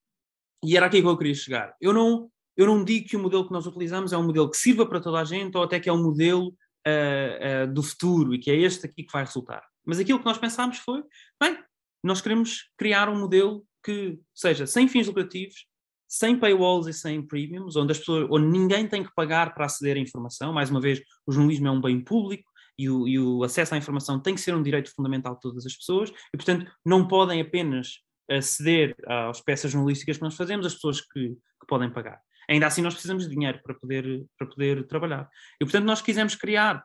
e 0.64 0.76
era 0.76 0.86
aqui 0.86 1.02
que 1.02 1.08
eu 1.08 1.18
queria 1.18 1.34
chegar. 1.34 1.74
Eu 1.80 1.92
não, 1.92 2.30
eu 2.56 2.66
não 2.66 2.84
digo 2.84 3.08
que 3.08 3.16
o 3.16 3.20
modelo 3.20 3.46
que 3.46 3.52
nós 3.52 3.66
utilizamos 3.66 4.12
é 4.12 4.16
um 4.16 4.22
modelo 4.22 4.50
que 4.50 4.56
sirva 4.56 4.86
para 4.86 5.00
toda 5.00 5.20
a 5.20 5.24
gente 5.24 5.56
ou 5.56 5.62
até 5.64 5.78
que 5.80 5.88
é 5.88 5.92
um 5.92 6.02
modelo 6.02 6.54
uh, 6.88 7.64
uh, 7.64 7.72
do 7.72 7.82
futuro 7.82 8.34
e 8.34 8.38
que 8.38 8.50
é 8.50 8.56
este 8.56 8.86
aqui 8.86 9.04
que 9.04 9.12
vai 9.12 9.24
resultar. 9.24 9.62
Mas 9.84 9.98
aquilo 9.98 10.18
que 10.18 10.24
nós 10.24 10.38
pensámos 10.38 10.78
foi, 10.78 11.02
bem, 11.40 11.58
nós 12.02 12.20
queremos 12.20 12.70
criar 12.76 13.08
um 13.08 13.18
modelo 13.18 13.64
que 13.84 14.18
seja 14.34 14.66
sem 14.66 14.88
fins 14.88 15.06
lucrativos, 15.06 15.66
sem 16.08 16.38
paywalls 16.38 16.86
e 16.86 16.92
sem 16.92 17.20
premiums, 17.22 17.76
onde, 17.76 17.92
as 17.92 17.98
pessoas, 17.98 18.28
onde 18.30 18.46
ninguém 18.46 18.86
tem 18.86 19.04
que 19.04 19.14
pagar 19.14 19.54
para 19.54 19.66
aceder 19.66 19.96
à 19.96 20.00
informação. 20.00 20.52
Mais 20.52 20.70
uma 20.70 20.80
vez, 20.80 21.00
o 21.26 21.32
jornalismo 21.32 21.68
é 21.68 21.70
um 21.70 21.80
bem 21.80 22.00
público 22.00 22.50
e 22.78 22.88
o, 22.88 23.08
e 23.08 23.18
o 23.18 23.42
acesso 23.42 23.74
à 23.74 23.78
informação 23.78 24.20
tem 24.20 24.34
que 24.34 24.40
ser 24.40 24.54
um 24.54 24.62
direito 24.62 24.92
fundamental 24.94 25.34
de 25.34 25.40
todas 25.40 25.66
as 25.66 25.76
pessoas 25.76 26.10
e, 26.32 26.36
portanto, 26.36 26.70
não 26.84 27.06
podem 27.06 27.40
apenas 27.40 27.98
aceder 28.30 28.94
às 29.06 29.40
peças 29.40 29.70
jornalísticas 29.70 30.16
que 30.16 30.22
nós 30.22 30.34
fazemos 30.34 30.66
as 30.66 30.74
pessoas 30.74 31.00
que, 31.00 31.30
que 31.30 31.66
podem 31.66 31.90
pagar 31.90 32.20
ainda 32.48 32.66
assim 32.66 32.82
nós 32.82 32.94
precisamos 32.94 33.24
de 33.24 33.30
dinheiro 33.30 33.60
para 33.62 33.74
poder, 33.74 34.26
para 34.38 34.46
poder 34.46 34.86
trabalhar. 34.86 35.28
E, 35.60 35.64
portanto, 35.64 35.84
nós 35.84 36.00
quisemos 36.00 36.34
criar 36.34 36.82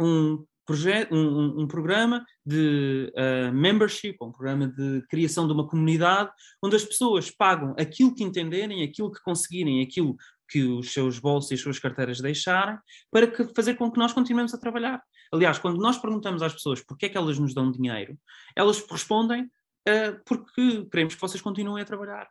um, 0.00 0.44
projeto, 0.64 1.14
um, 1.14 1.62
um, 1.62 1.66
programa 1.66 2.24
de 2.46 3.12
uh, 3.16 3.52
membership, 3.52 4.16
um 4.22 4.32
programa 4.32 4.68
de 4.68 5.02
criação 5.08 5.46
de 5.46 5.52
uma 5.52 5.66
comunidade, 5.66 6.30
onde 6.62 6.76
as 6.76 6.84
pessoas 6.84 7.30
pagam 7.30 7.74
aquilo 7.78 8.14
que 8.14 8.24
entenderem, 8.24 8.82
aquilo 8.82 9.10
que 9.10 9.20
conseguirem, 9.22 9.82
aquilo 9.82 10.16
que 10.48 10.64
os 10.64 10.92
seus 10.92 11.18
bolsos 11.18 11.50
e 11.50 11.54
as 11.54 11.60
suas 11.60 11.78
carteiras 11.78 12.20
deixarem, 12.20 12.78
para 13.10 13.26
que, 13.26 13.44
fazer 13.54 13.74
com 13.74 13.90
que 13.90 13.98
nós 13.98 14.12
continuemos 14.12 14.52
a 14.54 14.58
trabalhar. 14.58 15.02
Aliás, 15.32 15.58
quando 15.58 15.80
nós 15.80 15.98
perguntamos 15.98 16.42
às 16.42 16.52
pessoas 16.52 16.82
porquê 16.82 17.06
é 17.06 17.08
que 17.08 17.16
elas 17.16 17.38
nos 17.38 17.54
dão 17.54 17.70
dinheiro, 17.70 18.18
elas 18.54 18.84
respondem 18.88 19.44
uh, 19.44 20.22
porque 20.26 20.84
queremos 20.90 21.14
que 21.14 21.20
vocês 21.20 21.42
continuem 21.42 21.82
a 21.82 21.86
trabalhar. 21.86 22.28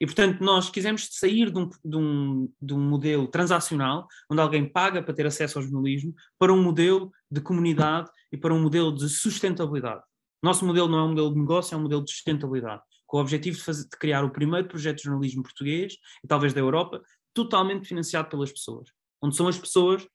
E, 0.00 0.04
portanto, 0.04 0.42
nós 0.42 0.68
quisemos 0.68 1.08
sair 1.12 1.50
de 1.50 1.58
um, 1.58 1.70
de, 1.84 1.96
um, 1.96 2.52
de 2.60 2.74
um, 2.74 2.80
modelo 2.80 3.28
transacional, 3.28 4.06
onde 4.30 4.40
alguém 4.40 4.68
paga 4.68 5.02
para 5.02 5.14
ter 5.14 5.26
acesso 5.26 5.58
ao 5.58 5.64
jornalismo, 5.64 6.14
para 6.38 6.52
um 6.52 6.62
modelo 6.62 7.10
de 7.30 7.40
comunidade 7.40 8.10
e 8.30 8.36
para 8.36 8.52
um 8.52 8.60
modelo 8.60 8.94
de 8.94 9.08
sustentabilidade. 9.08 10.02
Nosso 10.42 10.66
modelo 10.66 10.88
não 10.88 10.98
é 10.98 11.02
um 11.04 11.08
modelo 11.08 11.32
de 11.32 11.40
negócio, 11.40 11.74
é 11.74 11.78
um 11.78 11.82
modelo 11.82 12.04
de 12.04 12.10
sustentabilidade, 12.10 12.82
com 13.06 13.16
o 13.16 13.20
objetivo 13.20 13.56
de, 13.56 13.62
fazer, 13.62 13.84
de 13.84 13.96
criar 13.98 14.22
o 14.22 14.30
primeiro 14.30 14.68
projeto 14.68 14.98
de 14.98 15.04
jornalismo 15.04 15.42
português, 15.42 15.94
e 16.22 16.28
talvez 16.28 16.52
da 16.52 16.60
Europa, 16.60 17.00
totalmente 17.32 17.88
financiado 17.88 18.28
pelas 18.28 18.52
pessoas. 18.52 18.90
Onde 19.22 19.34
são 19.34 19.48
as 19.48 19.58
pessoas, 19.58 20.06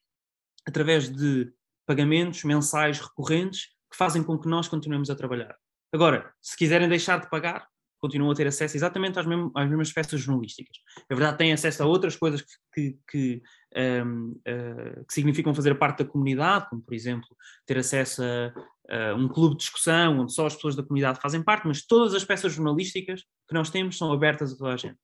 através 0.68 1.10
de 1.10 1.52
pagamentos 1.88 2.44
mensais 2.44 3.00
recorrentes, 3.00 3.70
que 3.92 3.98
fazem 3.98 4.24
com 4.24 4.38
que 4.38 4.48
nós 4.48 4.68
continuemos 4.68 5.10
a 5.10 5.16
trabalhar. 5.16 5.56
Agora, 5.92 6.32
se 6.42 6.56
quiserem 6.56 6.88
deixar 6.88 7.20
de 7.20 7.30
pagar, 7.30 7.68
continuam 8.02 8.32
a 8.32 8.36
ter 8.36 8.48
acesso 8.48 8.76
exatamente 8.76 9.20
às, 9.20 9.26
mesmas, 9.26 9.52
às 9.56 9.70
mesmas 9.70 9.94
peças 9.94 10.20
jornalísticas. 10.20 10.78
Na 11.10 11.16
verdade, 11.16 11.38
têm 11.38 11.54
acesso 11.54 11.84
a 11.84 11.86
outras 11.86 12.16
coisas 12.16 12.42
que, 12.42 12.52
que, 12.74 12.98
que, 13.10 13.42
um, 14.04 14.32
uh, 14.32 14.42
eh, 14.46 15.04
que, 15.08 15.14
significam 15.14 15.54
fazer 15.54 15.76
parte 15.76 16.04
da 16.04 16.10
comunidade, 16.10 16.68
como, 16.70 16.82
por 16.82 16.94
exemplo, 16.94 17.28
ter 17.66 17.78
acesso 17.78 18.24
a, 18.24 18.54
a, 18.90 19.16
um 19.16 19.28
clube 19.28 19.56
de 19.56 19.62
discussão 19.62 20.20
onde 20.20 20.34
só 20.34 20.48
as 20.48 20.56
pessoas 20.56 20.76
da 20.76 20.84
comunidade 20.84 21.22
fazem 21.22 21.44
parte, 21.44 21.68
mas 21.68 21.86
todas 21.86 22.14
as 22.14 22.26
peças 22.26 22.52
jornalísticas 22.52 23.22
que 23.48 23.54
nós 23.54 23.70
temos 23.70 23.98
são 23.98 24.12
abertas 24.12 24.54
a 24.54 24.58
toda 24.58 24.74
a 24.74 24.78
gente. 24.78 24.98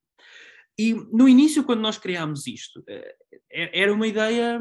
E 0.79 0.93
no 0.93 1.29
início, 1.29 1.63
quando 1.63 1.81
nós 1.81 1.97
criámos 1.97 2.45
isto, 2.45 2.83
eh, 2.87 3.15
era 3.51 3.93
uma 3.93 4.07
ideia 4.07 4.59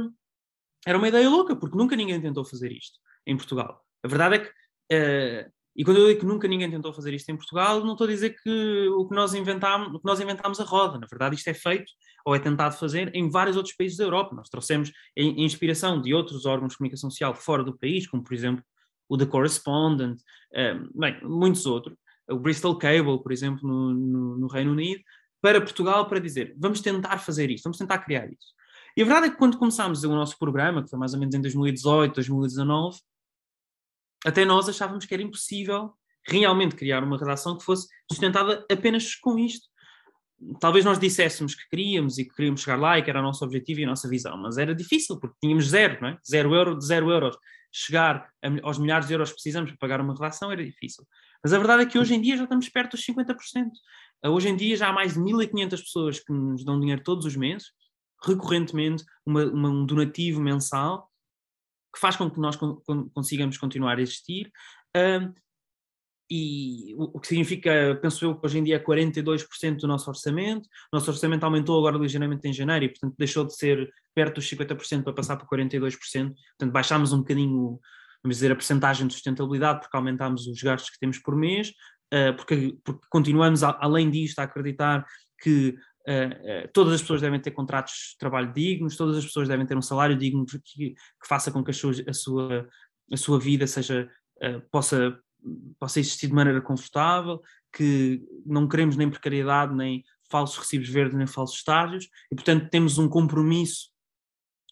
era 0.87 0.97
uma 0.97 1.09
ideia 1.09 1.29
louca, 1.29 1.57
porque 1.57 1.77
nunca 1.77 1.97
ninguém 1.97 2.21
tentou 2.21 2.45
fazer 2.45 2.71
isto 2.71 3.01
em 3.27 3.37
Portugal. 3.37 3.85
A 4.05 4.09
verdade 4.09 4.37
é 4.37 4.39
que 4.39 4.49
uh, 4.49 5.53
e 5.77 5.85
quando 5.85 5.99
eu 5.99 6.07
digo 6.07 6.21
que 6.21 6.27
nunca 6.27 6.49
ninguém 6.49 6.71
tentou 6.71 6.93
fazer 6.93 7.13
isto 7.13 7.29
em 7.29 7.37
Portugal, 7.37 7.85
não 7.85 7.93
estou 7.93 8.07
a 8.07 8.11
dizer 8.11 8.31
que 8.43 8.89
o 8.89 9.07
que 9.07 9.15
nós 9.15 9.35
inventámos, 9.35 9.89
o 9.89 9.99
que 10.01 10.07
nós 10.07 10.19
inventámos 10.19 10.59
a 10.59 10.65
roda. 10.65 10.99
Na 10.99 11.07
verdade, 11.07 11.35
isto 11.35 11.49
é 11.49 11.55
feito 11.55 11.93
ou 12.25 12.35
é 12.35 12.39
tentado 12.39 12.77
fazer 12.77 13.15
em 13.15 13.29
vários 13.29 13.57
outros 13.57 13.77
países 13.77 13.99
da 13.99 14.05
Europa. 14.05 14.35
Nós 14.35 14.49
trouxemos 14.49 14.91
inspiração 15.15 16.01
de 16.01 16.15
outros 16.15 16.47
órgãos 16.47 16.73
de 16.73 16.79
comunicação 16.79 17.11
social 17.11 17.35
fora 17.35 17.63
do 17.63 17.77
país, 17.77 18.07
como 18.07 18.25
por 18.25 18.33
exemplo 18.33 18.65
o 19.09 19.19
The 19.19 19.27
Correspondent, 19.27 20.19
eh, 20.53 20.75
bem, 20.95 21.21
muitos 21.23 21.67
outros, 21.67 21.97
o 22.29 22.39
Bristol 22.39 22.77
Cable, 22.77 23.23
por 23.23 23.31
exemplo, 23.31 23.69
no, 23.69 23.95
no, 23.95 24.39
no 24.39 24.47
Reino 24.49 24.73
Unido, 24.73 25.01
para 25.41 25.61
Portugal 25.61 26.09
para 26.09 26.19
dizer 26.19 26.57
vamos 26.59 26.81
tentar 26.81 27.19
fazer 27.19 27.51
isto, 27.51 27.65
vamos 27.65 27.79
tentar 27.79 27.99
criar 27.99 28.27
isso. 28.27 28.57
E 28.97 29.03
a 29.03 29.05
verdade 29.05 29.27
é 29.27 29.31
que 29.31 29.37
quando 29.37 29.59
começámos 29.59 30.03
o 30.03 30.09
nosso 30.09 30.39
programa, 30.39 30.83
que 30.83 30.89
foi 30.89 30.99
mais 30.99 31.13
ou 31.13 31.21
menos 31.21 31.35
em 31.35 31.41
2018, 31.41 32.15
2019, 32.15 32.99
até 34.25 34.45
nós 34.45 34.69
achávamos 34.69 35.05
que 35.05 35.15
era 35.15 35.23
impossível 35.23 35.93
realmente 36.27 36.75
criar 36.75 37.05
uma 37.05 37.19
redação 37.19 37.57
que 37.57 37.65
fosse 37.65 37.89
sustentada 38.11 38.65
apenas 38.71 39.15
com 39.15 39.39
isto. 39.39 39.69
Talvez 40.61 40.85
nós 40.85 40.99
disséssemos 40.99 41.55
que 41.55 41.69
queríamos 41.69 42.19
e 42.19 42.25
que 42.25 42.35
queríamos 42.35 42.61
chegar 42.61 42.79
lá 42.79 42.99
e 42.99 43.03
que 43.03 43.09
era 43.09 43.21
o 43.21 43.23
nosso 43.23 43.45
objetivo 43.45 43.81
e 43.81 43.85
a 43.85 43.89
nossa 43.89 44.09
visão, 44.09 44.37
mas 44.37 44.59
era 44.59 44.75
difícil 44.75 45.19
porque 45.19 45.37
tínhamos 45.41 45.69
zero, 45.69 45.99
não 46.03 46.09
é? 46.09 46.19
Zero 46.29 46.55
euro 46.55 46.77
de 46.77 46.85
zero 46.85 47.11
euros. 47.11 47.37
Chegar 47.73 48.29
aos 48.63 48.79
milhares 48.79 49.07
de 49.07 49.15
euros 49.15 49.31
que 49.31 49.37
precisamos 49.37 49.71
para 49.71 49.79
pagar 49.79 50.01
uma 50.01 50.15
redação 50.15 50.51
era 50.51 50.65
difícil. 50.65 51.07
Mas 51.43 51.53
a 51.53 51.59
verdade 51.59 51.83
é 51.83 51.87
que 51.87 51.99
hoje 51.99 52.15
em 52.15 52.21
dia 52.21 52.37
já 52.37 52.45
estamos 52.45 52.69
perto 52.69 52.93
dos 52.93 53.05
50%. 53.05 53.37
Hoje 54.25 54.49
em 54.49 54.57
dia 54.57 54.77
já 54.77 54.89
há 54.89 54.93
mais 54.93 55.15
de 55.15 55.21
1.500 55.21 55.71
pessoas 55.71 56.21
que 56.21 56.33
nos 56.33 56.65
dão 56.65 56.81
dinheiro 56.81 57.03
todos 57.03 57.25
os 57.25 57.37
meses, 57.37 57.69
recorrentemente, 58.25 59.05
uma, 59.25 59.45
uma, 59.45 59.69
um 59.69 59.87
donativo 59.87 60.41
mensal, 60.41 61.11
que 61.97 62.01
faz 62.01 62.15
com 62.15 62.31
que 62.31 62.39
nós 62.39 62.57
consigamos 63.15 63.57
continuar 63.57 63.97
a 63.97 64.03
existir. 64.03 64.53
Uh, 64.95 65.33
e 66.31 66.95
o, 66.99 67.19
que 67.19 67.29
significa, 67.29 67.99
penso 68.03 68.25
eu, 68.25 68.39
que 68.39 68.45
hoje 68.45 68.59
em 68.59 68.65
dia 68.65 68.77
é 68.77 68.79
42% 68.79 69.79
do 69.79 69.87
nosso 69.87 70.11
orçamento. 70.11 70.67
O 70.93 70.97
nosso 70.97 71.11
orçamento 71.11 71.45
aumentou 71.45 71.79
agora 71.79 71.97
ligeiramente 71.97 72.47
em 72.47 72.53
janeiro 72.53 72.85
e, 72.85 72.89
portanto, 72.91 73.15
deixou 73.17 73.47
de 73.47 73.57
ser 73.57 73.91
perto 74.15 74.35
dos 74.35 74.51
50% 74.51 75.05
para 75.05 75.13
passar 75.15 75.37
para 75.37 75.47
42%. 75.47 75.97
Portanto, 75.99 76.73
baixámos 76.73 77.13
um 77.15 77.19
bocadinho, 77.19 77.81
vamos 78.23 78.37
dizer, 78.37 78.53
a 78.53 78.57
percentagem 78.57 79.07
de 79.07 79.15
sustentabilidade 79.15 79.81
porque 79.81 79.97
aumentámos 79.97 80.47
os 80.47 80.61
gastos 80.61 80.91
que 80.91 80.99
temos 80.99 81.19
por 81.19 81.35
mês, 81.35 81.71
uh, 82.13 82.37
porque, 82.37 82.77
porque, 82.85 83.07
continuamos, 83.09 83.63
além 83.63 84.11
disto, 84.11 84.41
a 84.41 84.43
acreditar 84.43 85.07
que 85.41 85.77
Uh, 86.09 86.69
todas 86.73 86.95
as 86.95 87.01
pessoas 87.01 87.21
devem 87.21 87.41
ter 87.41 87.51
contratos 87.51 88.11
de 88.13 88.19
trabalho 88.19 88.53
dignos, 88.53 88.97
todas 88.97 89.17
as 89.17 89.25
pessoas 89.25 89.49
devem 89.49 89.67
ter 89.67 89.77
um 89.77 89.83
salário 89.83 90.17
digno 90.17 90.47
que, 90.47 90.61
que 90.61 90.95
faça 91.27 91.51
com 91.51 91.65
que 91.65 91.73
a 91.73 91.75
sua, 91.75 91.93
a 92.07 92.13
sua, 92.13 92.69
a 93.13 93.17
sua 93.17 93.41
vida 93.41 93.67
seja, 93.67 94.09
uh, 94.37 94.61
possa, 94.71 95.19
possa 95.81 95.99
existir 95.99 96.29
de 96.29 96.33
maneira 96.33 96.61
confortável, 96.61 97.43
que 97.73 98.23
não 98.45 98.69
queremos 98.69 98.97
nem 98.97 99.11
precariedade, 99.11 99.75
nem 99.75 100.05
falsos 100.31 100.59
recibos 100.59 100.89
verdes, 100.89 101.17
nem 101.17 101.27
falsos 101.27 101.59
estágios, 101.59 102.09
e 102.31 102.35
portanto 102.37 102.71
temos 102.71 102.99
um 102.99 103.09
compromisso 103.09 103.91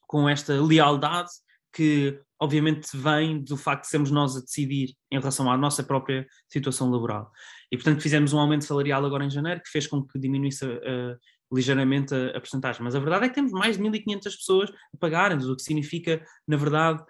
com 0.07 0.29
esta 0.29 0.55
lealdade 0.63 1.31
que 1.75 2.21
obviamente 2.41 2.97
vem 2.97 3.43
do 3.43 3.57
facto 3.57 3.83
de 3.83 3.89
sermos 3.89 4.11
nós 4.11 4.37
a 4.37 4.41
decidir 4.41 4.95
em 5.11 5.19
relação 5.19 5.51
à 5.51 5.57
nossa 5.57 5.83
própria 5.83 6.27
situação 6.49 6.91
laboral. 6.91 7.31
E, 7.71 7.77
portanto, 7.77 8.01
fizemos 8.01 8.33
um 8.33 8.39
aumento 8.39 8.65
salarial 8.65 9.05
agora 9.05 9.25
em 9.25 9.31
janeiro 9.31 9.61
que 9.61 9.71
fez 9.71 9.87
com 9.87 10.03
que 10.03 10.19
diminuísse 10.19 10.65
uh, 10.65 11.19
ligeiramente 11.53 12.15
a, 12.15 12.29
a 12.37 12.41
porcentagem. 12.41 12.83
Mas 12.83 12.95
a 12.95 13.01
verdade 13.01 13.25
é 13.25 13.29
que 13.29 13.35
temos 13.35 13.53
mais 13.53 13.77
de 13.77 13.83
1.500 13.83 14.23
pessoas 14.23 14.71
a 14.71 14.97
pagarem-nos, 14.99 15.49
o 15.49 15.57
que 15.57 15.63
significa, 15.63 16.25
na 16.47 16.57
verdade, 16.57 17.03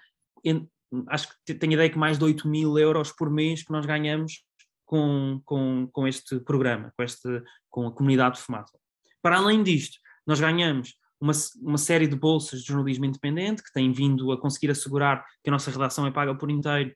em, 0.44 0.68
acho 1.08 1.28
que 1.46 1.54
tenho 1.54 1.72
a 1.72 1.74
ideia 1.74 1.90
que 1.90 1.98
mais 1.98 2.18
de 2.18 2.24
8 2.24 2.48
mil 2.48 2.78
euros 2.78 3.12
por 3.12 3.30
mês 3.30 3.62
que 3.62 3.72
nós 3.72 3.84
ganhamos 3.84 4.44
com, 4.84 5.40
com, 5.44 5.88
com 5.92 6.06
este 6.06 6.38
programa, 6.40 6.92
com, 6.96 7.02
este, 7.02 7.42
com 7.68 7.86
a 7.86 7.92
comunidade 7.92 8.36
de 8.36 8.42
fumaça. 8.42 8.78
Para 9.22 9.38
além 9.38 9.62
disto, 9.62 9.98
nós 10.26 10.40
ganhamos 10.40 10.94
uma, 11.24 11.32
uma 11.62 11.78
série 11.78 12.06
de 12.06 12.14
bolsas 12.14 12.60
de 12.60 12.66
jornalismo 12.66 13.06
independente 13.06 13.62
que 13.62 13.72
têm 13.72 13.90
vindo 13.92 14.30
a 14.30 14.40
conseguir 14.40 14.70
assegurar 14.70 15.24
que 15.42 15.48
a 15.48 15.52
nossa 15.52 15.70
redação 15.70 16.06
é 16.06 16.10
paga 16.10 16.34
por 16.34 16.50
inteiro 16.50 16.94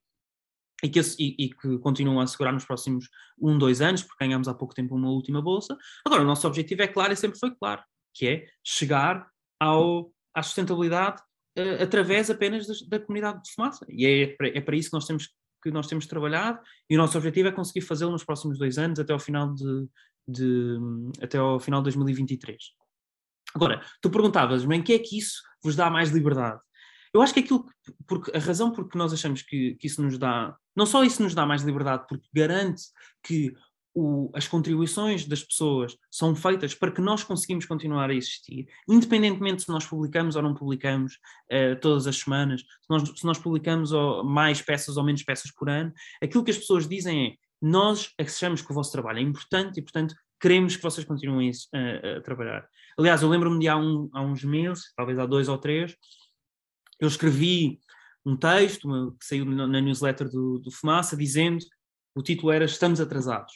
e 0.82 0.88
que, 0.88 1.00
e, 1.18 1.46
e 1.46 1.50
que 1.50 1.78
continuam 1.78 2.20
a 2.20 2.24
assegurar 2.24 2.52
nos 2.52 2.64
próximos 2.64 3.08
um, 3.40 3.58
dois 3.58 3.80
anos, 3.80 4.02
porque 4.02 4.24
ganhamos 4.24 4.46
há 4.46 4.54
pouco 4.54 4.74
tempo 4.74 4.94
uma 4.94 5.08
última 5.08 5.40
bolsa. 5.40 5.76
Agora, 6.06 6.22
o 6.22 6.26
nosso 6.26 6.46
objetivo 6.46 6.82
é 6.82 6.86
claro 6.86 7.12
e 7.12 7.16
sempre 7.16 7.38
foi 7.38 7.52
claro, 7.54 7.82
que 8.14 8.26
é 8.28 8.46
chegar 8.62 9.26
ao, 9.58 10.12
à 10.34 10.42
sustentabilidade 10.42 11.20
uh, 11.58 11.82
através 11.82 12.30
apenas 12.30 12.66
da, 12.66 12.98
da, 12.98 13.04
comunidade 13.04 13.42
de 13.42 13.52
fumaça. 13.52 13.84
E 13.88 14.06
é, 14.06 14.36
é 14.56 14.60
para 14.60 14.76
isso 14.76 14.90
que 14.90 14.94
nós 14.94 15.06
temos 15.06 15.28
que 15.60 15.72
nós 15.72 15.88
temos 15.88 16.06
trabalhado 16.06 16.60
e 16.88 16.94
o 16.94 16.98
nosso 16.98 17.18
objetivo 17.18 17.48
é 17.48 17.52
conseguir 17.52 17.80
fazê-lo 17.80 18.12
nos 18.12 18.22
próximos 18.22 18.56
dois 18.60 18.78
anos 18.78 19.00
até 19.00 19.12
ao 19.12 19.18
final 19.18 19.52
de, 19.52 19.88
de 20.28 20.78
até 21.20 21.36
ao 21.36 21.58
final 21.58 21.80
de 21.80 21.86
2023. 21.86 22.56
Agora, 23.54 23.82
tu 24.00 24.10
perguntavas, 24.10 24.64
mas 24.64 24.78
em 24.78 24.82
que 24.82 24.92
é 24.92 24.98
que 24.98 25.18
isso 25.18 25.42
vos 25.62 25.74
dá 25.74 25.90
mais 25.90 26.10
liberdade? 26.10 26.60
Eu 27.12 27.22
acho 27.22 27.32
que 27.32 27.40
aquilo 27.40 27.64
que, 27.64 27.92
porque 28.06 28.36
a 28.36 28.40
razão 28.40 28.70
por 28.70 28.88
que 28.88 28.98
nós 28.98 29.12
achamos 29.12 29.42
que, 29.42 29.74
que 29.76 29.86
isso 29.86 30.02
nos 30.02 30.18
dá, 30.18 30.54
não 30.76 30.84
só 30.84 31.02
isso 31.02 31.22
nos 31.22 31.34
dá 31.34 31.46
mais 31.46 31.62
liberdade, 31.62 32.04
porque 32.08 32.28
garante 32.32 32.82
que 33.22 33.54
o, 33.94 34.30
as 34.34 34.46
contribuições 34.46 35.26
das 35.26 35.42
pessoas 35.42 35.96
são 36.10 36.36
feitas 36.36 36.74
para 36.74 36.92
que 36.92 37.00
nós 37.00 37.24
conseguimos 37.24 37.66
continuar 37.66 38.10
a 38.10 38.14
existir, 38.14 38.66
independentemente 38.88 39.62
se 39.62 39.68
nós 39.70 39.86
publicamos 39.86 40.36
ou 40.36 40.42
não 40.42 40.54
publicamos 40.54 41.14
uh, 41.50 41.80
todas 41.80 42.06
as 42.06 42.16
semanas, 42.16 42.60
se 42.60 42.90
nós, 42.90 43.02
se 43.02 43.24
nós 43.24 43.38
publicamos 43.38 43.90
ou, 43.92 44.22
mais 44.22 44.62
peças 44.62 44.96
ou 44.96 45.04
menos 45.04 45.22
peças 45.22 45.50
por 45.50 45.68
ano, 45.68 45.92
aquilo 46.22 46.44
que 46.44 46.50
as 46.50 46.58
pessoas 46.58 46.86
dizem 46.86 47.26
é 47.26 47.48
nós 47.60 48.12
achamos 48.18 48.62
que 48.62 48.70
o 48.70 48.74
vosso 48.74 48.92
trabalho 48.92 49.18
é 49.18 49.22
importante 49.22 49.80
e, 49.80 49.82
portanto, 49.82 50.14
queremos 50.40 50.76
que 50.76 50.82
vocês 50.82 51.06
continuem 51.06 51.50
a, 51.72 52.18
a 52.18 52.20
trabalhar. 52.20 52.68
Aliás, 52.98 53.22
eu 53.22 53.28
lembro-me 53.28 53.58
de 53.58 53.68
há, 53.68 53.76
um, 53.76 54.08
há, 54.12 54.22
uns 54.22 54.42
meses, 54.44 54.92
talvez 54.96 55.18
há 55.18 55.26
dois 55.26 55.48
ou 55.48 55.58
três, 55.58 55.96
eu 57.00 57.08
escrevi 57.08 57.78
um 58.24 58.36
texto 58.36 59.16
que 59.18 59.26
saiu 59.26 59.44
na, 59.44 59.80
newsletter 59.80 60.28
do, 60.28 60.58
do, 60.58 60.70
Fumaça, 60.70 61.16
dizendo, 61.16 61.64
o 62.14 62.22
título 62.22 62.52
era 62.52 62.64
Estamos 62.64 63.00
Atrasados, 63.00 63.52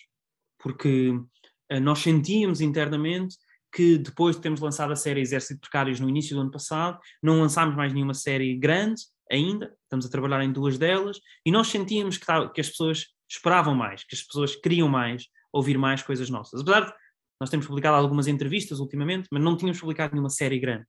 porque 0.59 1.11
uh, 1.11 1.81
nós 1.81 1.99
sentíamos 1.99 2.61
internamente 2.61 3.37
que 3.75 3.99
depois 3.99 4.37
de 4.37 4.43
termos 4.43 4.61
lançado 4.61 4.93
a 4.93 4.97
série 4.97 5.21
Exército 5.21 5.55
de 5.55 5.61
Precários 5.61 5.99
no 5.99 6.09
início 6.09 6.37
do 6.37 6.43
ano 6.43 6.51
passado, 6.51 6.99
não 7.23 7.41
lançámos 7.41 7.75
mais 7.75 7.93
nenhuma 7.93 8.15
série 8.15 8.55
grande 8.57 9.03
ainda, 9.31 9.75
estamos 9.83 10.05
a 10.05 10.11
trabalhar 10.11 10.45
em 10.45 10.53
duas 10.53 10.79
delas, 10.79 11.19
e 11.45 11.51
nós 11.51 11.69
sentíamos 11.69 12.19
que, 12.19 12.27
que 12.55 12.61
as 12.61 12.69
pessoas 12.69 13.07
esperavam 13.29 13.75
mais, 13.75 14.05
que 14.05 14.15
as 14.15 14.23
pessoas 14.23 14.55
queriam 14.55 14.89
mais, 14.89 15.27
ouvir 15.53 15.77
mais 15.79 16.03
coisas 16.03 16.31
nossas. 16.31 16.61
Apesar 16.61 16.87
de 16.87 16.95
nós 17.41 17.51
temos 17.51 17.67
publicado 17.67 17.97
algumas 17.97 18.29
entrevistas 18.29 18.79
ultimamente, 18.79 19.29
mas 19.31 19.43
não 19.43 19.57
tínhamos 19.57 19.81
publicado 19.81 20.13
nenhuma 20.13 20.31
série 20.31 20.61
grande. 20.61 20.87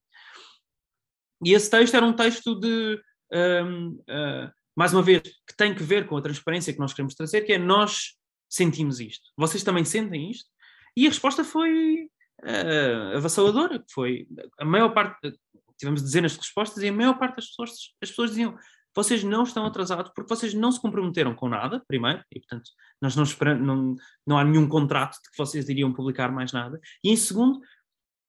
E 1.43 1.53
esse 1.53 1.69
texto 1.69 1.95
era 1.95 2.05
um 2.05 2.13
texto 2.13 2.59
de, 2.59 3.01
um, 3.33 3.89
uh, 3.89 4.03
ah, 4.07 4.53
mais 4.75 4.93
uma 4.93 5.01
vez, 5.01 5.21
que 5.21 5.55
tem 5.57 5.73
que 5.73 5.83
ver 5.83 6.07
com 6.07 6.15
a 6.15 6.21
transparência 6.21 6.71
que 6.71 6.79
nós 6.79 6.93
queremos 6.93 7.15
trazer, 7.15 7.41
que 7.41 7.53
é 7.53 7.57
nós 7.57 8.15
sentimos 8.47 8.99
isto. 8.99 9.29
Vocês 9.35 9.63
também 9.63 9.83
sentem 9.83 10.29
isto? 10.29 10.49
E 10.95 11.07
a 11.07 11.09
resposta 11.09 11.43
foi 11.43 12.07
uh, 12.43 13.17
avassaladora, 13.17 13.83
foi 13.91 14.27
a 14.59 14.63
maior 14.63 14.93
parte, 14.93 15.33
tivemos 15.77 16.03
dezenas 16.03 16.33
de 16.33 16.37
respostas 16.37 16.83
e 16.83 16.87
a 16.87 16.93
maior 16.93 17.17
parte 17.17 17.37
das 17.37 17.47
pessoas, 17.47 17.71
as 18.01 18.09
pessoas 18.09 18.29
diziam 18.29 18.55
vocês 18.95 19.23
não 19.23 19.43
estão 19.43 19.65
atrasados 19.65 20.11
porque 20.15 20.33
vocês 20.33 20.53
não 20.53 20.71
se 20.71 20.81
comprometeram 20.81 21.33
com 21.35 21.49
nada, 21.49 21.83
primeiro, 21.87 22.23
e 22.31 22.39
portanto 22.39 22.69
nós 23.01 23.15
não, 23.15 23.23
esperamos, 23.23 23.65
não, 23.65 23.95
não 24.25 24.37
há 24.37 24.43
nenhum 24.43 24.67
contrato 24.67 25.13
de 25.13 25.31
que 25.31 25.37
vocês 25.37 25.67
iriam 25.69 25.93
publicar 25.93 26.31
mais 26.31 26.51
nada, 26.51 26.79
e 27.03 27.09
em 27.09 27.15
segundo, 27.15 27.59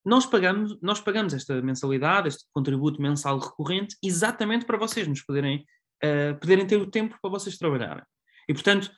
nós 0.04 0.26
pagamos, 0.26 0.78
nós 0.82 1.00
pagamos 1.00 1.32
esta 1.32 1.62
mensalidade, 1.62 2.28
este 2.28 2.44
contributo 2.52 3.00
mensal 3.00 3.38
recorrente, 3.38 3.96
exatamente 4.02 4.66
para 4.66 4.76
vocês 4.76 5.08
nos 5.08 5.22
poderem, 5.22 5.64
uh, 6.04 6.38
poderem 6.38 6.66
ter 6.66 6.76
o 6.76 6.90
tempo 6.90 7.16
para 7.20 7.30
vocês 7.30 7.56
trabalharem. 7.56 8.04
E 8.46 8.52
portanto, 8.52 8.90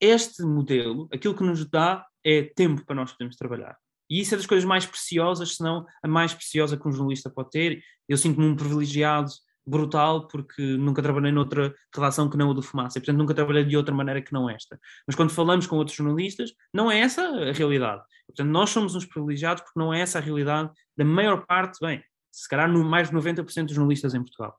este 0.00 0.42
modelo, 0.42 1.08
aquilo 1.12 1.34
que 1.34 1.44
nos 1.44 1.64
dá 1.68 2.04
é 2.24 2.42
tempo 2.42 2.84
para 2.84 2.96
nós 2.96 3.12
podermos 3.12 3.36
trabalhar. 3.36 3.76
E 4.10 4.20
isso 4.20 4.34
é 4.34 4.36
das 4.36 4.46
coisas 4.46 4.64
mais 4.64 4.86
preciosas, 4.86 5.56
se 5.56 5.62
não 5.62 5.84
a 6.02 6.08
mais 6.08 6.32
preciosa 6.32 6.76
que 6.76 6.88
um 6.88 6.92
jornalista 6.92 7.30
pode 7.30 7.50
ter. 7.50 7.82
Eu 8.08 8.16
sinto-me 8.16 8.46
um 8.46 8.56
privilegiado 8.56 9.30
brutal 9.68 10.26
porque 10.26 10.62
nunca 10.62 11.02
trabalhei 11.02 11.30
noutra 11.30 11.74
redação 11.94 12.28
que 12.28 12.36
não 12.36 12.50
a 12.50 12.54
do 12.54 12.62
Fumaça 12.62 12.98
e, 12.98 13.00
portanto, 13.00 13.18
nunca 13.18 13.34
trabalhei 13.34 13.64
de 13.64 13.76
outra 13.76 13.94
maneira 13.94 14.22
que 14.22 14.32
não 14.32 14.48
esta. 14.48 14.78
Mas 15.06 15.14
quando 15.14 15.30
falamos 15.30 15.66
com 15.66 15.76
outros 15.76 15.96
jornalistas, 15.96 16.52
não 16.72 16.90
é 16.90 17.00
essa 17.00 17.22
a 17.22 17.52
realidade. 17.52 18.02
Portanto, 18.26 18.48
nós 18.48 18.70
somos 18.70 18.94
uns 18.94 19.04
privilegiados 19.04 19.62
porque 19.62 19.78
não 19.78 19.92
é 19.92 20.00
essa 20.00 20.18
a 20.18 20.22
realidade 20.22 20.70
da 20.96 21.04
maior 21.04 21.44
parte, 21.46 21.78
bem, 21.80 22.02
se 22.32 22.48
calhar 22.48 22.70
no, 22.70 22.84
mais 22.84 23.10
de 23.10 23.16
90% 23.16 23.66
dos 23.66 23.74
jornalistas 23.74 24.14
em 24.14 24.20
Portugal. 24.20 24.56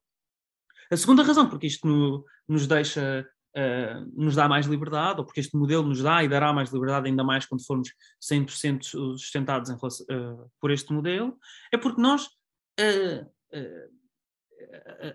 A 0.91 0.97
segunda 0.97 1.23
razão 1.23 1.49
porque 1.49 1.67
isto 1.67 1.87
no, 1.87 2.23
nos 2.47 2.67
deixa 2.67 3.27
Uh, 3.49 4.05
nos 4.15 4.35
dá 4.35 4.47
mais 4.47 4.67
liberdade, 4.67 5.19
ou 5.19 5.25
porque 5.25 5.39
este 5.39 5.57
modelo 5.57 5.83
nos 5.83 6.03
dá 6.03 6.23
e 6.23 6.29
dará 6.29 6.53
mais 6.53 6.71
liberdade, 6.71 7.07
ainda 7.07 7.23
mais 7.23 7.47
quando 7.47 7.65
formos 7.65 7.89
100% 8.21 8.83
sustentados 9.17 9.71
relação, 9.71 10.05
uh, 10.05 10.51
por 10.61 10.69
este 10.69 10.93
modelo, 10.93 11.35
é 11.73 11.77
porque 11.77 11.99
nós, 11.99 12.25
uh, 12.25 13.27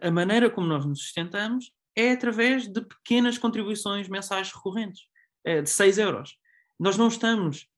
a 0.01 0.11
maneira 0.11 0.51
como 0.51 0.67
nós 0.67 0.85
nos 0.85 1.01
sustentamos 1.01 1.73
é 1.97 2.13
através 2.13 2.67
de 2.67 2.81
pequenas 2.81 3.39
contribuições 3.39 4.09
mensais 4.09 4.51
recorrentes, 4.53 5.03
de 5.45 5.69
6 5.69 5.99
euros. 5.99 6.37
Nós 6.79 6.97
não 6.97 7.09
estamos, 7.09 7.69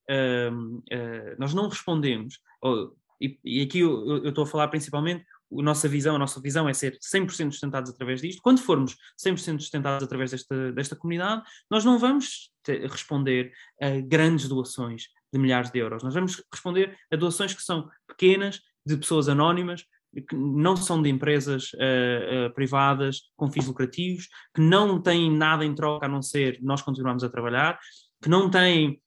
nós 1.38 1.52
não 1.52 1.68
respondemos, 1.68 2.38
e, 3.20 3.38
e, 3.44 3.62
aqui 3.62 3.80
eu, 3.80 4.26
estou 4.28 4.44
a 4.44 4.46
falar 4.46 4.68
principalmente 4.68 5.24
a 5.52 5.62
nossa 5.62 5.88
visão, 5.88 6.16
a 6.16 6.18
nossa 6.18 6.40
visão 6.40 6.68
é 6.68 6.74
ser 6.74 6.98
100% 6.98 7.52
sustentados 7.52 7.90
através 7.90 8.20
disto. 8.20 8.42
Quando 8.42 8.60
formos 8.60 8.96
100% 9.24 9.60
sustentados 9.60 10.04
através 10.04 10.32
desta, 10.32 10.72
desta 10.72 10.96
comunidade, 10.96 11.42
nós 11.70 11.84
não 11.84 11.98
vamos 11.98 12.50
responder 12.90 13.52
a 13.80 14.00
grandes 14.00 14.48
doações 14.48 15.04
de 15.32 15.38
milhares 15.38 15.70
de 15.70 15.78
euros. 15.78 16.02
Nós 16.02 16.14
vamos 16.14 16.42
responder 16.52 16.98
a 17.12 17.16
doações 17.16 17.54
que 17.54 17.62
são 17.62 17.88
pequenas, 18.08 18.60
de 18.84 18.96
pessoas 18.96 19.28
anónimas, 19.28 19.84
que 20.22 20.36
não 20.36 20.76
são 20.76 21.02
de 21.02 21.08
empresas 21.10 21.72
uh, 21.74 22.46
uh, 22.46 22.54
privadas 22.54 23.22
com 23.36 23.50
fins 23.50 23.66
lucrativos, 23.66 24.28
que 24.54 24.60
não 24.60 25.00
têm 25.00 25.30
nada 25.30 25.64
em 25.64 25.74
troca 25.74 26.06
a 26.06 26.08
não 26.08 26.22
ser 26.22 26.58
nós 26.62 26.82
continuarmos 26.82 27.24
a 27.24 27.28
trabalhar, 27.28 27.78
que 28.22 28.28
não 28.28 28.50
têm 28.50 29.00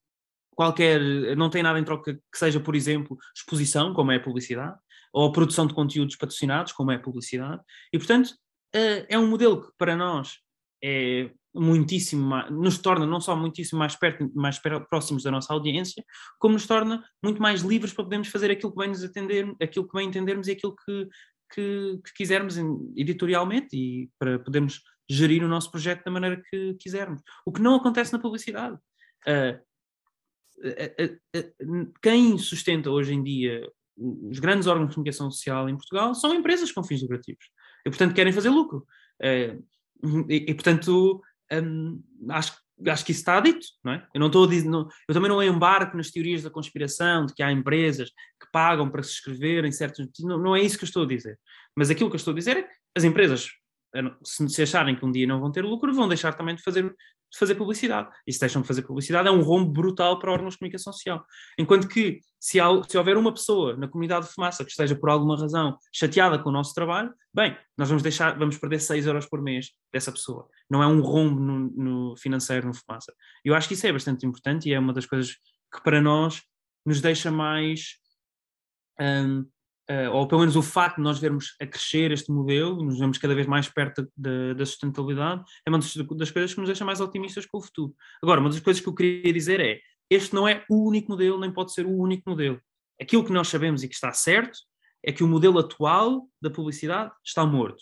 qualquer, 0.55 0.99
não 1.37 1.49
tem 1.49 1.63
nada 1.63 1.79
em 1.79 1.83
troca 1.83 2.13
que 2.13 2.37
seja, 2.37 2.59
por 2.59 2.75
exemplo, 2.75 3.17
exposição, 3.35 3.93
como 3.93 4.11
é 4.11 4.17
a 4.17 4.19
publicidade, 4.19 4.77
ou 5.13 5.31
produção 5.31 5.65
de 5.65 5.73
conteúdos 5.73 6.15
patrocinados, 6.15 6.73
como 6.73 6.91
é 6.91 6.95
a 6.95 6.99
publicidade, 6.99 7.61
e 7.91 7.97
portanto 7.97 8.31
eh, 8.73 9.05
é 9.09 9.17
um 9.17 9.27
modelo 9.27 9.61
que 9.61 9.71
para 9.77 9.95
nós 9.95 10.37
é 10.83 11.29
muitíssimo 11.53 12.23
mais, 12.25 12.51
nos 12.51 12.77
torna 12.77 13.05
não 13.05 13.19
só 13.19 13.35
muitíssimo 13.35 13.79
mais 13.79 13.95
perto, 13.95 14.31
mais 14.35 14.59
próximos 14.89 15.23
da 15.23 15.31
nossa 15.31 15.51
audiência, 15.53 16.03
como 16.39 16.53
nos 16.53 16.67
torna 16.67 17.03
muito 17.23 17.41
mais 17.41 17.61
livres 17.61 17.93
para 17.93 18.03
podermos 18.03 18.27
fazer 18.27 18.51
aquilo 18.51 18.71
que 18.71 18.77
bem 18.77 18.89
nos 18.89 19.03
atender, 19.03 19.55
aquilo 19.61 19.87
que 19.87 19.97
bem 19.97 20.07
entendermos 20.07 20.47
e 20.47 20.51
aquilo 20.51 20.75
que, 20.75 21.07
que, 21.53 21.99
que 22.05 22.13
quisermos 22.15 22.55
editorialmente 22.95 23.75
e 23.75 24.09
para 24.19 24.39
podermos 24.39 24.81
gerir 25.09 25.43
o 25.43 25.47
nosso 25.47 25.71
projeto 25.71 26.03
da 26.03 26.11
maneira 26.11 26.41
que 26.49 26.75
quisermos. 26.75 27.21
O 27.45 27.51
que 27.51 27.61
não 27.61 27.75
acontece 27.75 28.13
na 28.13 28.19
publicidade. 28.19 28.77
Uh, 29.27 29.59
quem 32.01 32.37
sustenta 32.37 32.91
hoje 32.91 33.13
em 33.13 33.23
dia 33.23 33.67
os 33.99 34.39
grandes 34.39 34.67
órgãos 34.67 34.89
de 34.89 34.95
comunicação 34.95 35.29
social 35.29 35.67
em 35.67 35.75
Portugal 35.75 36.15
são 36.15 36.33
empresas 36.33 36.71
com 36.71 36.83
fins 36.83 37.01
lucrativos 37.01 37.45
e, 37.85 37.89
portanto, 37.89 38.13
querem 38.13 38.31
fazer 38.31 38.49
lucro. 38.49 38.85
Eh, 40.03 40.07
e, 40.29 40.51
e 40.51 40.53
portanto, 40.53 41.21
um, 41.51 42.01
acho, 42.29 42.53
acho 42.87 43.05
que 43.05 43.11
isso 43.11 43.21
está 43.21 43.39
dito, 43.39 43.65
não 43.83 43.93
é? 43.93 44.07
Eu, 44.13 44.19
não 44.19 44.27
estou 44.27 44.45
a 44.45 44.47
dizer, 44.47 44.69
não, 44.69 44.87
eu 45.07 45.13
também 45.13 45.29
não 45.29 45.41
embarco 45.41 45.97
nas 45.97 46.11
teorias 46.11 46.43
da 46.43 46.49
conspiração, 46.49 47.25
de 47.25 47.33
que 47.33 47.43
há 47.43 47.51
empresas 47.51 48.09
que 48.09 48.47
pagam 48.51 48.89
para 48.89 49.03
se 49.03 49.11
inscrever 49.11 49.65
em 49.65 49.71
certos. 49.71 50.07
Não, 50.19 50.37
não 50.37 50.55
é 50.55 50.61
isso 50.61 50.77
que 50.77 50.83
eu 50.83 50.87
estou 50.87 51.03
a 51.03 51.07
dizer. 51.07 51.37
Mas 51.75 51.89
aquilo 51.89 52.09
que 52.09 52.15
eu 52.15 52.19
estou 52.19 52.33
a 52.33 52.35
dizer 52.35 52.57
é 52.57 52.63
que 52.63 52.69
as 52.95 53.03
empresas 53.03 53.49
se 54.23 54.61
acharem 54.61 54.95
que 54.95 55.05
um 55.05 55.11
dia 55.11 55.25
não 55.25 55.39
vão 55.39 55.51
ter 55.51 55.63
lucro, 55.63 55.93
vão 55.93 56.07
deixar 56.07 56.33
também 56.33 56.55
de 56.55 56.61
fazer 56.61 56.93
de 57.31 57.37
fazer 57.37 57.55
publicidade. 57.55 58.09
E 58.25 58.33
se 58.33 58.39
deixam 58.39 58.61
de 58.61 58.67
fazer 58.67 58.81
publicidade, 58.81 59.27
é 59.27 59.31
um 59.31 59.41
rombo 59.41 59.71
brutal 59.71 60.19
para 60.19 60.31
órgãos 60.31 60.53
de 60.53 60.59
comunicação 60.59 60.91
social. 60.91 61.23
Enquanto 61.57 61.87
que, 61.87 62.19
se, 62.39 62.59
há, 62.59 62.67
se 62.87 62.97
houver 62.97 63.17
uma 63.17 63.33
pessoa 63.33 63.75
na 63.77 63.87
comunidade 63.87 64.27
de 64.27 64.33
fumaça 64.33 64.63
que 64.65 64.71
esteja 64.71 64.95
por 64.95 65.09
alguma 65.09 65.37
razão 65.37 65.77
chateada 65.93 66.39
com 66.39 66.49
o 66.49 66.51
nosso 66.51 66.73
trabalho, 66.73 67.13
bem, 67.33 67.57
nós 67.77 67.87
vamos 67.87 68.01
deixar, 68.01 68.37
vamos 68.37 68.57
perder 68.57 68.79
6 68.79 69.05
euros 69.05 69.25
por 69.27 69.41
mês 69.41 69.71
dessa 69.93 70.11
pessoa. 70.11 70.47
Não 70.69 70.81
é 70.81 70.87
um 70.87 71.01
rombo 71.01 71.39
no, 71.39 71.59
no 71.71 72.17
financeiro 72.17 72.67
no 72.67 72.73
fumaça. 72.73 73.13
Eu 73.45 73.53
acho 73.53 73.67
que 73.67 73.73
isso 73.73 73.85
é 73.85 73.93
bastante 73.93 74.25
importante 74.25 74.69
e 74.69 74.73
é 74.73 74.79
uma 74.79 74.93
das 74.93 75.05
coisas 75.05 75.33
que 75.73 75.83
para 75.83 76.01
nós 76.01 76.41
nos 76.85 77.01
deixa 77.01 77.31
mais. 77.31 77.99
Um, 78.99 79.45
ou 80.13 80.27
pelo 80.27 80.41
menos 80.41 80.55
o 80.55 80.61
facto 80.61 80.97
de 80.97 81.01
nós 81.01 81.17
vermos 81.17 81.55
a 81.59 81.65
crescer 81.65 82.11
este 82.11 82.31
modelo, 82.31 82.83
nos 82.83 82.99
vemos 82.99 83.17
cada 83.17 83.33
vez 83.33 83.47
mais 83.47 83.67
perto 83.67 84.07
da, 84.15 84.53
da 84.53 84.65
sustentabilidade, 84.65 85.43
é 85.65 85.69
uma 85.69 85.79
das 85.79 86.29
coisas 86.31 86.53
que 86.53 86.59
nos 86.59 86.69
deixa 86.69 86.85
mais 86.85 87.01
otimistas 87.01 87.45
com 87.45 87.57
o 87.57 87.61
futuro. 87.61 87.95
Agora, 88.21 88.39
uma 88.39 88.49
das 88.49 88.59
coisas 88.59 88.81
que 88.81 88.87
eu 88.87 88.93
queria 88.93 89.33
dizer 89.33 89.59
é: 89.59 89.79
este 90.09 90.35
não 90.35 90.47
é 90.47 90.63
o 90.69 90.87
único 90.87 91.11
modelo, 91.11 91.39
nem 91.39 91.51
pode 91.51 91.73
ser 91.73 91.85
o 91.85 91.91
único 91.91 92.29
modelo. 92.29 92.59
Aquilo 93.01 93.23
que 93.23 93.31
nós 93.31 93.47
sabemos 93.47 93.83
e 93.83 93.87
que 93.87 93.95
está 93.95 94.11
certo 94.11 94.59
é 95.03 95.11
que 95.11 95.23
o 95.23 95.27
modelo 95.27 95.57
atual 95.57 96.27
da 96.41 96.49
publicidade 96.49 97.11
está 97.25 97.45
morto. 97.45 97.81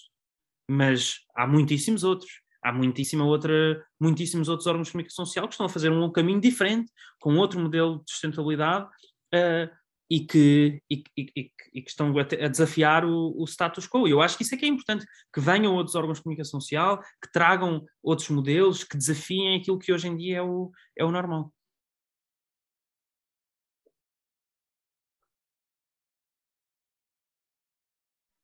Mas 0.70 1.20
há 1.36 1.48
muitíssimos 1.48 2.04
outros. 2.04 2.42
Há 2.64 2.72
muitíssima 2.74 3.24
outra, 3.24 3.86
muitíssimos 4.00 4.50
outros 4.50 4.68
órgãos 4.68 4.88
de 4.88 4.92
comunicação 4.92 5.26
social 5.26 5.48
que 5.48 5.54
estão 5.54 5.66
a 5.66 5.70
fazer 5.70 5.92
um 5.92 6.12
caminho 6.12 6.42
diferente, 6.42 6.92
com 7.20 7.36
outro 7.38 7.60
modelo 7.60 8.04
de 8.04 8.12
sustentabilidade, 8.12 8.86
uh, 8.86 9.70
e 10.10 10.22
que, 10.22 10.82
e, 10.90 11.04
e, 11.18 11.52
e 11.74 11.82
que 11.82 11.90
estão 11.90 12.14
a, 12.18 12.48
desafiar 12.48 13.06
o, 13.06 13.34
o, 13.38 13.46
status 13.46 13.88
quo. 13.88 14.08
Eu 14.08 14.22
acho 14.22 14.38
que 14.38 14.44
isso 14.44 14.56
é 14.56 14.58
que 14.58 14.66
é 14.66 14.70
importante, 14.70 15.06
que 15.34 15.40
venham 15.40 15.76
outros 15.76 15.96
órgãos 15.96 16.18
de 16.18 16.24
comunicação 16.24 16.60
social, 16.62 17.00
que 17.22 17.32
tragam 17.32 17.86
outros 18.02 18.30
modelos, 18.30 18.84
que 18.84 18.98
desafiem 18.98 19.60
aquilo 19.60 19.80
que 19.80 19.92
hoje 19.92 20.08
em 20.08 20.16
dia 20.16 20.38
é 20.38 20.42
o, 20.42 20.72
é 20.98 21.04
o 21.04 21.12
normal. 21.12 21.52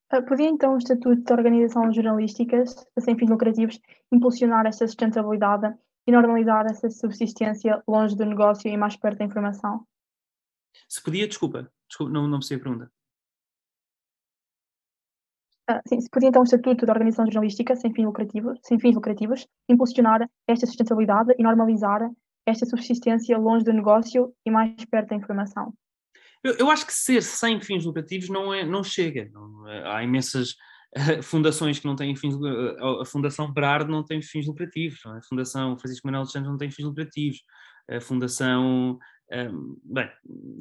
Ah, 0.10 0.22
podia 0.22 0.48
então 0.48 0.76
o 0.76 0.78
Estatuto 0.78 1.24
de 1.24 1.34
Organizações 1.34 1.96
Jornalísticas, 1.96 2.86
sem 3.00 3.18
fins 3.18 3.30
lucrativos, 3.30 3.80
impulsionar 4.12 4.68
esta 4.68 4.86
sustentabilidade 4.86 5.74
e 6.06 6.12
normalizar 6.12 6.68
essa 6.68 6.88
subsistência 6.92 7.82
longe 7.88 8.16
do 8.16 8.24
negócio 8.24 8.70
e 8.70 8.78
mais 8.78 8.96
perto 8.96 9.18
da 9.18 9.26
informação? 9.26 9.88
Se 10.88 11.02
podia, 11.02 11.28
desculpa, 11.28 11.72
desculpa 11.88 12.12
não, 12.12 12.28
não 12.28 12.40
percebi 12.40 12.62
a 12.62 12.64
pergunta. 12.64 12.92
Ah, 15.70 15.82
sim, 15.88 16.00
se 16.02 16.10
podia 16.10 16.28
então 16.28 16.42
o 16.42 16.46
Estatuto 16.46 16.86
da 16.86 16.92
Organização 16.92 17.26
Jornalística 17.26 17.76
sem 17.76 17.94
fins 17.94 18.06
lucrativos, 18.06 18.60
sem 18.64 18.78
fins 18.80 18.96
lucrativos 18.96 19.48
impulsionar 19.70 20.30
esta 20.46 20.66
sustentabilidade 20.66 21.34
e 21.38 21.44
normalizar 21.44 22.02
esta 22.46 22.66
subsistência 22.66 23.38
longe 23.38 23.64
do 23.64 23.72
negócio 23.72 24.34
e 24.46 24.52
mais 24.52 24.74
perto 24.86 25.10
da 25.10 25.16
informação. 25.16 25.74
Eu, 26.44 26.56
eu 26.58 26.70
acho 26.70 26.86
que 26.86 26.94
ser 26.94 27.24
sem 27.24 27.62
fins 27.62 27.86
lucrativos 27.86 28.28
não, 28.28 28.54
é, 28.54 28.66
não 28.66 28.84
chega. 28.84 29.30
Não, 29.32 29.70
é, 29.70 29.88
há 29.88 30.04
imensas 30.04 30.52
uh, 30.98 31.24
fundações 31.24 31.80
que 31.80 31.86
não 31.86 31.96
têm 31.96 32.14
fins 32.16 32.36
uh, 32.36 33.02
A 33.02 33.06
Fundação 33.06 33.52
Berardo 33.52 33.90
não 33.90 34.04
tem 34.04 34.22
fins 34.22 34.46
lucrativos, 34.46 35.00
é? 35.06 35.10
a 35.10 35.22
Fundação 35.22 35.78
Francisco 35.78 36.06
Manuel 36.06 36.24
dos 36.24 36.34
Santos 36.34 36.50
não 36.50 36.58
tem 36.58 36.70
fins 36.70 36.84
lucrativos, 36.84 37.42
a 37.90 38.02
Fundação 38.02 39.00
bem, 39.84 40.10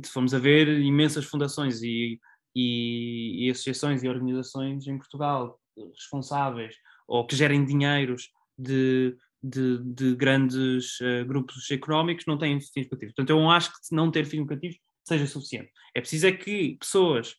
se 0.04 0.10
formos 0.10 0.32
a 0.34 0.38
ver 0.38 0.68
imensas 0.68 1.24
fundações 1.24 1.82
e, 1.82 2.18
e, 2.54 3.46
e, 3.46 3.50
associações 3.50 4.02
e 4.02 4.08
organizações 4.08 4.86
em 4.86 4.98
Portugal 4.98 5.58
responsáveis 5.94 6.74
ou 7.06 7.26
que 7.26 7.36
gerem 7.36 7.64
dinheiros 7.64 8.30
de, 8.58 9.16
de, 9.42 9.78
de 9.78 10.14
grandes 10.14 11.00
uh, 11.00 11.24
grupos 11.26 11.70
económicos 11.70 12.26
não 12.26 12.38
têm 12.38 12.60
fins 12.60 12.84
lucrativos. 12.84 13.14
Portanto, 13.14 13.30
eu 13.30 13.36
não 13.36 13.50
acho 13.50 13.70
que 13.70 13.78
não 13.94 14.10
ter 14.10 14.24
fins 14.24 14.40
lucrativos 14.40 14.78
seja 15.06 15.26
suficiente. 15.26 15.70
É 15.94 16.00
preciso 16.00 16.26
é 16.28 16.32
que 16.32 16.76
pessoas, 16.78 17.32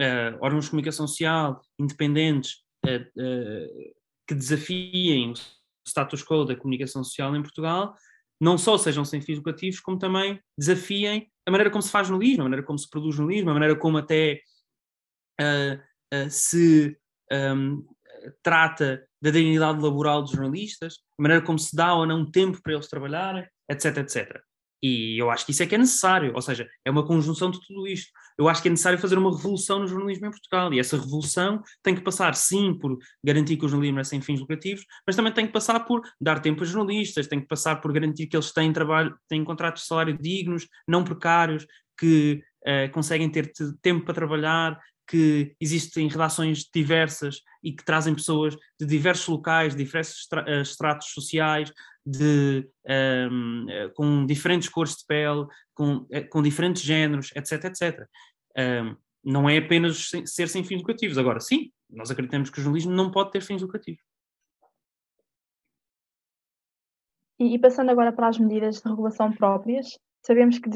uh, 0.00 0.38
órgãos 0.40 0.64
de 0.64 0.70
comunicação 0.70 1.06
social, 1.06 1.60
independentes, 1.78 2.62
uh, 2.86 3.94
que 4.26 4.34
desafiem 4.34 5.32
o 5.32 5.34
status 5.86 6.22
quo 6.24 6.44
da 6.44 6.56
comunicação 6.56 7.04
social 7.04 7.34
em 7.36 7.42
Portugal, 7.42 7.94
não 8.40 8.56
só 8.56 8.78
sejam 8.78 9.04
sem 9.04 9.20
fins 9.20 9.36
lucrativos, 9.36 9.80
como 9.80 9.98
também 9.98 10.40
desafiem 10.56 11.30
a 11.46 11.50
maneira 11.50 11.70
como 11.70 11.82
se 11.82 11.90
faz 11.90 12.08
jornalismo, 12.08 12.42
a 12.42 12.44
maneira 12.44 12.64
como 12.64 12.78
se 12.78 12.88
produz 12.88 13.16
jornalismo, 13.16 13.50
a 13.50 13.54
maneira 13.54 13.76
como 13.76 13.98
até 13.98 14.40
uh, 15.40 15.76
uh, 16.14 16.30
se 16.30 16.96
um, 17.32 17.84
trata 18.42 19.04
da 19.20 19.30
dignidade 19.30 19.82
laboral 19.82 20.22
dos 20.22 20.32
jornalistas, 20.32 20.98
a 21.18 21.22
maneira 21.22 21.44
como 21.44 21.58
se 21.58 21.74
dá 21.74 21.94
ou 21.94 22.06
não 22.06 22.30
tempo 22.30 22.60
para 22.62 22.74
eles 22.74 22.88
trabalharem, 22.88 23.46
etc, 23.68 23.98
etc. 23.98 24.40
E 24.82 25.20
eu 25.20 25.30
acho 25.30 25.44
que 25.44 25.52
isso 25.52 25.62
é 25.62 25.66
que 25.66 25.74
é 25.74 25.78
necessário, 25.78 26.32
ou 26.34 26.40
seja, 26.40 26.68
é 26.84 26.90
uma 26.90 27.06
conjunção 27.06 27.50
de 27.50 27.60
tudo 27.66 27.86
isto. 27.86 28.10
Eu 28.40 28.48
acho 28.48 28.62
que 28.62 28.68
é 28.68 28.70
necessário 28.70 28.98
fazer 28.98 29.18
uma 29.18 29.36
revolução 29.36 29.80
no 29.80 29.86
jornalismo 29.86 30.26
em 30.26 30.30
Portugal, 30.30 30.72
e 30.72 30.80
essa 30.80 30.96
revolução 30.96 31.62
tem 31.82 31.94
que 31.94 32.00
passar, 32.00 32.34
sim, 32.34 32.72
por 32.72 32.96
garantir 33.22 33.58
que 33.58 33.66
o 33.66 33.68
jornalismo 33.68 34.00
é 34.00 34.04
sem 34.04 34.22
fins 34.22 34.40
lucrativos, 34.40 34.82
mas 35.06 35.14
também 35.14 35.30
tem 35.30 35.46
que 35.46 35.52
passar 35.52 35.78
por 35.80 36.00
dar 36.18 36.40
tempo 36.40 36.62
a 36.62 36.66
jornalistas, 36.66 37.26
tem 37.26 37.38
que 37.38 37.46
passar 37.46 37.82
por 37.82 37.92
garantir 37.92 38.26
que 38.28 38.34
eles 38.34 38.50
têm 38.50 38.72
trabalho, 38.72 39.14
têm 39.28 39.44
contratos 39.44 39.82
de 39.82 39.88
salário 39.88 40.16
dignos, 40.18 40.66
não 40.88 41.04
precários, 41.04 41.66
que 41.98 42.42
uh, 42.62 42.90
conseguem 42.92 43.28
ter 43.28 43.52
tempo 43.82 44.06
para 44.06 44.14
trabalhar, 44.14 44.80
que 45.06 45.54
existem 45.60 46.08
redações 46.08 46.64
diversas 46.72 47.42
e 47.62 47.72
que 47.72 47.84
trazem 47.84 48.14
pessoas 48.14 48.56
de 48.80 48.86
diversos 48.86 49.26
locais, 49.26 49.74
de 49.74 49.84
diversos 49.84 50.26
estratos 50.62 51.08
sociais, 51.08 51.70
de, 52.06 52.66
um, 53.30 53.66
com 53.94 54.24
diferentes 54.24 54.68
cores 54.68 54.96
de 54.96 55.04
pele, 55.06 55.46
com, 55.74 56.06
com 56.30 56.42
diferentes 56.42 56.82
géneros, 56.82 57.30
etc, 57.34 57.64
etc. 57.64 58.06
Um, 58.56 58.96
não 59.22 59.48
é 59.48 59.58
apenas 59.58 60.10
ser 60.26 60.48
sem 60.48 60.64
fins 60.64 60.78
lucrativos. 60.78 61.18
Agora, 61.18 61.40
sim, 61.40 61.70
nós 61.88 62.10
acreditamos 62.10 62.50
que 62.50 62.58
o 62.58 62.62
jornalismo 62.62 62.92
não 62.92 63.10
pode 63.10 63.30
ter 63.30 63.42
fins 63.42 63.62
lucrativos. 63.62 64.02
E, 67.38 67.54
e 67.54 67.58
passando 67.58 67.90
agora 67.90 68.12
para 68.12 68.28
as 68.28 68.38
medidas 68.38 68.80
de 68.80 68.88
regulação 68.88 69.32
próprias, 69.32 69.98
sabemos 70.22 70.58
que 70.58 70.70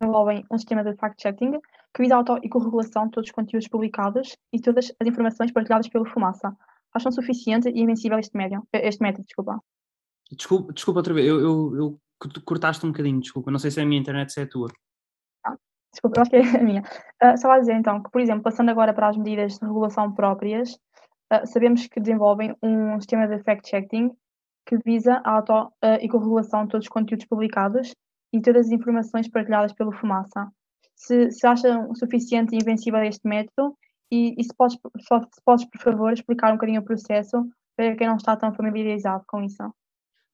desenvolvem 0.00 0.44
um 0.50 0.58
sistema 0.58 0.82
de 0.84 0.96
fact-checking 0.96 1.60
que 1.94 2.02
visa 2.02 2.14
a 2.14 2.18
auto 2.18 2.38
e 2.42 2.48
corregulação 2.48 3.06
de 3.06 3.12
todos 3.12 3.28
os 3.28 3.34
conteúdos 3.34 3.68
publicados 3.68 4.36
e 4.52 4.60
todas 4.60 4.92
as 5.00 5.08
informações 5.08 5.52
partilhadas 5.52 5.88
pelo 5.88 6.04
Fumaça. 6.04 6.56
Acham 6.92 7.12
suficiente 7.12 7.68
e 7.68 7.80
invencível 7.80 8.18
este, 8.18 8.36
médio, 8.36 8.66
este 8.72 9.02
método? 9.02 9.24
Desculpa. 9.24 9.62
Desculpa, 10.30 10.72
desculpa 10.72 11.00
outra 11.00 11.14
vez, 11.14 11.26
eu, 11.26 11.40
eu, 11.40 11.76
eu 11.76 12.00
cortaste 12.44 12.84
um 12.84 12.90
bocadinho, 12.90 13.20
desculpa, 13.20 13.50
não 13.50 13.58
sei 13.58 13.70
se 13.70 13.80
é 13.80 13.82
a 13.82 13.86
minha 13.86 14.00
internet, 14.00 14.32
se 14.32 14.40
é 14.40 14.44
a 14.44 14.48
tua. 14.48 14.68
Ah, 15.44 15.56
desculpa, 15.92 16.22
acho 16.22 16.30
que 16.30 16.36
é 16.36 16.40
a 16.40 16.62
minha. 16.62 16.82
Uh, 17.22 17.38
só 17.38 17.50
a 17.50 17.58
dizer 17.58 17.74
então 17.74 18.02
que, 18.02 18.10
por 18.10 18.20
exemplo, 18.20 18.42
passando 18.42 18.70
agora 18.70 18.92
para 18.92 19.08
as 19.08 19.16
medidas 19.16 19.58
de 19.58 19.66
regulação 19.66 20.12
próprias, 20.12 20.74
uh, 21.32 21.46
sabemos 21.46 21.86
que 21.86 22.00
desenvolvem 22.00 22.54
um 22.62 23.00
sistema 23.00 23.26
de 23.28 23.42
fact-checking 23.42 24.10
que 24.66 24.78
visa 24.84 25.22
a 25.24 25.30
auto 25.36 25.52
uh, 25.52 25.98
e 26.00 26.08
corregulação 26.08 26.64
de 26.64 26.70
todos 26.70 26.86
os 26.86 26.90
conteúdos 26.90 27.26
publicados 27.26 27.94
e 28.32 28.40
todas 28.40 28.66
as 28.66 28.72
informações 28.72 29.28
partilhadas 29.28 29.72
pelo 29.72 29.92
Fumaça. 29.92 30.50
Se, 30.94 31.30
se 31.30 31.46
acham 31.46 31.94
suficiente 31.94 32.54
e 32.54 32.58
invencível 32.58 33.02
este 33.02 33.26
método 33.26 33.74
e, 34.10 34.34
e 34.36 34.44
se, 34.44 34.54
podes, 34.56 34.76
se 34.76 35.42
podes, 35.44 35.64
por 35.66 35.80
favor, 35.80 36.12
explicar 36.12 36.50
um 36.50 36.56
bocadinho 36.56 36.80
o 36.80 36.84
processo 36.84 37.48
para 37.76 37.94
quem 37.96 38.08
não 38.08 38.16
está 38.16 38.36
tão 38.36 38.52
familiarizado 38.52 39.24
com 39.26 39.42
isso. 39.42 39.62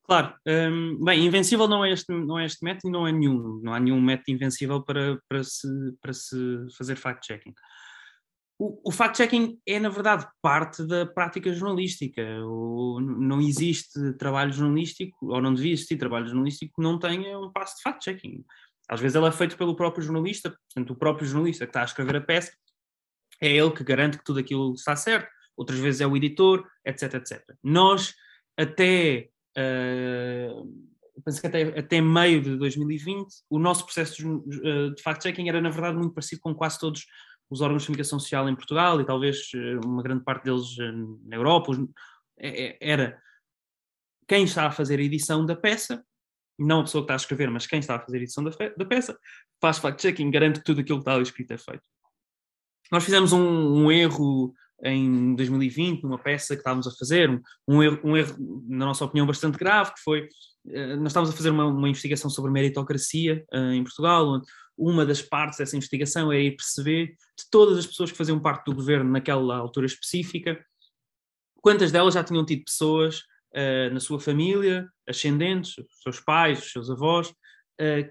Claro, 0.04 0.34
um, 0.46 1.02
bem, 1.02 1.24
invencível 1.24 1.66
não 1.66 1.82
é, 1.82 1.90
este, 1.90 2.12
não 2.12 2.38
é 2.38 2.44
este 2.44 2.62
método 2.62 2.88
e 2.88 2.92
não 2.92 3.06
é 3.06 3.12
nenhum, 3.12 3.60
não 3.62 3.72
há 3.72 3.80
nenhum 3.80 4.00
método 4.00 4.32
invencível 4.32 4.82
para, 4.82 5.18
para, 5.26 5.42
se, 5.42 5.66
para 6.00 6.12
se 6.12 6.36
fazer 6.76 6.96
fact-checking. 6.96 7.54
O, 8.58 8.88
o 8.88 8.92
fact-checking 8.92 9.58
é, 9.66 9.80
na 9.80 9.88
verdade, 9.88 10.26
parte 10.42 10.86
da 10.86 11.06
prática 11.06 11.52
jornalística. 11.54 12.22
O, 12.44 13.00
não 13.00 13.40
existe 13.40 14.12
trabalho 14.18 14.52
jornalístico, 14.52 15.16
ou 15.26 15.40
não 15.40 15.54
devia 15.54 15.72
existir 15.72 15.96
trabalho 15.96 16.26
jornalístico 16.26 16.74
que 16.76 16.82
não 16.82 16.98
tenha 16.98 17.38
um 17.38 17.50
passo 17.50 17.76
de 17.76 17.82
fact-checking. 17.82 18.44
Às 18.88 19.00
vezes 19.00 19.16
ele 19.16 19.26
é 19.26 19.32
feito 19.32 19.56
pelo 19.56 19.74
próprio 19.74 20.04
jornalista, 20.04 20.50
portanto, 20.50 20.90
o 20.90 20.96
próprio 20.96 21.26
jornalista 21.26 21.64
que 21.64 21.70
está 21.70 21.80
a 21.80 21.86
escrever 21.86 22.16
a 22.16 22.20
peça, 22.20 22.52
é 23.40 23.50
ele 23.50 23.70
que 23.70 23.82
garante 23.82 24.18
que 24.18 24.24
tudo 24.24 24.38
aquilo 24.38 24.74
está 24.74 24.94
certo, 24.94 25.28
outras 25.56 25.78
vezes 25.78 26.02
é 26.02 26.06
o 26.06 26.14
editor, 26.14 26.66
etc, 26.84 27.14
etc. 27.14 27.42
Nós, 27.62 28.14
até 28.56 29.30
uh, 29.58 30.94
penso 31.24 31.40
que 31.40 31.46
até, 31.46 31.62
até 31.78 32.00
meio 32.00 32.42
de 32.42 32.56
2020, 32.56 33.28
o 33.48 33.58
nosso 33.58 33.84
processo 33.84 34.16
de, 34.16 34.68
eh, 34.68 34.90
de 34.90 35.02
fact-checking 35.02 35.48
era, 35.48 35.60
na 35.60 35.70
verdade, 35.70 35.96
muito 35.96 36.12
parecido 36.12 36.40
com 36.40 36.54
quase 36.54 36.78
todos 36.78 37.06
os 37.48 37.60
órgãos 37.60 37.82
de 37.82 37.86
comunicação 37.86 38.18
social 38.18 38.48
em 38.48 38.54
Portugal 38.54 39.00
e 39.00 39.06
talvez 39.06 39.50
eh, 39.54 39.76
uma 39.84 40.02
grande 40.02 40.24
parte 40.24 40.44
deles 40.44 40.76
na 41.24 41.36
Europa. 41.36 41.72
Era 42.36 43.18
quem 44.26 44.44
está 44.44 44.66
a 44.66 44.70
fazer 44.72 44.98
a 44.98 45.02
edição 45.02 45.46
da 45.46 45.54
peça, 45.54 46.04
não 46.58 46.80
a 46.80 46.82
pessoa 46.84 47.02
que 47.02 47.04
está 47.04 47.14
a 47.14 47.16
escrever, 47.16 47.50
mas 47.50 47.66
quem 47.66 47.78
está 47.78 47.96
a 47.96 48.00
fazer 48.00 48.18
a 48.18 48.22
edição 48.22 48.42
da, 48.42 48.50
da 48.76 48.84
peça, 48.84 49.18
faz 49.60 49.78
fact-checking, 49.78 50.30
garante 50.30 50.58
que 50.58 50.64
tudo 50.64 50.80
aquilo 50.80 50.98
que 50.98 51.02
está 51.02 51.14
ali 51.14 51.22
escrito 51.22 51.52
é 51.52 51.58
feito. 51.58 51.82
Nós 52.90 53.04
fizemos 53.04 53.32
um, 53.32 53.84
um 53.84 53.92
erro 53.92 54.54
em 54.82 55.34
2020, 55.34 56.02
numa 56.02 56.18
peça 56.18 56.54
que 56.54 56.60
estávamos 56.60 56.86
a 56.86 56.90
fazer, 56.90 57.30
um, 57.30 57.40
um, 57.68 57.82
erro, 57.82 58.00
um 58.04 58.16
erro, 58.16 58.36
na 58.68 58.86
nossa 58.86 59.04
opinião, 59.04 59.26
bastante 59.26 59.58
grave, 59.58 59.94
que 59.94 60.00
foi, 60.00 60.28
uh, 60.66 60.96
nós 60.96 61.08
estávamos 61.08 61.32
a 61.32 61.36
fazer 61.36 61.50
uma, 61.50 61.66
uma 61.66 61.88
investigação 61.88 62.28
sobre 62.30 62.50
meritocracia 62.50 63.44
uh, 63.52 63.72
em 63.72 63.82
Portugal, 63.82 64.26
onde 64.28 64.46
uma 64.76 65.06
das 65.06 65.22
partes 65.22 65.58
dessa 65.58 65.76
investigação 65.76 66.32
era 66.32 66.42
ir 66.42 66.56
perceber 66.56 67.06
de 67.06 67.48
todas 67.50 67.78
as 67.78 67.86
pessoas 67.86 68.10
que 68.10 68.18
faziam 68.18 68.40
parte 68.40 68.64
do 68.64 68.74
governo 68.74 69.10
naquela 69.10 69.56
altura 69.56 69.86
específica, 69.86 70.64
quantas 71.62 71.92
delas 71.92 72.14
já 72.14 72.24
tinham 72.24 72.44
tido 72.44 72.64
pessoas 72.64 73.20
uh, 73.54 73.92
na 73.92 74.00
sua 74.00 74.18
família, 74.18 74.88
ascendentes, 75.08 75.78
os 75.78 76.02
seus 76.02 76.20
pais, 76.20 76.58
os 76.58 76.72
seus 76.72 76.90
avós, 76.90 77.32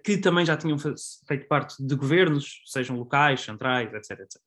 que 0.04 0.18
também 0.18 0.46
já 0.46 0.58
tinham 0.58 0.78
feito 0.78 1.48
parte 1.48 1.76
de 1.80 1.96
governos, 1.96 2.62
sejam 2.66 2.98
locais, 2.98 3.40
centrais, 3.40 3.94
etc. 3.94 4.20
etc. 4.20 4.42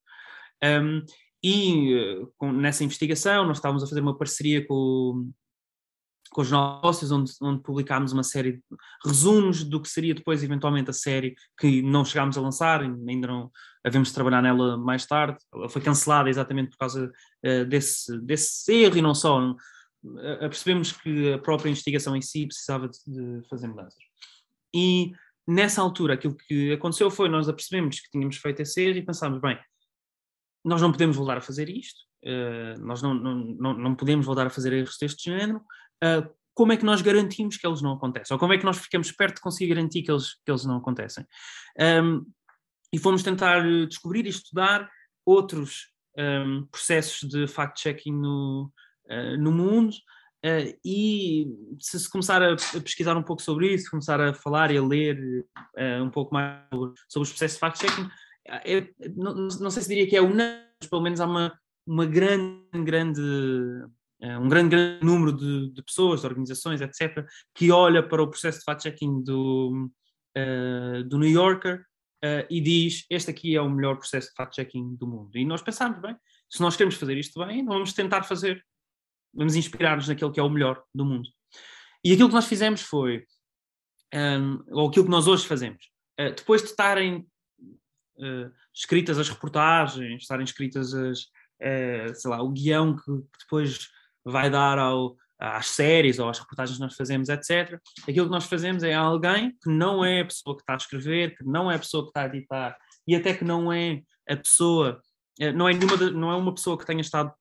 Um, 0.62 1.02
e 1.48 1.94
eh, 1.94 2.26
com, 2.36 2.50
nessa 2.50 2.82
investigação 2.82 3.46
nós 3.46 3.58
estávamos 3.58 3.84
a 3.84 3.86
fazer 3.86 4.00
uma 4.00 4.18
parceria 4.18 4.66
com, 4.66 5.30
com 6.32 6.40
os 6.40 6.50
negócios, 6.50 7.12
onde, 7.12 7.30
onde 7.40 7.62
publicámos 7.62 8.12
uma 8.12 8.24
série 8.24 8.54
de 8.54 8.62
resumos 9.04 9.62
do 9.62 9.80
que 9.80 9.88
seria 9.88 10.12
depois 10.12 10.42
eventualmente 10.42 10.90
a 10.90 10.92
série 10.92 11.36
que 11.56 11.82
não 11.82 12.04
chegámos 12.04 12.36
a 12.36 12.40
lançar, 12.40 12.82
ainda 12.82 13.28
não 13.28 13.52
havemos 13.84 14.08
de 14.08 14.14
trabalhar 14.14 14.42
nela 14.42 14.76
mais 14.76 15.06
tarde, 15.06 15.38
ela 15.54 15.68
foi 15.68 15.80
cancelada 15.80 16.28
exatamente 16.28 16.70
por 16.70 16.78
causa 16.78 17.12
uh, 17.44 17.64
desse, 17.66 18.18
desse 18.22 18.72
erro 18.72 18.96
e 18.96 19.02
não 19.02 19.14
só, 19.14 19.40
uh, 19.40 19.56
percebemos 20.40 20.90
que 20.90 21.32
a 21.32 21.38
própria 21.38 21.70
investigação 21.70 22.16
em 22.16 22.22
si 22.22 22.44
precisava 22.48 22.88
de, 22.88 22.98
de 23.06 23.48
fazer 23.48 23.68
mudanças. 23.68 24.02
E 24.74 25.12
nessa 25.46 25.80
altura 25.80 26.14
aquilo 26.14 26.34
que 26.34 26.72
aconteceu 26.72 27.08
foi, 27.08 27.28
nós 27.28 27.48
apercebemos 27.48 28.00
que 28.00 28.10
tínhamos 28.10 28.36
feito 28.38 28.62
esse 28.62 28.82
erro 28.82 28.98
e 28.98 29.06
pensámos, 29.06 29.40
bem, 29.40 29.56
nós 30.66 30.82
não 30.82 30.90
podemos 30.90 31.16
voltar 31.16 31.38
a 31.38 31.40
fazer 31.40 31.68
isto, 31.68 32.00
uh, 32.24 32.80
nós 32.84 33.00
não, 33.00 33.14
não, 33.14 33.34
não, 33.36 33.74
não, 33.74 33.94
podemos 33.94 34.26
voltar 34.26 34.46
a 34.46 34.50
fazer 34.50 34.72
erros 34.72 34.96
deste 35.00 35.30
género. 35.30 35.58
Uh, 36.02 36.28
como 36.54 36.72
é 36.72 36.76
que 36.76 36.84
nós 36.84 37.02
garantimos 37.02 37.56
que 37.56 37.66
eles 37.66 37.82
não 37.82 37.92
acontecem? 37.92 38.34
Ou 38.34 38.38
como 38.38 38.52
é 38.52 38.58
que 38.58 38.64
nós 38.64 38.78
ficamos 38.78 39.12
perto 39.12 39.36
de 39.36 39.42
conseguir 39.42 39.74
garantir 39.74 40.02
que 40.02 40.10
eles, 40.10 40.34
que 40.44 40.50
eles 40.50 40.64
não 40.64 40.78
acontecem? 40.78 41.24
Um, 41.78 42.24
e 42.92 42.98
fomos 42.98 43.22
tentar 43.22 43.62
descobrir 43.86 44.24
e 44.24 44.30
estudar 44.30 44.90
outros 45.24 45.92
um, 46.18 46.66
processos 46.70 47.28
de 47.28 47.46
fact-checking 47.46 48.12
no, 48.12 48.72
uh, 49.10 49.36
no 49.38 49.52
mundo. 49.52 49.92
Uh, 50.44 50.78
e 50.84 51.46
se 51.80 51.98
se 51.98 52.10
começar 52.10 52.42
a, 52.42 52.52
a, 52.52 52.80
pesquisar 52.80 53.16
um 53.16 53.22
pouco 53.22 53.42
sobre 53.42 53.74
isso, 53.74 53.90
começar 53.90 54.20
a 54.20 54.32
falar 54.32 54.70
e 54.70 54.78
a 54.78 54.82
ler 54.82 55.44
uh, 55.76 56.02
um 56.02 56.10
pouco 56.10 56.32
mais 56.32 56.62
sobre, 56.72 56.94
sobre 57.08 57.26
os 57.26 57.30
processos 57.30 57.56
de 57.56 57.60
fact-checking, 57.60 58.08
é, 58.48 58.88
não, 59.14 59.34
não, 59.34 59.70
sei 59.70 59.82
se 59.82 59.88
diria 59.88 60.06
que 60.06 60.16
é 60.16 60.22
unânime, 60.22 60.66
mas 60.80 60.88
pelo 60.88 61.02
menos 61.02 61.20
há 61.20 61.26
uma, 61.26 61.58
uma 61.86 62.06
grande, 62.06 62.84
grande, 62.84 63.20
é, 64.20 64.38
um 64.38 64.48
grande, 64.48 64.70
grande 64.70 65.04
número 65.04 65.32
de, 65.32 65.72
de, 65.72 65.82
pessoas, 65.82 66.20
de 66.20 66.26
organizações, 66.26 66.80
etc., 66.80 67.24
que 67.54 67.70
olha 67.70 68.06
para 68.06 68.22
o 68.22 68.28
processo 68.28 68.58
de 68.58 68.64
fact-checking 68.64 69.22
do, 69.22 69.90
uh, 70.36 71.04
do 71.04 71.18
New 71.18 71.30
Yorker 71.30 71.80
uh, 72.24 72.46
e 72.50 72.60
diz: 72.60 73.04
Este 73.10 73.30
aqui 73.30 73.56
é 73.56 73.60
o 73.60 73.70
melhor 73.70 73.96
processo 73.96 74.28
de 74.28 74.34
fact-checking 74.34 74.96
do 74.96 75.06
mundo. 75.06 75.36
E 75.36 75.44
nós 75.44 75.62
pensámos, 75.62 76.00
bem, 76.00 76.16
se 76.50 76.60
nós 76.60 76.76
queremos 76.76 76.96
fazer 76.96 77.16
isto 77.16 77.44
bem, 77.44 77.64
vamos 77.64 77.92
tentar 77.92 78.22
fazer, 78.22 78.64
vamos 79.34 79.56
inspirar-nos 79.56 80.08
naquele 80.08 80.32
que 80.32 80.40
é 80.40 80.42
o 80.42 80.50
melhor 80.50 80.82
do 80.94 81.04
mundo. 81.04 81.28
E 82.04 82.12
aquilo 82.12 82.28
que 82.28 82.34
nós 82.34 82.46
fizemos 82.46 82.82
foi, 82.82 83.24
um, 84.14 84.62
ou 84.70 84.88
aquilo 84.88 85.04
que 85.04 85.10
nós 85.10 85.26
hoje 85.26 85.46
fazemos, 85.46 85.86
uh, 86.20 86.34
depois 86.34 86.62
de 86.62 86.68
estarem 86.68 87.26
uh, 88.18 88.52
escritas 88.74 89.18
as 89.18 89.28
reportagens, 89.28 90.22
estarem 90.22 90.44
escritas 90.44 90.94
as, 90.94 91.20
uh, 91.20 92.14
sei 92.14 92.30
lá, 92.30 92.42
o 92.42 92.50
guião 92.50 92.96
que, 92.96 93.04
que, 93.04 93.38
depois 93.40 93.88
vai 94.24 94.50
dar 94.50 94.78
ao, 94.78 95.16
às 95.38 95.68
séries 95.68 96.18
ou 96.18 96.28
às 96.28 96.38
reportagens 96.38 96.78
que 96.78 96.84
nós 96.84 96.96
fazemos, 96.96 97.28
etc. 97.28 97.80
Aquilo 98.02 98.26
que 98.26 98.32
nós 98.32 98.46
fazemos 98.46 98.82
é 98.82 98.94
alguém 98.94 99.52
que 99.62 99.70
não 99.70 100.04
é 100.04 100.20
a 100.20 100.26
pessoa 100.26 100.56
que 100.56 100.62
está 100.62 100.74
a 100.74 100.76
escrever, 100.76 101.36
que 101.36 101.44
não 101.44 101.70
é 101.70 101.76
a 101.76 101.78
pessoa 101.78 102.02
que 102.04 102.10
está 102.10 102.22
a 102.22 102.26
editar 102.26 102.76
e 103.06 103.14
até 103.14 103.34
que 103.34 103.44
não 103.44 103.72
é 103.72 104.02
a 104.28 104.36
pessoa 104.36 105.00
eh, 105.38 105.52
não 105.52 105.68
é, 105.68 105.74
nenhuma, 105.74 105.96
não 106.10 106.30
é 106.30 106.36
uma 106.36 106.54
pessoa 106.54 106.78
que 106.78 106.86
tenha 106.86 107.00
estado 107.00 107.32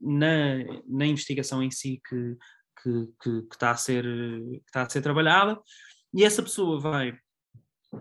na, 0.00 0.58
na 0.86 1.06
investigação 1.06 1.62
em 1.62 1.70
si 1.70 2.00
que, 2.08 2.36
que, 2.82 3.06
que, 3.22 3.42
que, 3.42 3.54
está 3.54 3.70
a 3.70 3.76
ser, 3.76 4.02
que 4.02 4.62
está 4.66 4.82
a 4.82 4.90
ser 4.90 5.00
trabalhada, 5.00 5.58
e 6.12 6.24
essa 6.24 6.42
pessoa 6.42 6.80
vai 6.80 7.16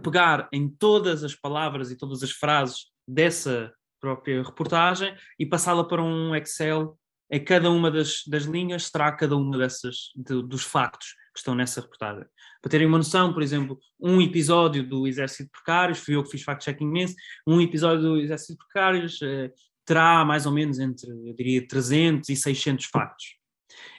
pegar 0.02 0.48
em 0.52 0.70
todas 0.70 1.24
as 1.24 1.36
palavras 1.36 1.92
e 1.92 1.98
todas 1.98 2.24
as 2.24 2.32
frases 2.32 2.86
dessa 3.08 3.74
própria 4.00 4.44
reportagem 4.44 5.16
e 5.40 5.46
passá-la 5.46 5.84
para 5.84 6.04
um 6.04 6.36
Excel. 6.36 6.98
Em 7.32 7.44
cada 7.44 7.72
uma 7.72 7.90
das, 7.90 8.22
das 8.28 8.44
linhas 8.44 8.92
terá 8.92 9.12
cada 9.12 9.36
uma 9.36 9.58
dessas 9.58 10.12
de, 10.16 10.44
dos 10.44 10.64
factos 10.64 11.08
que 11.34 11.40
estão 11.40 11.56
nessa 11.56 11.82
reportagem. 11.82 12.24
Para 12.62 12.70
terem 12.70 12.88
uma 12.88 13.00
noção, 13.00 13.34
por 13.34 13.42
exemplo, 13.42 13.80
um 14.00 14.22
episódio 14.22 14.88
do 14.88 15.08
Exército 15.08 15.50
Precários, 15.52 16.00
fui 16.00 16.16
eu 16.16 16.24
que 16.24 16.30
fiz 16.30 16.44
fact-checking 16.44 16.86
imenso, 16.86 17.16
um 17.48 17.60
episódio 17.60 18.02
do 18.04 18.18
Exército 18.18 18.64
Precários 18.66 19.20
eh, 19.24 19.52
terá 19.86 20.24
mais 20.24 20.46
ou 20.46 20.52
menos 20.52 20.80
entre, 20.80 21.10
eu 21.10 21.34
diria, 21.36 21.68
300 21.68 22.30
e 22.30 22.36
600 22.36 22.86
factos. 22.86 23.36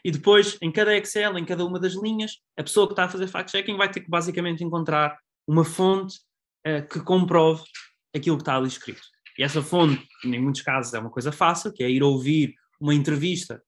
E 0.04 0.10
depois, 0.10 0.56
em 0.62 0.70
cada 0.70 0.96
Excel, 0.96 1.36
em 1.36 1.44
cada 1.44 1.64
uma 1.64 1.78
das 1.78 1.94
linhas, 1.94 2.38
a 2.56 2.62
pessoa 2.62 2.86
que 2.86 2.92
está 2.92 3.04
a 3.04 3.08
fazer 3.08 3.26
fact-checking 3.26 3.76
vai 3.76 3.90
ter 3.90 4.00
que 4.00 4.10
basicamente 4.10 4.64
encontrar 4.64 5.18
uma 5.46 5.64
fonte 5.64 6.18
uh, 6.66 6.86
que 6.88 7.00
comprove 7.00 7.62
aquilo 8.14 8.36
que 8.36 8.42
está 8.42 8.56
ali 8.56 8.68
escrito. 8.68 9.02
E 9.38 9.42
essa 9.42 9.62
fonte, 9.62 10.02
em 10.24 10.40
muitos 10.40 10.62
casos, 10.62 10.94
é 10.94 10.98
uma 10.98 11.10
coisa 11.10 11.30
fácil, 11.30 11.72
que 11.72 11.82
é 11.82 11.90
ir 11.90 12.02
ouvir 12.02 12.54
uma 12.80 12.94
entrevista 12.94 13.62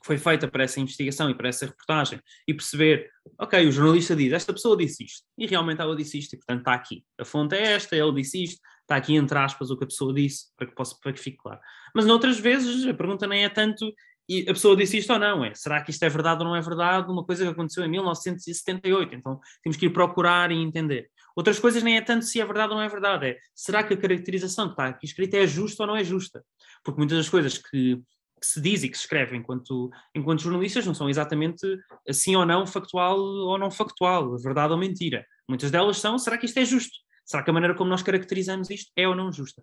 que 0.00 0.06
foi 0.06 0.18
feita 0.18 0.46
para 0.46 0.64
essa 0.64 0.80
investigação 0.80 1.30
e 1.30 1.34
para 1.34 1.48
essa 1.48 1.66
reportagem 1.66 2.20
e 2.46 2.54
perceber, 2.54 3.10
ok, 3.38 3.66
o 3.66 3.72
jornalista 3.72 4.14
diz, 4.14 4.32
esta 4.32 4.52
pessoa 4.52 4.76
disse 4.76 5.04
isto, 5.04 5.26
e 5.36 5.46
realmente 5.46 5.80
ela 5.80 5.96
disse 5.96 6.18
isto, 6.18 6.34
e 6.34 6.36
portanto 6.36 6.58
está 6.58 6.74
aqui. 6.74 7.04
A 7.18 7.24
fonte 7.24 7.56
é 7.56 7.72
esta, 7.72 7.96
ele 7.96 8.12
disse 8.12 8.44
isto, 8.44 8.60
está 8.82 8.96
aqui 8.96 9.14
entre 9.16 9.36
aspas 9.38 9.70
o 9.70 9.76
que 9.76 9.84
a 9.84 9.86
pessoa 9.86 10.12
disse, 10.12 10.54
para 10.56 10.66
que, 10.66 10.74
possa, 10.74 10.96
para 11.02 11.12
que 11.12 11.20
fique 11.20 11.38
claro. 11.38 11.60
Mas 11.94 12.06
noutras 12.06 12.38
vezes 12.38 12.86
a 12.86 12.94
pergunta 12.94 13.26
nem 13.26 13.44
é 13.44 13.48
tanto 13.48 13.92
e 14.28 14.42
a 14.42 14.54
pessoa 14.54 14.76
disse 14.76 14.96
isto 14.98 15.12
ou 15.12 15.18
não, 15.18 15.44
é 15.44 15.52
será 15.54 15.82
que 15.82 15.90
isto 15.90 16.02
é 16.02 16.08
verdade 16.08 16.42
ou 16.42 16.48
não 16.48 16.56
é 16.56 16.60
verdade? 16.60 17.10
Uma 17.10 17.24
coisa 17.24 17.44
que 17.44 17.50
aconteceu 17.50 17.84
em 17.84 17.88
1978, 17.88 19.14
então 19.14 19.38
temos 19.62 19.76
que 19.76 19.86
ir 19.86 19.90
procurar 19.90 20.50
e 20.50 20.56
entender. 20.56 21.10
Outras 21.36 21.58
coisas 21.58 21.82
nem 21.82 21.96
é 21.96 22.00
tanto 22.00 22.24
se 22.24 22.40
é 22.40 22.44
verdade 22.44 22.72
ou 22.72 22.78
não 22.78 22.84
é 22.84 22.88
verdade, 22.88 23.26
é 23.26 23.38
será 23.54 23.82
que 23.82 23.94
a 23.94 23.96
caracterização 23.96 24.66
que 24.66 24.72
está 24.72 24.86
aqui 24.86 25.06
escrita 25.06 25.36
é 25.36 25.46
justa 25.46 25.82
ou 25.82 25.86
não 25.88 25.96
é 25.96 26.02
justa? 26.02 26.42
Porque 26.82 26.98
muitas 26.98 27.18
das 27.18 27.28
coisas 27.28 27.58
que, 27.58 27.96
que 27.96 28.46
se 28.46 28.60
diz 28.60 28.82
e 28.82 28.88
que 28.88 28.96
se 28.96 29.02
escreve 29.02 29.36
enquanto, 29.36 29.90
enquanto 30.14 30.42
jornalistas 30.42 30.86
não 30.86 30.94
são 30.94 31.10
exatamente 31.10 31.66
assim 32.08 32.34
ou 32.34 32.46
não 32.46 32.66
factual 32.66 33.18
ou 33.18 33.58
não 33.58 33.70
factual, 33.70 34.38
verdade 34.38 34.72
ou 34.72 34.78
mentira. 34.78 35.26
Muitas 35.46 35.70
delas 35.70 35.98
são 35.98 36.18
será 36.18 36.38
que 36.38 36.46
isto 36.46 36.58
é 36.58 36.64
justo? 36.64 36.96
Será 37.26 37.42
que 37.42 37.50
a 37.50 37.52
maneira 37.52 37.74
como 37.74 37.90
nós 37.90 38.02
caracterizamos 38.02 38.70
isto 38.70 38.90
é 38.96 39.06
ou 39.06 39.14
não 39.14 39.32
justa? 39.32 39.62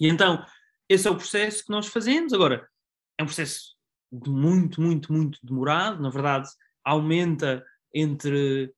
E 0.00 0.08
então, 0.08 0.44
esse 0.88 1.06
é 1.06 1.10
o 1.10 1.16
processo 1.16 1.64
que 1.64 1.70
nós 1.70 1.86
fazemos. 1.86 2.32
Agora, 2.32 2.66
é 3.18 3.22
um 3.22 3.26
processo 3.26 3.74
muito, 4.12 4.80
muito, 4.80 5.12
muito 5.12 5.38
demorado. 5.42 6.02
Na 6.02 6.10
verdade, 6.10 6.48
aumenta 6.84 7.64
entre 7.94 8.72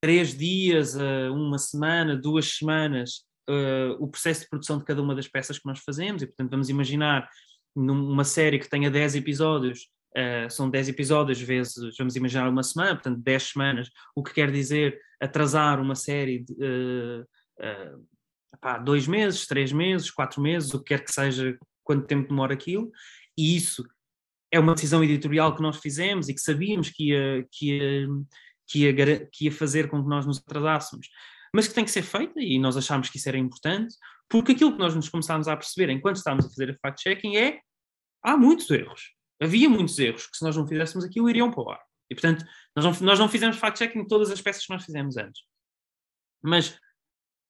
três 0.00 0.36
dias 0.36 0.96
a 0.96 1.30
uma 1.30 1.58
semana, 1.58 2.16
duas 2.16 2.56
semanas, 2.56 3.24
uh, 3.48 3.96
o 4.00 4.08
processo 4.08 4.42
de 4.42 4.48
produção 4.48 4.78
de 4.78 4.84
cada 4.84 5.00
uma 5.00 5.14
das 5.14 5.28
peças 5.28 5.58
que 5.58 5.66
nós 5.66 5.80
fazemos. 5.80 6.22
E, 6.22 6.26
portanto, 6.26 6.50
vamos 6.50 6.68
imaginar 6.68 7.28
numa 7.74 8.24
série 8.24 8.58
que 8.58 8.68
tenha 8.68 8.90
10 8.90 9.16
episódios, 9.16 9.88
uh, 10.16 10.50
são 10.50 10.68
10 10.68 10.88
episódios 10.88 11.40
vezes, 11.40 11.96
vamos 11.96 12.16
imaginar 12.16 12.48
uma 12.48 12.62
semana, 12.62 12.94
portanto, 12.94 13.20
10 13.22 13.42
semanas, 13.42 13.90
o 14.14 14.22
que 14.22 14.34
quer 14.34 14.50
dizer 14.50 14.98
atrasar 15.20 15.80
uma 15.80 15.94
série 15.94 16.40
de. 16.40 16.52
Uh, 16.52 18.06
pá, 18.60 18.78
dois 18.78 19.06
meses, 19.06 19.46
três 19.46 19.72
meses, 19.72 20.10
quatro 20.10 20.42
meses, 20.42 20.74
o 20.74 20.78
que 20.78 20.94
quer 20.94 21.04
que 21.04 21.12
seja, 21.12 21.56
quanto 21.84 22.06
tempo 22.06 22.28
demora 22.28 22.54
aquilo, 22.54 22.90
e 23.36 23.56
isso 23.56 23.84
é 24.52 24.60
uma 24.60 24.74
decisão 24.74 25.02
editorial 25.02 25.54
que 25.54 25.62
nós 25.62 25.78
fizemos 25.78 26.28
e 26.28 26.34
que 26.34 26.40
sabíamos 26.40 26.90
que 26.90 27.10
ia, 27.10 27.46
que 27.50 27.70
ia, 27.70 28.08
que 28.68 28.78
ia, 28.80 29.26
que 29.26 29.44
ia 29.46 29.52
fazer 29.52 29.88
com 29.88 30.02
que 30.02 30.08
nós 30.08 30.26
nos 30.26 30.38
atrasássemos, 30.38 31.08
mas 31.54 31.66
que 31.66 31.74
tem 31.74 31.84
que 31.84 31.90
ser 31.90 32.02
feita 32.02 32.40
e 32.40 32.58
nós 32.58 32.76
achámos 32.76 33.08
que 33.08 33.16
isso 33.16 33.28
era 33.28 33.38
importante, 33.38 33.94
porque 34.28 34.52
aquilo 34.52 34.72
que 34.72 34.78
nós 34.78 34.94
nos 34.94 35.08
começámos 35.08 35.48
a 35.48 35.56
perceber 35.56 35.90
enquanto 35.90 36.16
estávamos 36.16 36.46
a 36.46 36.48
fazer 36.48 36.70
a 36.70 36.76
fact-checking 36.78 37.36
é 37.36 37.60
há 38.22 38.36
muitos 38.36 38.70
erros. 38.70 39.12
Havia 39.40 39.68
muitos 39.68 39.98
erros 39.98 40.26
que 40.26 40.36
se 40.36 40.44
nós 40.44 40.56
não 40.56 40.66
fizéssemos 40.66 41.04
aquilo 41.04 41.28
iriam 41.28 41.50
para 41.50 41.62
o 41.62 41.70
ar. 41.70 41.80
E 42.10 42.14
portanto, 42.14 42.44
nós 42.76 42.84
não, 42.84 43.06
nós 43.06 43.18
não 43.18 43.28
fizemos 43.28 43.56
fact-checking 43.56 44.06
todas 44.06 44.30
as 44.30 44.40
peças 44.40 44.64
que 44.66 44.72
nós 44.72 44.84
fizemos 44.84 45.16
antes. 45.16 45.42
Mas 46.42 46.78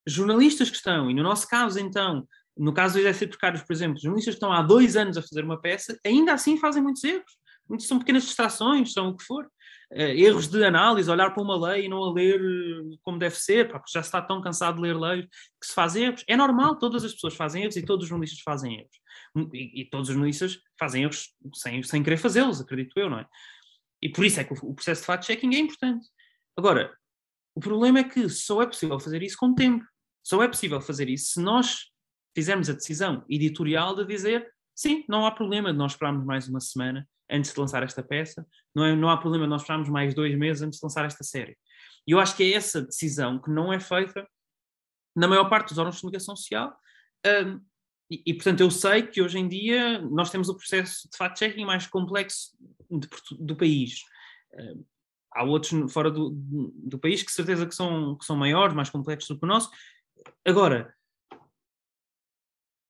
jornalistas 0.06 0.70
que 0.70 0.76
estão, 0.76 1.10
e 1.10 1.14
no 1.14 1.22
nosso 1.22 1.46
caso 1.48 1.78
então, 1.78 2.26
no 2.56 2.72
caso 2.72 2.94
do 2.94 3.00
exército 3.00 3.30
precários, 3.30 3.62
por 3.62 3.72
exemplo, 3.72 3.98
jornalistas 3.98 4.34
que 4.34 4.36
estão 4.36 4.52
há 4.52 4.62
dois 4.62 4.96
anos 4.96 5.16
a 5.16 5.22
fazer 5.22 5.44
uma 5.44 5.60
peça, 5.60 5.98
ainda 6.04 6.32
assim 6.34 6.58
fazem 6.58 6.82
muitos 6.82 7.02
erros. 7.04 7.32
Muitos 7.68 7.86
são 7.86 7.98
pequenas 7.98 8.24
distrações, 8.24 8.92
são 8.92 9.08
o 9.08 9.16
que 9.16 9.24
for. 9.24 9.46
Uh, 9.92 10.12
erros 10.16 10.48
de 10.48 10.64
análise, 10.64 11.10
olhar 11.10 11.30
para 11.30 11.42
uma 11.42 11.68
lei 11.68 11.84
e 11.84 11.88
não 11.88 12.02
a 12.02 12.12
ler 12.12 12.40
eh, 12.40 12.96
como 13.02 13.18
deve 13.18 13.36
ser, 13.36 13.68
porque 13.68 13.90
já 13.92 14.02
se 14.02 14.08
está 14.08 14.22
tão 14.22 14.40
cansado 14.40 14.76
de 14.76 14.82
ler 14.82 14.96
leis 14.96 15.26
que 15.60 15.66
se 15.66 15.74
faz 15.74 15.94
erros. 15.94 16.24
É 16.26 16.36
normal, 16.36 16.78
todas 16.78 17.04
as 17.04 17.12
pessoas 17.12 17.34
fazem 17.34 17.62
erros 17.62 17.76
e 17.76 17.84
todos 17.84 18.04
os 18.04 18.08
jornalistas 18.08 18.40
fazem 18.40 18.78
erros. 18.78 18.96
Hum, 19.36 19.48
e, 19.52 19.82
e 19.82 19.84
todos 19.90 20.08
os 20.08 20.14
jornalistas 20.14 20.58
fazem 20.78 21.02
erros 21.02 21.34
sem, 21.54 21.82
sem 21.82 22.02
querer 22.02 22.16
fazê-los, 22.16 22.60
acredito 22.60 22.98
eu, 22.98 23.10
não 23.10 23.18
é? 23.18 23.26
E 24.02 24.08
por 24.08 24.24
isso 24.24 24.40
é 24.40 24.44
que 24.44 24.52
o, 24.52 24.56
o 24.62 24.74
processo 24.74 25.02
de 25.02 25.06
fact-checking 25.06 25.54
é 25.54 25.58
importante. 25.58 26.06
Agora, 26.56 26.92
o 27.54 27.60
problema 27.60 28.00
é 28.00 28.04
que 28.04 28.28
só 28.28 28.62
é 28.62 28.66
possível 28.66 28.98
fazer 28.98 29.22
isso 29.22 29.36
com 29.38 29.54
tempo. 29.54 29.84
Só 30.22 30.42
é 30.42 30.48
possível 30.48 30.80
fazer 30.80 31.08
isso 31.08 31.32
se 31.32 31.40
nós 31.40 31.91
fizermos 32.34 32.68
a 32.70 32.72
decisão 32.72 33.24
editorial 33.28 33.94
de 33.94 34.06
dizer 34.06 34.52
sim, 34.74 35.04
não 35.08 35.26
há 35.26 35.30
problema 35.30 35.72
de 35.72 35.78
nós 35.78 35.92
esperarmos 35.92 36.24
mais 36.24 36.48
uma 36.48 36.60
semana 36.60 37.08
antes 37.30 37.52
de 37.52 37.60
lançar 37.60 37.82
esta 37.82 38.02
peça, 38.02 38.46
não, 38.74 38.84
é, 38.84 38.94
não 38.94 39.08
há 39.08 39.16
problema 39.16 39.44
de 39.44 39.50
nós 39.50 39.62
esperarmos 39.62 39.88
mais 39.88 40.14
dois 40.14 40.36
meses 40.36 40.62
antes 40.62 40.78
de 40.78 40.84
lançar 40.84 41.04
esta 41.04 41.24
série. 41.24 41.56
E 42.06 42.12
eu 42.12 42.20
acho 42.20 42.36
que 42.36 42.42
é 42.42 42.52
essa 42.52 42.82
decisão 42.82 43.40
que 43.40 43.50
não 43.50 43.72
é 43.72 43.80
feita 43.80 44.26
na 45.16 45.28
maior 45.28 45.48
parte 45.48 45.68
dos 45.68 45.78
órgãos 45.78 45.96
de 45.96 46.00
comunicação 46.00 46.36
social. 46.36 46.76
Um, 47.26 47.60
e, 48.10 48.22
e, 48.26 48.34
portanto, 48.34 48.60
eu 48.60 48.70
sei 48.70 49.02
que 49.02 49.22
hoje 49.22 49.38
em 49.38 49.48
dia 49.48 50.00
nós 50.02 50.30
temos 50.30 50.48
o 50.48 50.56
processo 50.56 51.08
de 51.10 51.16
fact-checking 51.16 51.64
mais 51.64 51.86
complexo 51.86 52.50
de, 52.90 53.08
do 53.38 53.56
país. 53.56 54.02
Um, 54.54 54.84
há 55.32 55.44
outros 55.44 55.92
fora 55.92 56.10
do, 56.10 56.30
do 56.30 56.98
país 56.98 57.22
que 57.22 57.32
certeza 57.32 57.66
que 57.66 57.74
são, 57.74 58.16
que 58.18 58.24
são 58.24 58.36
maiores, 58.36 58.74
mais 58.74 58.90
complexos 58.90 59.28
do 59.28 59.38
que 59.38 59.44
o 59.44 59.48
nosso. 59.48 59.70
Agora, 60.44 60.92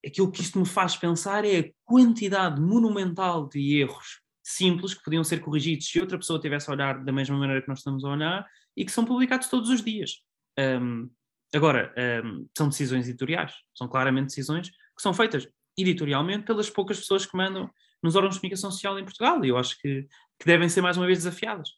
aquilo 0.05 0.31
que 0.31 0.41
isto 0.41 0.59
me 0.59 0.65
faz 0.65 0.95
pensar 0.95 1.45
é 1.45 1.59
a 1.59 1.69
quantidade 1.85 2.59
monumental 2.61 3.47
de 3.47 3.79
erros 3.79 4.21
simples 4.43 4.93
que 4.93 5.03
podiam 5.03 5.23
ser 5.23 5.39
corrigidos 5.39 5.87
se 5.87 5.99
outra 5.99 6.17
pessoa 6.17 6.39
tivesse 6.39 6.69
a 6.69 6.73
olhar 6.73 7.03
da 7.03 7.11
mesma 7.11 7.37
maneira 7.37 7.61
que 7.61 7.69
nós 7.69 7.79
estamos 7.79 8.03
a 8.03 8.09
olhar 8.09 8.45
e 8.75 8.83
que 8.83 8.91
são 8.91 9.05
publicados 9.05 9.47
todos 9.47 9.69
os 9.69 9.81
dias. 9.81 10.21
Um, 10.59 11.09
agora, 11.55 11.93
um, 12.25 12.45
são 12.55 12.67
decisões 12.67 13.07
editoriais, 13.07 13.53
são 13.73 13.87
claramente 13.87 14.27
decisões 14.27 14.69
que 14.69 15.01
são 15.01 15.13
feitas 15.13 15.47
editorialmente 15.77 16.45
pelas 16.45 16.69
poucas 16.69 16.99
pessoas 16.99 17.25
que 17.25 17.37
mandam 17.37 17.71
nos 18.01 18.15
órgãos 18.15 18.35
de 18.35 18.41
comunicação 18.41 18.69
social 18.69 18.99
em 18.99 19.05
Portugal 19.05 19.43
e 19.45 19.49
eu 19.49 19.57
acho 19.57 19.79
que, 19.79 20.03
que 20.37 20.45
devem 20.45 20.67
ser 20.67 20.81
mais 20.81 20.97
uma 20.97 21.05
vez 21.05 21.19
desafiadas. 21.19 21.69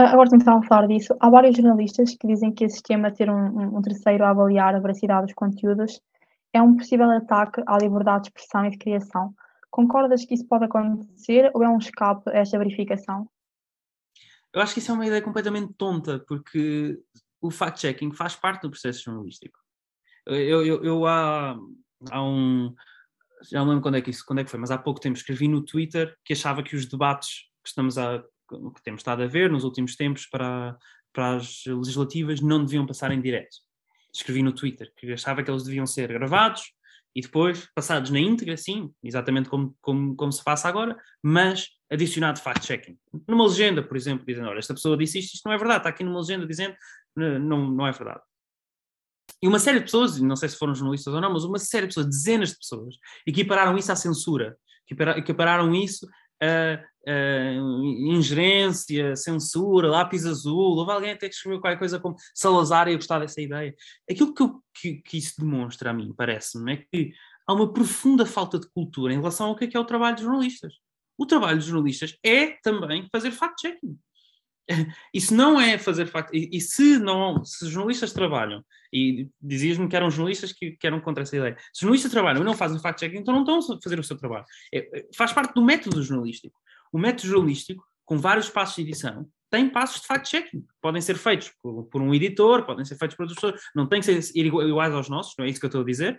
Ah, 0.00 0.12
agora 0.12 0.30
tentando 0.30 0.64
falar 0.64 0.86
disso, 0.86 1.12
há 1.18 1.28
vários 1.28 1.56
jornalistas 1.56 2.14
que 2.14 2.24
dizem 2.24 2.52
que 2.52 2.62
esse 2.62 2.74
sistema 2.74 3.10
de 3.10 3.16
ter 3.16 3.28
um, 3.28 3.76
um, 3.76 3.82
terceiro 3.82 4.22
a 4.22 4.30
avaliar 4.30 4.72
a 4.72 4.78
veracidade 4.78 5.26
dos 5.26 5.34
conteúdos 5.34 6.00
é 6.52 6.62
um 6.62 6.76
possível 6.76 7.10
ataque 7.10 7.60
à 7.66 7.76
liberdade 7.78 8.22
de 8.22 8.28
expressão 8.28 8.64
e 8.64 8.70
de 8.70 8.78
criação. 8.78 9.34
Concordas 9.68 10.24
que 10.24 10.34
isso 10.34 10.46
pode 10.46 10.66
acontecer 10.66 11.50
ou 11.52 11.64
é 11.64 11.68
um 11.68 11.78
escape 11.78 12.30
a 12.30 12.38
esta 12.38 12.56
verificação? 12.58 13.28
Eu 14.54 14.62
acho 14.62 14.72
que 14.72 14.78
isso 14.78 14.92
é 14.92 14.94
uma 14.94 15.04
ideia 15.04 15.20
completamente 15.20 15.74
tonta, 15.74 16.24
porque 16.28 16.96
o 17.40 17.50
fact-checking 17.50 18.12
faz 18.12 18.36
parte 18.36 18.62
do 18.62 18.70
processo 18.70 19.02
jornalístico. 19.02 19.58
Eu, 20.24 20.64
eu, 20.64 20.84
eu 20.84 21.06
há, 21.06 21.58
há 22.08 22.22
um. 22.22 22.72
Já 23.50 23.58
não 23.58 23.70
lembro 23.70 23.82
quando 23.82 23.96
é, 23.96 24.00
que 24.00 24.10
isso, 24.10 24.24
quando 24.24 24.38
é 24.38 24.44
que 24.44 24.50
foi, 24.50 24.60
mas 24.60 24.70
há 24.70 24.78
pouco 24.78 25.00
tempo 25.00 25.18
escrevi 25.18 25.48
no 25.48 25.64
Twitter 25.64 26.16
que 26.24 26.34
achava 26.34 26.62
que 26.62 26.76
os 26.76 26.86
debates 26.86 27.48
que 27.64 27.70
estamos 27.70 27.98
a 27.98 28.22
que 28.48 28.82
temos 28.82 29.00
estado 29.00 29.22
a 29.22 29.26
ver 29.26 29.50
nos 29.50 29.64
últimos 29.64 29.96
tempos 29.96 30.26
para, 30.26 30.76
para 31.12 31.36
as 31.36 31.64
legislativas 31.66 32.40
não 32.40 32.64
deviam 32.64 32.86
passar 32.86 33.10
em 33.12 33.20
direto. 33.20 33.56
Escrevi 34.12 34.42
no 34.42 34.52
Twitter 34.52 34.92
que 34.96 35.12
achava 35.12 35.42
que 35.42 35.50
eles 35.50 35.64
deviam 35.64 35.86
ser 35.86 36.08
gravados 36.08 36.72
e 37.14 37.20
depois 37.20 37.68
passados 37.74 38.10
na 38.10 38.20
íntegra, 38.20 38.56
sim, 38.56 38.92
exatamente 39.02 39.48
como, 39.48 39.76
como, 39.80 40.14
como 40.14 40.32
se 40.32 40.42
passa 40.42 40.68
agora, 40.68 40.96
mas 41.22 41.68
adicionado 41.90 42.40
fact-checking. 42.40 42.98
Numa 43.26 43.46
legenda, 43.46 43.82
por 43.82 43.96
exemplo, 43.96 44.24
dizendo: 44.26 44.48
olha, 44.48 44.58
esta 44.58 44.74
pessoa 44.74 44.96
disse 44.96 45.18
isto, 45.18 45.34
isto 45.34 45.46
não 45.46 45.52
é 45.52 45.58
verdade, 45.58 45.80
está 45.80 45.88
aqui 45.88 46.04
numa 46.04 46.20
legenda 46.20 46.46
dizendo 46.46 46.76
não, 47.16 47.70
não 47.70 47.86
é 47.86 47.92
verdade. 47.92 48.20
E 49.42 49.46
uma 49.46 49.58
série 49.58 49.78
de 49.78 49.84
pessoas, 49.84 50.20
não 50.20 50.36
sei 50.36 50.48
se 50.48 50.56
foram 50.56 50.74
jornalistas 50.74 51.12
ou 51.12 51.20
não, 51.20 51.32
mas 51.32 51.44
uma 51.44 51.58
série 51.58 51.86
de 51.86 51.94
pessoas, 51.94 52.06
dezenas 52.06 52.50
de 52.50 52.58
pessoas, 52.58 52.96
equipararam 53.26 53.76
isso 53.76 53.92
à 53.92 53.96
censura, 53.96 54.56
equipararam 55.16 55.74
isso 55.74 56.08
a, 56.42 56.82
uh, 57.08 57.84
ingerência, 57.84 59.16
censura, 59.16 59.88
lápis 59.88 60.26
azul, 60.26 60.76
houve 60.76 60.92
alguém 60.92 61.12
até 61.12 61.28
que 61.28 61.34
escreveu 61.34 61.60
qualquer 61.60 61.78
coisa 61.78 61.98
como 61.98 62.16
Salazar 62.34 62.88
e 62.88 62.92
eu 62.92 62.98
gostar 62.98 63.18
dessa 63.18 63.40
ideia. 63.40 63.74
Aquilo 64.10 64.34
que, 64.34 64.42
eu, 64.42 64.62
que, 64.74 64.94
que 65.02 65.16
isso 65.16 65.34
demonstra 65.38 65.90
a 65.90 65.94
mim, 65.94 66.12
parece-me, 66.16 66.74
é 66.74 66.76
que 66.76 67.12
há 67.46 67.54
uma 67.54 67.72
profunda 67.72 68.26
falta 68.26 68.58
de 68.58 68.68
cultura 68.70 69.12
em 69.12 69.18
relação 69.18 69.48
ao 69.48 69.56
que 69.56 69.64
é, 69.64 69.68
que 69.68 69.76
é 69.76 69.80
o 69.80 69.84
trabalho 69.84 70.16
dos 70.16 70.24
jornalistas. 70.24 70.74
O 71.16 71.26
trabalho 71.26 71.56
dos 71.56 71.66
jornalistas 71.66 72.16
é 72.22 72.58
também 72.62 73.08
fazer 73.10 73.30
fact-checking. 73.30 73.98
E 75.14 75.20
se 75.20 75.32
não 75.32 75.58
é 75.58 75.78
fazer 75.78 76.06
fact 76.06 76.30
e, 76.36 76.50
e 76.52 76.60
se 76.60 76.98
não, 76.98 77.42
se 77.42 77.66
jornalistas 77.68 78.12
trabalham, 78.12 78.62
e 78.92 79.28
dizias-me 79.40 79.88
que 79.88 79.96
eram 79.96 80.10
jornalistas 80.10 80.52
que, 80.52 80.72
que, 80.72 80.86
eram 80.86 81.00
contra 81.00 81.22
essa 81.22 81.36
ideia, 81.36 81.56
se 81.72 81.80
jornalistas 81.80 82.10
trabalham 82.10 82.42
e 82.42 82.44
não 82.44 82.54
fazem 82.54 82.78
fact-checking, 82.78 83.18
então 83.18 83.34
não 83.34 83.58
estão 83.58 83.76
a 83.76 83.80
fazer 83.82 83.98
o 83.98 84.04
seu 84.04 84.16
trabalho. 84.16 84.44
É, 84.72 84.98
é, 84.98 85.08
faz 85.14 85.32
parte 85.32 85.54
do 85.54 85.62
método 85.62 86.02
jornalístico. 86.02 86.58
O 86.92 86.98
método 86.98 87.28
jornalístico, 87.28 87.84
com 88.04 88.18
vários 88.18 88.48
passos 88.48 88.76
de 88.76 88.82
edição, 88.82 89.28
tem 89.50 89.68
passos 89.68 90.00
de 90.00 90.06
fact-checking. 90.06 90.66
Podem 90.80 91.00
ser 91.00 91.16
feitos 91.16 91.52
por, 91.62 91.84
por, 91.84 92.02
um 92.02 92.14
editor, 92.14 92.64
podem 92.64 92.84
ser 92.84 92.96
feitos 92.96 93.16
por 93.16 93.24
outras 93.24 93.40
pessoas, 93.40 93.60
não 93.74 93.86
têm 93.86 94.00
que 94.00 94.22
ser 94.22 94.36
iguais 94.36 94.94
aos 94.94 95.08
nossos, 95.08 95.34
não 95.38 95.44
é 95.44 95.48
isso 95.48 95.60
que 95.60 95.66
eu 95.66 95.68
estou 95.68 95.82
a 95.82 95.86
dizer, 95.86 96.18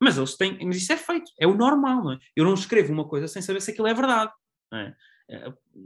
mas 0.00 0.16
eles 0.16 0.36
têm, 0.36 0.58
mas 0.64 0.76
isso 0.76 0.92
é 0.92 0.96
feito, 0.96 1.30
é 1.38 1.46
o 1.46 1.54
normal, 1.54 2.02
não 2.02 2.12
é? 2.12 2.18
Eu 2.34 2.44
não 2.44 2.54
escrevo 2.54 2.92
uma 2.92 3.06
coisa 3.06 3.28
sem 3.28 3.42
saber 3.42 3.60
se 3.60 3.70
aquilo 3.70 3.86
é 3.86 3.94
verdade, 3.94 4.32
não 4.72 4.78
é? 4.78 4.96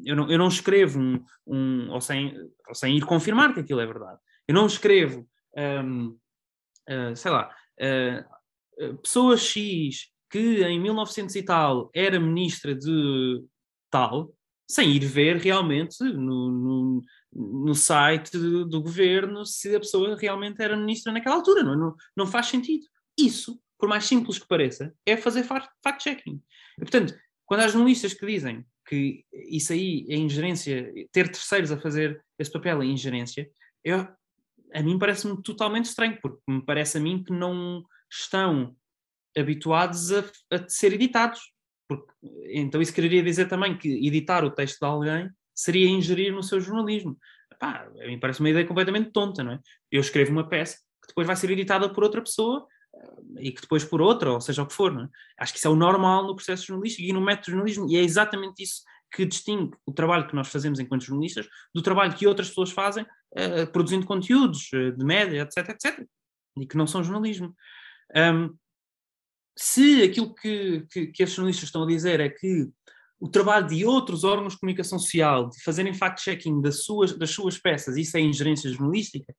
eu 0.05 0.16
não, 0.16 0.30
eu 0.30 0.39
não 0.39 0.49
escrevo 0.49 0.99
um, 0.99 1.22
um 1.47 1.91
ou, 1.91 2.01
sem, 2.01 2.35
ou 2.66 2.74
sem 2.74 2.97
ir 2.97 3.05
confirmar 3.05 3.53
que 3.53 3.61
aquilo 3.61 3.80
é 3.80 3.87
verdade. 3.87 4.18
Eu 4.49 4.55
não 4.55 4.66
escrevo, 4.66 5.28
um, 5.57 6.09
uh, 6.09 6.18
eh, 6.89 7.14
sei 7.14 7.30
lá, 7.30 7.55
uh, 7.80 8.99
pessoa 8.99 9.37
X 9.37 10.11
que 10.30 10.62
em 10.64 10.80
1900 10.80 11.37
e 11.37 11.43
tal 11.43 11.91
era 11.95 12.18
ministra 12.18 12.74
de 12.74 13.45
tal, 13.95 14.34
sem 14.68 14.90
ir 14.90 15.05
ver 15.05 15.36
realmente 15.36 16.03
no, 16.03 16.51
no, 16.51 17.03
no 17.32 17.74
site 17.76 18.32
do, 18.32 18.64
do, 18.64 18.82
governo 18.82 19.47
se 19.47 19.72
a 19.76 19.78
pessoa 19.78 20.16
realmente 20.16 20.61
era 20.61 20.76
ministra 20.76 21.12
naquela 21.12 21.36
altura. 21.36 21.62
Não, 21.62 21.76
não, 21.76 21.95
não 22.16 22.26
faz 22.26 22.47
sentido. 22.47 22.84
Isso, 23.16 23.61
por 23.78 23.88
mais 23.88 24.05
simples 24.05 24.36
que 24.36 24.49
pareça, 24.49 24.92
é 25.07 25.16
fazer 25.16 25.45
fact-checking. 25.45 26.42
Portanto, 26.76 27.14
quando 27.47 27.61
há 27.61 27.68
jornalistas 27.68 28.14
que 28.14 28.26
dizem 28.26 28.66
que 28.88 29.24
isso 29.32 29.72
aí 29.72 30.07
é 30.09 30.16
ingerência, 30.16 30.92
ter 31.12 31.28
terceiros 31.28 31.70
a 31.70 31.78
fazer 31.78 32.20
esse 32.36 32.51
papel 32.51 32.82
é 32.82 32.86
ingerência, 32.86 33.49
eu, 33.84 34.09
a 34.74 34.82
mim 34.82 34.99
parece-me 34.99 35.40
totalmente 35.40 35.84
estranho, 35.84 36.18
porque 36.20 36.40
me 36.49 36.64
parece 36.64 36.99
a 36.99 37.01
mim 37.01 37.22
que 37.22 37.32
não 37.32 37.84
estão 38.11 38.74
habituados 39.38 40.12
a, 40.12 40.24
a 40.51 40.68
ser 40.68 40.95
editados. 40.95 41.53
Porque, 41.97 42.14
então 42.53 42.80
isso 42.80 42.92
quereria 42.92 43.22
dizer 43.22 43.47
também 43.47 43.76
que 43.76 44.07
editar 44.07 44.45
o 44.45 44.51
texto 44.51 44.78
de 44.78 44.86
alguém 44.86 45.30
seria 45.55 45.88
ingerir 45.88 46.32
no 46.32 46.42
seu 46.42 46.61
jornalismo. 46.61 47.16
Pá, 47.59 47.88
a 48.01 48.07
mim 48.07 48.18
parece 48.18 48.40
uma 48.40 48.51
ideia 48.51 48.66
completamente 48.66 49.11
tonta, 49.11 49.42
não 49.45 49.53
é? 49.53 49.61
Eu 49.90 50.01
escrevo 50.01 50.32
uma 50.32 50.49
peça 50.49 50.76
que 51.03 51.09
depois 51.09 51.26
vai 51.26 51.36
ser 51.36 51.51
editada 51.51 51.88
por 51.88 52.03
outra 52.03 52.20
pessoa 52.20 52.66
e 53.38 53.51
que 53.51 53.61
depois 53.61 53.84
por 53.84 54.01
outra, 54.01 54.32
ou 54.32 54.40
seja 54.40 54.62
o 54.62 54.66
que 54.66 54.74
for. 54.74 54.92
É? 54.92 55.09
Acho 55.38 55.53
que 55.53 55.59
isso 55.59 55.68
é 55.68 55.70
o 55.70 55.76
normal 55.76 56.26
no 56.26 56.34
processo 56.34 56.66
jornalístico 56.66 57.09
e 57.09 57.12
no 57.12 57.20
método 57.20 57.53
jornalismo, 57.53 57.88
e 57.88 57.97
é 57.97 58.01
exatamente 58.01 58.62
isso 58.62 58.82
que 59.12 59.24
distingue 59.24 59.76
o 59.86 59.92
trabalho 59.92 60.26
que 60.26 60.34
nós 60.34 60.49
fazemos 60.49 60.80
enquanto 60.80 61.05
jornalistas 61.05 61.47
do 61.72 61.82
trabalho 61.82 62.14
que 62.14 62.26
outras 62.26 62.49
pessoas 62.49 62.70
fazem 62.70 63.05
uh, 63.05 63.66
produzindo 63.72 64.07
conteúdos 64.07 64.70
uh, 64.72 64.92
de 64.92 65.05
média, 65.05 65.42
etc, 65.42 65.68
etc, 65.68 66.07
e 66.59 66.66
que 66.66 66.76
não 66.76 66.86
são 66.86 67.03
jornalismo. 67.03 67.55
Um, 68.16 68.57
se 69.57 70.02
aquilo 70.02 70.34
que, 70.34 70.86
que, 70.90 71.07
que 71.09 71.22
estes 71.22 71.36
jornalistas 71.36 71.68
estão 71.68 71.84
a 71.84 71.86
dizer 71.86 72.20
é 72.20 72.28
que 72.28 72.68
o 73.20 73.28
trabalho 73.28 73.66
de 73.66 73.84
outros 73.84 74.24
órgãos 74.24 74.55
de 74.55 74.61
comunicação 74.61 74.98
social, 74.98 75.48
de 75.48 75.62
fazerem 75.62 75.94
fact-checking 75.94 76.61
das 76.61 76.84
suas, 76.84 77.16
das 77.16 77.30
suas 77.30 77.57
peças, 77.57 77.96
isso 77.96 78.16
é 78.16 78.20
ingerência 78.20 78.70
jornalística, 78.70 79.34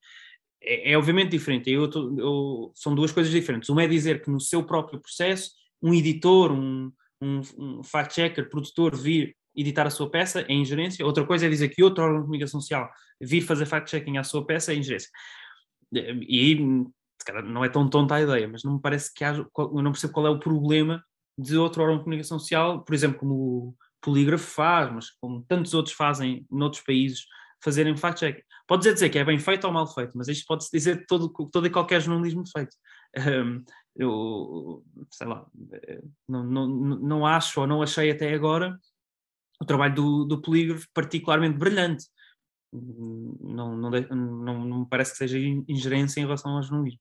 é, 0.62 0.92
é 0.94 0.98
obviamente 0.98 1.32
diferente. 1.32 1.70
Eu, 1.70 1.90
eu, 2.18 2.72
são 2.74 2.96
duas 2.96 3.12
coisas 3.12 3.32
diferentes. 3.32 3.70
Uma 3.70 3.84
é 3.84 3.88
dizer 3.88 4.22
que 4.22 4.32
no 4.32 4.40
seu 4.40 4.64
próprio 4.64 5.00
processo, 5.00 5.52
um 5.82 5.94
editor, 5.94 6.52
um, 6.52 6.92
um, 7.22 7.42
um 7.58 7.84
fact-checker, 7.84 8.50
produtor, 8.50 8.96
vir 8.96 9.36
editar 9.56 9.86
a 9.86 9.92
sua 9.92 10.10
peça 10.10 10.42
é 10.42 10.54
ingerência. 10.54 11.06
Outra 11.06 11.26
coisa 11.26 11.46
é 11.46 11.50
dizer 11.50 11.70
que 11.70 11.84
outro 11.84 12.04
órgão 12.04 12.20
de 12.20 12.26
comunicação 12.26 12.60
social 12.60 12.90
vir 13.22 13.42
fazer 13.42 13.66
fact-checking 13.66 14.18
à 14.18 14.24
sua 14.24 14.46
peça 14.46 14.74
é 14.74 14.76
ingerência. 14.76 15.10
E 15.94 16.58
aí, 17.32 17.42
não 17.44 17.64
é 17.64 17.70
tão 17.70 17.90
tonta 17.90 18.16
a 18.16 18.22
ideia, 18.22 18.48
mas 18.48 18.64
não 18.64 18.76
me 18.76 18.82
parece 18.82 19.14
que 19.14 19.24
haja, 19.24 19.46
eu 19.58 19.82
não 19.82 19.92
percebo 19.92 20.14
qual 20.14 20.28
é 20.28 20.30
o 20.30 20.40
problema 20.40 21.04
de 21.38 21.58
outro 21.58 21.82
órgão 21.82 21.98
de 21.98 22.04
comunicação 22.04 22.40
social, 22.40 22.84
por 22.84 22.94
exemplo, 22.94 23.20
como 23.20 23.36
o 23.36 23.76
polígrafo 24.02 24.46
faz, 24.46 24.92
mas 24.92 25.12
como 25.12 25.44
tantos 25.48 25.74
outros 25.74 25.96
fazem 25.96 26.46
noutros 26.50 26.84
países, 26.84 27.26
fazerem 27.64 27.98
fact-checking. 27.98 28.44
Pode 28.68 28.84
dizer, 28.84 29.10
que 29.10 29.20
é 29.20 29.26
bem 29.26 29.40
feito 29.40 29.66
ou 29.66 29.74
mal 29.74 29.88
feito, 29.88 30.18
mas 30.18 30.28
isto 30.28 30.46
pode-se 30.48 30.70
dizer 30.72 31.00
de 31.00 31.06
todo, 31.06 31.30
todo 31.52 31.68
e 31.68 31.70
qualquer 31.70 32.02
jornalismo 32.02 32.44
feito. 32.48 32.76
Um, 33.18 33.64
eu, 33.96 34.84
sei 35.10 35.28
lá, 35.28 35.46
não, 36.28 36.44
não, 36.44 36.68
não 36.68 37.26
acho 37.26 37.62
ou 37.62 37.68
não 37.68 37.82
achei 37.82 38.12
até 38.12 38.34
agora 38.34 38.78
o 39.62 39.66
trabalho 39.66 39.96
do, 39.96 40.26
do 40.26 40.42
polígrafo 40.42 40.88
particularmente 40.94 41.58
brilhante. 41.58 42.06
Não, 42.74 43.78
não, 43.78 43.90
não, 43.90 44.66
não 44.66 44.80
me 44.82 44.90
parece 44.90 45.12
que 45.12 45.18
seja 45.18 45.38
ingerência 45.68 46.20
em 46.20 46.24
relação 46.24 46.58
ao 46.58 46.64
jornalismo. 46.64 47.00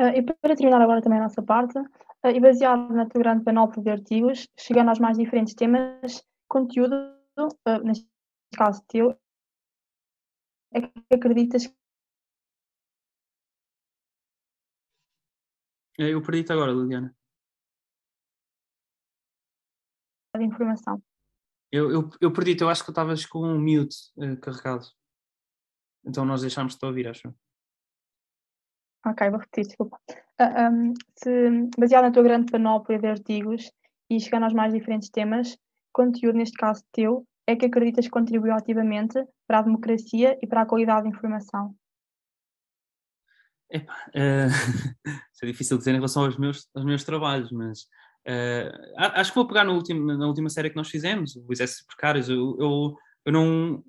Uh, 0.00 0.16
e 0.16 0.22
para 0.22 0.56
terminar 0.56 0.80
agora 0.80 1.02
também 1.02 1.18
a 1.18 1.24
nossa 1.24 1.42
parte, 1.42 1.78
uh, 1.78 2.28
e 2.34 2.40
baseado 2.40 2.90
na 2.94 3.06
tua 3.06 3.20
grande 3.20 3.44
panóplia 3.44 3.82
de 3.82 3.90
artigos, 3.90 4.48
chegando 4.58 4.88
aos 4.88 4.98
mais 4.98 5.18
diferentes 5.18 5.52
temas, 5.52 6.24
conteúdo, 6.48 6.94
uh, 7.38 7.84
neste 7.84 8.08
caso 8.56 8.82
teu, 8.88 9.14
é 10.72 10.80
que 10.80 11.14
acreditas 11.14 11.66
que 11.66 11.74
Eu 16.02 16.22
perdi-te 16.22 16.50
agora, 16.50 16.72
Liliana. 16.72 17.14
de 20.34 20.44
informação. 20.44 21.02
Eu, 21.70 21.90
eu, 21.90 22.10
eu 22.22 22.32
perdi-te, 22.32 22.62
eu 22.62 22.70
acho 22.70 22.82
que 22.82 22.90
estavas 22.90 23.26
com 23.26 23.40
um 23.40 23.60
mute 23.60 23.96
uh, 24.16 24.40
carregado. 24.40 24.86
Então 26.06 26.24
nós 26.24 26.40
deixámos-te 26.40 26.82
ouvir, 26.86 27.06
acho. 27.06 27.34
Ok, 29.06 29.30
vou 29.30 29.38
repetir, 29.38 29.66
desculpa. 29.66 29.96
Uh, 30.08 30.14
ah, 30.38 30.70
um, 30.70 30.92
se, 31.16 31.70
baseado 31.78 32.04
na 32.04 32.12
tua 32.12 32.22
grande 32.22 32.50
panóplia 32.50 32.98
de 32.98 33.06
artigos 33.06 33.70
e 34.10 34.20
chegando 34.20 34.44
aos 34.44 34.52
mais 34.52 34.72
diferentes 34.74 35.08
temas, 35.08 35.56
conteúdo, 35.92 36.36
neste 36.36 36.56
caso 36.56 36.82
teu, 36.92 37.26
é 37.46 37.56
que 37.56 37.66
acreditas 37.66 38.04
que 38.04 38.10
contribuiu 38.10 38.54
ativamente 38.54 39.18
para 39.46 39.60
a 39.60 39.62
democracia 39.62 40.38
e 40.42 40.46
para 40.46 40.62
a 40.62 40.66
qualidade 40.66 41.04
de 41.04 41.08
informação? 41.08 41.74
Epá, 43.70 43.94
uh, 44.14 45.12
é 45.42 45.46
difícil 45.46 45.78
dizer 45.78 45.92
em 45.92 45.94
relação 45.94 46.24
aos 46.24 46.36
meus, 46.36 46.68
aos 46.74 46.84
meus 46.84 47.04
trabalhos, 47.04 47.50
mas 47.52 47.82
uh, 48.28 48.70
acho 48.96 49.30
que 49.30 49.36
vou 49.36 49.48
pegar 49.48 49.64
no 49.64 49.74
último, 49.74 50.04
na 50.16 50.26
última 50.26 50.50
série 50.50 50.70
que 50.70 50.76
nós 50.76 50.88
fizemos, 50.88 51.36
o 51.36 51.52
Exército 51.52 51.86
Precários. 51.86 52.28
Eu, 52.28 52.56
eu, 52.58 52.96
eu 53.24 53.32
não, 53.32 53.84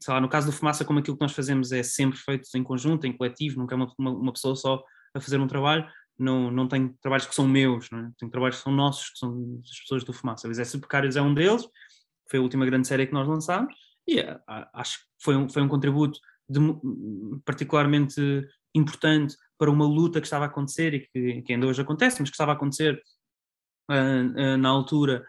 sei 0.00 0.14
lá, 0.14 0.20
no 0.20 0.28
caso 0.28 0.46
do 0.46 0.52
Fumaça, 0.52 0.84
como 0.84 0.98
aquilo 0.98 1.16
que 1.16 1.22
nós 1.22 1.32
fazemos 1.32 1.72
é 1.72 1.82
sempre 1.82 2.18
feito 2.18 2.48
em 2.54 2.62
conjunto, 2.62 3.06
em 3.06 3.16
coletivo, 3.16 3.58
nunca 3.58 3.74
é 3.74 3.76
uma, 3.76 3.92
uma, 3.98 4.10
uma 4.10 4.32
pessoa 4.32 4.54
só 4.54 4.82
a 5.14 5.20
fazer 5.20 5.40
um 5.40 5.46
trabalho, 5.46 5.88
não, 6.18 6.50
não 6.50 6.68
tenho 6.68 6.94
trabalhos 7.00 7.26
que 7.26 7.34
são 7.34 7.48
meus, 7.48 7.90
não 7.90 8.00
é? 8.00 8.10
tenho 8.18 8.30
trabalhos 8.30 8.58
que 8.58 8.62
são 8.62 8.72
nossos, 8.72 9.10
que 9.10 9.18
são 9.18 9.60
das 9.60 9.80
pessoas 9.80 10.04
do 10.04 10.12
Fumaça. 10.12 10.48
O 10.48 10.50
Exército 10.50 10.80
Precários 10.80 11.16
é 11.16 11.22
um 11.22 11.32
deles, 11.32 11.66
foi 12.28 12.38
a 12.38 12.42
última 12.42 12.66
grande 12.66 12.86
série 12.86 13.06
que 13.06 13.14
nós 13.14 13.26
lançámos, 13.26 13.74
e 14.06 14.20
uh, 14.20 14.40
acho 14.74 14.98
que 14.98 15.04
foi 15.22 15.36
um, 15.36 15.48
foi 15.48 15.62
um 15.62 15.68
contributo 15.68 16.18
de, 16.48 16.60
particularmente 17.44 18.20
importante 18.74 19.36
para 19.56 19.70
uma 19.70 19.86
luta 19.86 20.20
que 20.20 20.26
estava 20.26 20.44
a 20.44 20.48
acontecer 20.48 20.94
e 20.94 21.00
que, 21.00 21.42
que 21.42 21.52
ainda 21.52 21.66
hoje 21.66 21.80
acontece, 21.80 22.20
mas 22.20 22.30
que 22.30 22.34
estava 22.34 22.52
a 22.52 22.54
acontecer 22.54 23.00
uh, 23.90 23.94
uh, 23.94 24.56
na 24.58 24.68
altura 24.68 25.24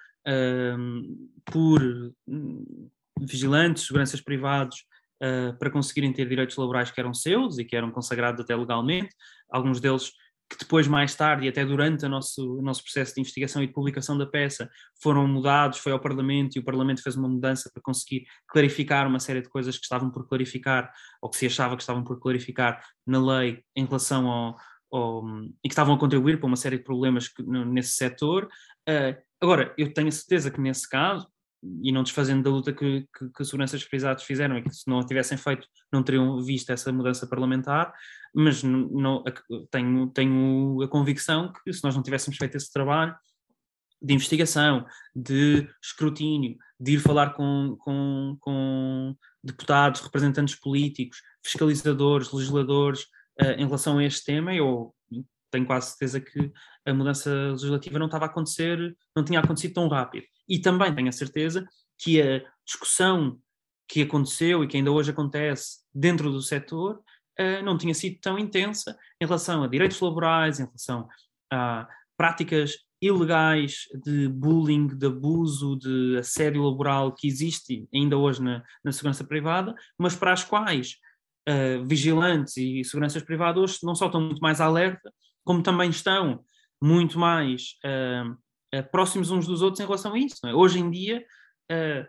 por 1.45 1.81
hum, 2.27 2.89
vigilantes, 3.19 3.85
seguranças 3.85 4.21
privados, 4.21 4.85
uh, 5.21 5.57
para 5.57 5.69
conseguirem 5.69 6.13
ter 6.13 6.27
direitos 6.27 6.55
laborais 6.57 6.91
que 6.91 6.99
eram 6.99 7.13
seus 7.13 7.57
e 7.57 7.65
que 7.65 7.75
eram 7.75 7.91
consagrados 7.91 8.41
até 8.41 8.55
legalmente, 8.55 9.09
alguns 9.49 9.79
deles 9.79 10.11
que 10.49 10.57
depois, 10.57 10.87
mais 10.87 11.13
tarde 11.13 11.45
e 11.45 11.49
até 11.49 11.63
durante 11.63 12.03
o 12.05 12.09
nosso, 12.09 12.57
o 12.57 12.61
nosso 12.61 12.81
processo 12.81 13.13
de 13.13 13.21
investigação 13.21 13.61
e 13.61 13.67
de 13.67 13.73
publicação 13.73 14.17
da 14.17 14.25
peça, 14.25 14.67
foram 14.99 15.27
mudados, 15.27 15.77
foi 15.77 15.91
ao 15.91 15.99
Parlamento 15.99 16.55
e 16.55 16.59
o 16.59 16.63
Parlamento 16.63 17.03
fez 17.03 17.15
uma 17.15 17.29
mudança 17.29 17.69
para 17.71 17.83
conseguir 17.83 18.25
clarificar 18.47 19.07
uma 19.07 19.19
série 19.19 19.41
de 19.41 19.49
coisas 19.49 19.77
que 19.77 19.83
estavam 19.83 20.09
por 20.09 20.27
clarificar, 20.27 20.91
ou 21.21 21.29
que 21.29 21.37
se 21.37 21.45
achava 21.45 21.75
que 21.75 21.83
estavam 21.83 22.03
por 22.03 22.19
clarificar 22.19 22.83
na 23.05 23.23
lei 23.23 23.63
em 23.75 23.85
relação 23.85 24.27
ao, 24.27 24.57
ao 24.91 25.23
e 25.63 25.67
que 25.69 25.73
estavam 25.73 25.95
a 25.95 25.99
contribuir 25.99 26.39
para 26.39 26.47
uma 26.47 26.55
série 26.55 26.77
de 26.77 26.83
problemas 26.83 27.27
que, 27.27 27.43
nesse 27.43 27.91
setor. 27.91 28.49
Uh, 28.87 29.29
Agora, 29.41 29.73
eu 29.77 29.93
tenho 29.93 30.09
a 30.09 30.11
certeza 30.11 30.51
que 30.51 30.59
nesse 30.59 30.87
caso, 30.87 31.27
e 31.81 31.91
não 31.91 32.03
desfazendo 32.03 32.43
da 32.43 32.49
luta 32.49 32.73
que, 32.73 33.07
que, 33.17 33.29
que 33.29 33.45
seguranças 33.45 33.83
privados 33.83 34.23
fizeram 34.23 34.57
e 34.57 34.63
que 34.63 34.69
se 34.69 34.87
não 34.87 34.99
a 34.99 35.05
tivessem 35.05 35.37
feito 35.37 35.67
não 35.91 36.03
teriam 36.03 36.41
visto 36.41 36.69
essa 36.69 36.91
mudança 36.91 37.27
parlamentar, 37.27 37.93
mas 38.33 38.63
não, 38.63 39.23
tenho, 39.71 40.07
tenho 40.11 40.81
a 40.81 40.87
convicção 40.87 41.51
que 41.51 41.73
se 41.73 41.83
nós 41.83 41.95
não 41.95 42.03
tivéssemos 42.03 42.37
feito 42.37 42.55
esse 42.55 42.71
trabalho 42.71 43.15
de 44.01 44.13
investigação, 44.13 44.85
de 45.13 45.67
escrutínio, 45.83 46.57
de 46.79 46.93
ir 46.93 46.99
falar 46.99 47.31
com, 47.31 47.75
com, 47.79 48.37
com 48.39 49.15
deputados, 49.43 49.99
representantes 49.99 50.55
políticos, 50.55 51.21
fiscalizadores, 51.43 52.31
legisladores 52.31 53.05
uh, 53.41 53.51
em 53.57 53.65
relação 53.65 53.97
a 53.97 54.03
este 54.03 54.25
tema, 54.25 54.53
eu 54.53 54.93
tenho 55.51 55.65
quase 55.65 55.89
certeza 55.89 56.19
que 56.19 56.51
a 56.85 56.93
mudança 56.93 57.31
legislativa 57.51 57.99
não 57.99 58.05
estava 58.05 58.25
a 58.25 58.27
acontecer, 58.27 58.95
não 59.15 59.23
tinha 59.23 59.39
acontecido 59.39 59.73
tão 59.73 59.87
rápido. 59.87 60.25
E 60.47 60.59
também 60.59 60.93
tenho 60.93 61.09
a 61.09 61.13
certeza 61.13 61.67
que 61.97 62.21
a 62.21 62.41
discussão 62.65 63.39
que 63.87 64.01
aconteceu 64.03 64.63
e 64.63 64.67
que 64.67 64.77
ainda 64.77 64.91
hoje 64.91 65.11
acontece 65.11 65.79
dentro 65.93 66.31
do 66.31 66.41
setor 66.41 67.01
uh, 67.39 67.63
não 67.63 67.77
tinha 67.77 67.93
sido 67.93 68.19
tão 68.21 68.37
intensa 68.37 68.97
em 69.19 69.25
relação 69.25 69.63
a 69.63 69.67
direitos 69.67 69.99
laborais, 69.99 70.59
em 70.59 70.65
relação 70.65 71.07
a 71.51 71.87
práticas 72.15 72.73
ilegais 73.01 73.85
de 74.03 74.27
bullying, 74.27 74.87
de 74.87 75.07
abuso, 75.07 75.77
de 75.77 76.17
assédio 76.17 76.63
laboral 76.63 77.13
que 77.13 77.27
existe 77.27 77.87
ainda 77.93 78.17
hoje 78.17 78.41
na, 78.41 78.63
na 78.83 78.91
segurança 78.91 79.23
privada, 79.23 79.73
mas 79.97 80.15
para 80.15 80.33
as 80.33 80.43
quais 80.43 80.97
uh, 81.49 81.85
vigilantes 81.85 82.55
e 82.57 82.83
seguranças 82.83 83.23
privadas 83.23 83.79
não 83.83 83.95
só 83.95 84.05
estão 84.05 84.21
muito 84.21 84.39
mais 84.39 84.61
alerta, 84.61 85.11
como 85.43 85.63
também 85.63 85.89
estão 85.89 86.43
muito 86.81 87.17
mais 87.17 87.73
uh, 87.83 88.83
próximos 88.91 89.31
uns 89.31 89.47
dos 89.47 89.61
outros 89.61 89.79
em 89.79 89.85
relação 89.85 90.13
a 90.13 90.19
isso. 90.19 90.45
É? 90.45 90.53
Hoje 90.53 90.79
em 90.79 90.89
dia, 90.91 91.25
uh, 91.71 92.07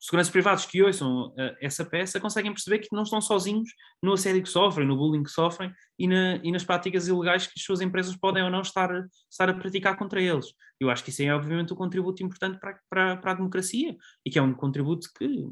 seguranças 0.00 0.30
privados 0.30 0.64
que 0.64 0.80
ouçam 0.80 1.34
essa 1.60 1.84
peça 1.84 2.20
conseguem 2.20 2.52
perceber 2.52 2.78
que 2.78 2.86
não 2.92 3.02
estão 3.02 3.20
sozinhos 3.20 3.68
no 4.00 4.12
assédio 4.12 4.42
que 4.44 4.48
sofrem, 4.48 4.86
no 4.86 4.96
bullying 4.96 5.24
que 5.24 5.30
sofrem 5.30 5.72
e, 5.98 6.06
na, 6.06 6.36
e 6.36 6.52
nas 6.52 6.62
práticas 6.62 7.08
ilegais 7.08 7.48
que 7.48 7.54
as 7.56 7.64
suas 7.64 7.80
empresas 7.80 8.14
podem 8.16 8.44
ou 8.44 8.50
não 8.50 8.60
estar, 8.60 8.90
estar 9.28 9.48
a 9.48 9.54
praticar 9.54 9.96
contra 9.98 10.22
eles. 10.22 10.46
Eu 10.78 10.88
acho 10.88 11.02
que 11.02 11.10
isso 11.10 11.22
é, 11.22 11.34
obviamente, 11.34 11.72
um 11.72 11.76
contributo 11.76 12.22
importante 12.22 12.60
para, 12.60 12.78
para, 12.88 13.16
para 13.16 13.32
a 13.32 13.34
democracia 13.34 13.96
e 14.24 14.30
que 14.30 14.38
é 14.38 14.42
um 14.42 14.54
contributo 14.54 15.08
que, 15.18 15.48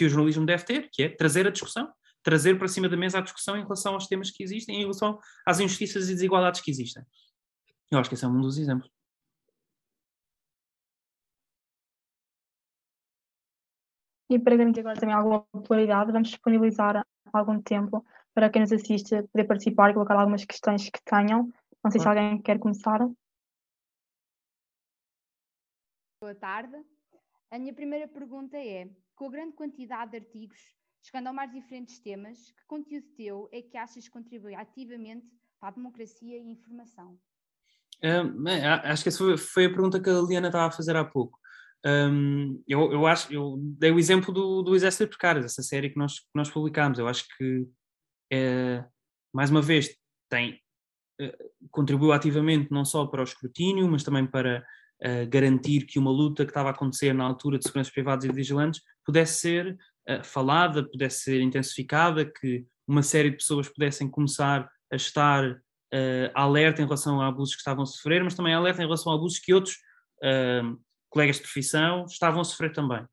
que 0.00 0.06
o 0.06 0.08
jornalismo 0.08 0.46
deve 0.46 0.64
ter, 0.64 0.88
que 0.90 1.02
é 1.02 1.08
trazer 1.10 1.46
a 1.46 1.50
discussão 1.50 1.92
trazer 2.22 2.58
para 2.58 2.68
cima 2.68 2.88
da 2.88 2.98
mesa 2.98 3.18
a 3.18 3.22
discussão 3.22 3.56
em 3.56 3.62
relação 3.62 3.94
aos 3.94 4.06
temas 4.06 4.30
que 4.30 4.42
existem, 4.42 4.76
em 4.76 4.80
relação 4.80 5.18
às 5.46 5.58
injustiças 5.58 6.08
e 6.08 6.14
desigualdades 6.14 6.60
que 6.60 6.70
existem. 6.70 7.02
Eu 7.90 7.98
acho 7.98 8.10
que 8.10 8.14
esse 8.14 8.24
é 8.24 8.28
um 8.28 8.40
dos 8.40 8.58
exemplos. 8.58 8.90
E 14.28 14.38
para 14.38 14.56
garantir 14.56 14.80
agora 14.80 15.00
também 15.00 15.14
alguma 15.14 15.42
popularidade, 15.46 16.12
vamos 16.12 16.28
disponibilizar 16.28 17.04
algum 17.32 17.60
tempo 17.60 18.04
para 18.32 18.50
quem 18.50 18.60
nos 18.60 18.70
assiste 18.70 19.22
poder 19.32 19.44
participar 19.44 19.90
e 19.90 19.94
colocar 19.94 20.14
algumas 20.14 20.44
questões 20.44 20.88
que 20.88 21.02
tenham. 21.04 21.50
Não 21.82 21.90
sei 21.90 22.00
se 22.00 22.06
alguém 22.06 22.40
quer 22.40 22.58
começar. 22.58 23.00
Boa 26.20 26.34
tarde. 26.34 26.76
A 27.50 27.58
minha 27.58 27.74
primeira 27.74 28.06
pergunta 28.06 28.56
é: 28.56 28.88
com 29.20 29.26
a 29.26 29.30
grande 29.30 29.52
quantidade 29.52 30.12
de 30.12 30.16
artigos 30.16 30.58
Chegando 31.02 31.28
a 31.28 31.32
mais 31.32 31.50
diferentes 31.50 31.98
temas, 31.98 32.38
que 32.50 32.66
conteúdo 32.66 33.06
teu 33.16 33.48
é 33.52 33.62
que 33.62 33.76
achas 33.76 34.04
que 34.04 34.10
contribui 34.10 34.54
ativamente 34.54 35.26
para 35.58 35.70
a 35.70 35.72
democracia 35.72 36.36
e 36.36 36.40
a 36.40 36.52
informação? 36.52 37.18
Um, 38.04 38.44
acho 38.84 39.02
que 39.02 39.08
essa 39.08 39.38
foi, 39.38 39.64
a 39.64 39.70
pergunta 39.70 40.00
que 40.00 40.10
a 40.10 40.20
Liana 40.20 40.48
estava 40.48 40.66
a 40.66 40.70
fazer 40.70 40.94
há 40.96 41.04
pouco. 41.04 41.38
Um, 41.86 42.62
eu, 42.68 42.92
eu, 42.92 43.06
acho, 43.06 43.32
eu 43.32 43.56
dei 43.78 43.90
o 43.90 43.98
exemplo 43.98 44.32
do, 44.32 44.62
do 44.62 44.74
Exército 44.74 45.04
de 45.04 45.10
Precários, 45.10 45.46
essa 45.46 45.62
série 45.62 45.88
que 45.88 45.98
nós, 45.98 46.20
que 46.20 46.28
nós 46.34 46.50
publicámos. 46.50 46.98
Eu 46.98 47.08
acho 47.08 47.24
que, 47.36 47.66
é, 48.30 48.84
mais 49.32 49.50
uma 49.50 49.62
vez, 49.62 49.88
tem, 50.28 50.60
uh, 51.18 51.68
contribuiu 51.70 52.12
ativamente 52.12 52.70
não 52.70 52.84
só 52.84 53.06
para 53.06 53.22
o 53.22 53.24
escrutínio, 53.24 53.88
mas 53.88 54.04
também 54.04 54.26
para 54.26 54.62
uh, 55.04 55.28
garantir 55.28 55.86
que 55.86 55.98
uma 55.98 56.10
luta 56.10 56.44
que 56.44 56.50
estava 56.50 56.68
a 56.68 56.72
acontecer 56.72 57.12
na 57.12 57.24
altura 57.24 57.58
de 57.58 57.64
seguranças 57.64 57.92
privadas 57.92 58.24
e 58.24 58.32
vigilantes 58.32 58.80
pudesse 59.04 59.40
ser 59.40 59.78
uh, 60.08 60.24
falada, 60.24 60.88
pudesse 60.88 61.20
ser 61.20 61.40
intensificada, 61.40 62.24
que 62.24 62.64
uma 62.86 63.02
série 63.02 63.30
de 63.30 63.36
pessoas 63.36 63.68
pudessem 63.68 64.08
começar 64.08 64.68
a 64.92 64.96
estar 64.96 65.44
uh, 65.94 66.30
alerta 66.34 66.82
em 66.82 66.84
relação 66.84 67.20
a 67.20 67.28
abusos 67.28 67.54
que 67.54 67.60
estavam 67.60 67.82
a 67.82 67.86
sofrer, 67.86 68.22
mas 68.24 68.34
também 68.34 68.54
alerta 68.54 68.82
em 68.82 68.86
relação 68.86 69.12
a 69.12 69.16
abusos 69.16 69.38
que 69.38 69.54
outros 69.54 69.74
uh, 70.22 70.78
colegas 71.08 71.36
de 71.36 71.42
profissão 71.42 72.04
estavam 72.06 72.40
a 72.40 72.44
sofrer 72.44 72.72
também. 72.72 73.04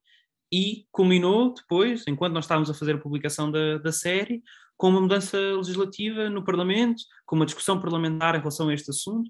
E 0.52 0.86
culminou 0.92 1.54
depois, 1.54 2.06
enquanto 2.08 2.34
nós 2.34 2.46
estávamos 2.46 2.70
a 2.70 2.74
fazer 2.74 2.96
a 2.96 3.00
publicação 3.00 3.52
da, 3.52 3.78
da 3.78 3.92
série, 3.92 4.42
com 4.78 4.90
uma 4.90 5.02
mudança 5.02 5.38
legislativa 5.38 6.30
no 6.30 6.44
Parlamento, 6.44 7.04
com 7.26 7.36
uma 7.36 7.46
discussão 7.46 7.80
parlamentar 7.80 8.36
em 8.36 8.40
relação 8.40 8.70
a 8.70 8.74
este 8.74 8.92
assunto, 8.92 9.30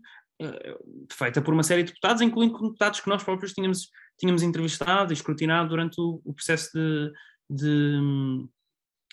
feita 1.12 1.42
por 1.42 1.54
uma 1.54 1.64
série 1.64 1.84
de 1.84 1.90
deputados, 1.90 2.22
incluindo 2.22 2.54
deputados 2.54 3.00
que 3.00 3.10
nós 3.10 3.24
próprios 3.24 3.54
tínhamos, 3.54 3.90
tínhamos 4.20 4.44
entrevistado 4.44 5.12
e 5.12 5.16
escrutinado 5.16 5.70
durante 5.70 6.00
o, 6.00 6.22
o 6.24 6.34
processo 6.34 6.70
de, 6.74 7.12
de, 7.50 8.48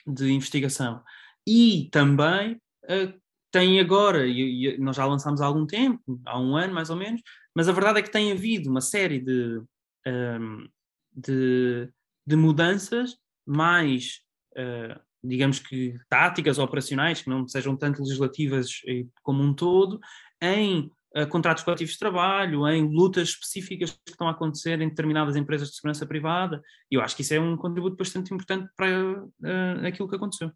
de 0.07 0.33
investigação. 0.33 1.03
E 1.47 1.89
também 1.91 2.55
uh, 2.85 3.21
tem 3.51 3.81
agora, 3.81 4.27
e, 4.27 4.75
e, 4.75 4.79
nós 4.79 4.97
já 4.97 5.07
lançámos 5.07 5.41
há 5.41 5.47
algum 5.47 5.67
tempo, 5.67 6.21
há 6.27 6.39
um 6.39 6.57
ano 6.57 6.75
mais 6.75 6.91
ou 6.91 6.97
menos, 6.97 7.23
mas 7.55 7.69
a 7.69 7.73
verdade 7.73 8.01
é 8.01 8.03
que 8.03 8.11
tem 8.11 8.33
havido 8.33 8.71
uma 8.71 8.81
série 8.81 9.21
de, 9.21 9.59
um, 9.59 9.67
ehm, 10.07 10.67
de, 11.13 11.89
de, 12.27 12.37
mudanças 12.37 13.17
mais, 13.47 14.21
uh, 14.57 15.01
digamos 15.23 15.61
que 15.61 15.97
táticas, 16.09 16.59
operacionais, 16.59 17.23
que 17.23 17.31
não 17.31 17.47
sejam 17.47 17.77
tanto 17.77 18.03
legislativas 18.03 18.81
eh, 18.87 19.07
como 19.23 19.43
um 19.43 19.55
todo, 19.55 20.01
em 20.43 20.91
uh, 21.17 21.29
contratos 21.29 21.63
coletivos 21.63 21.95
de 21.95 21.99
trabalho, 21.99 22.69
em 22.69 22.87
lutas 22.87 23.29
específicas 23.29 23.93
que 23.93 24.11
estão 24.11 24.29
a 24.29 24.33
acontecer 24.33 24.81
em 24.81 24.89
determinadas 24.89 25.37
empresas 25.37 25.69
de 25.69 25.77
segurança 25.77 26.07
privada. 26.07 26.63
E 26.91 26.97
eu 26.97 27.01
acho 27.01 27.17
que 27.17 27.23
isso 27.23 27.35
é 27.35 27.41
um 27.41 27.57
contributo 27.57 27.97
bastante 27.97 28.33
importante 28.33 28.71
para 28.77 28.89
uh, 28.89 29.87
aquilo 29.87 30.09
que 30.09 30.17
aconteceu. 30.17 30.51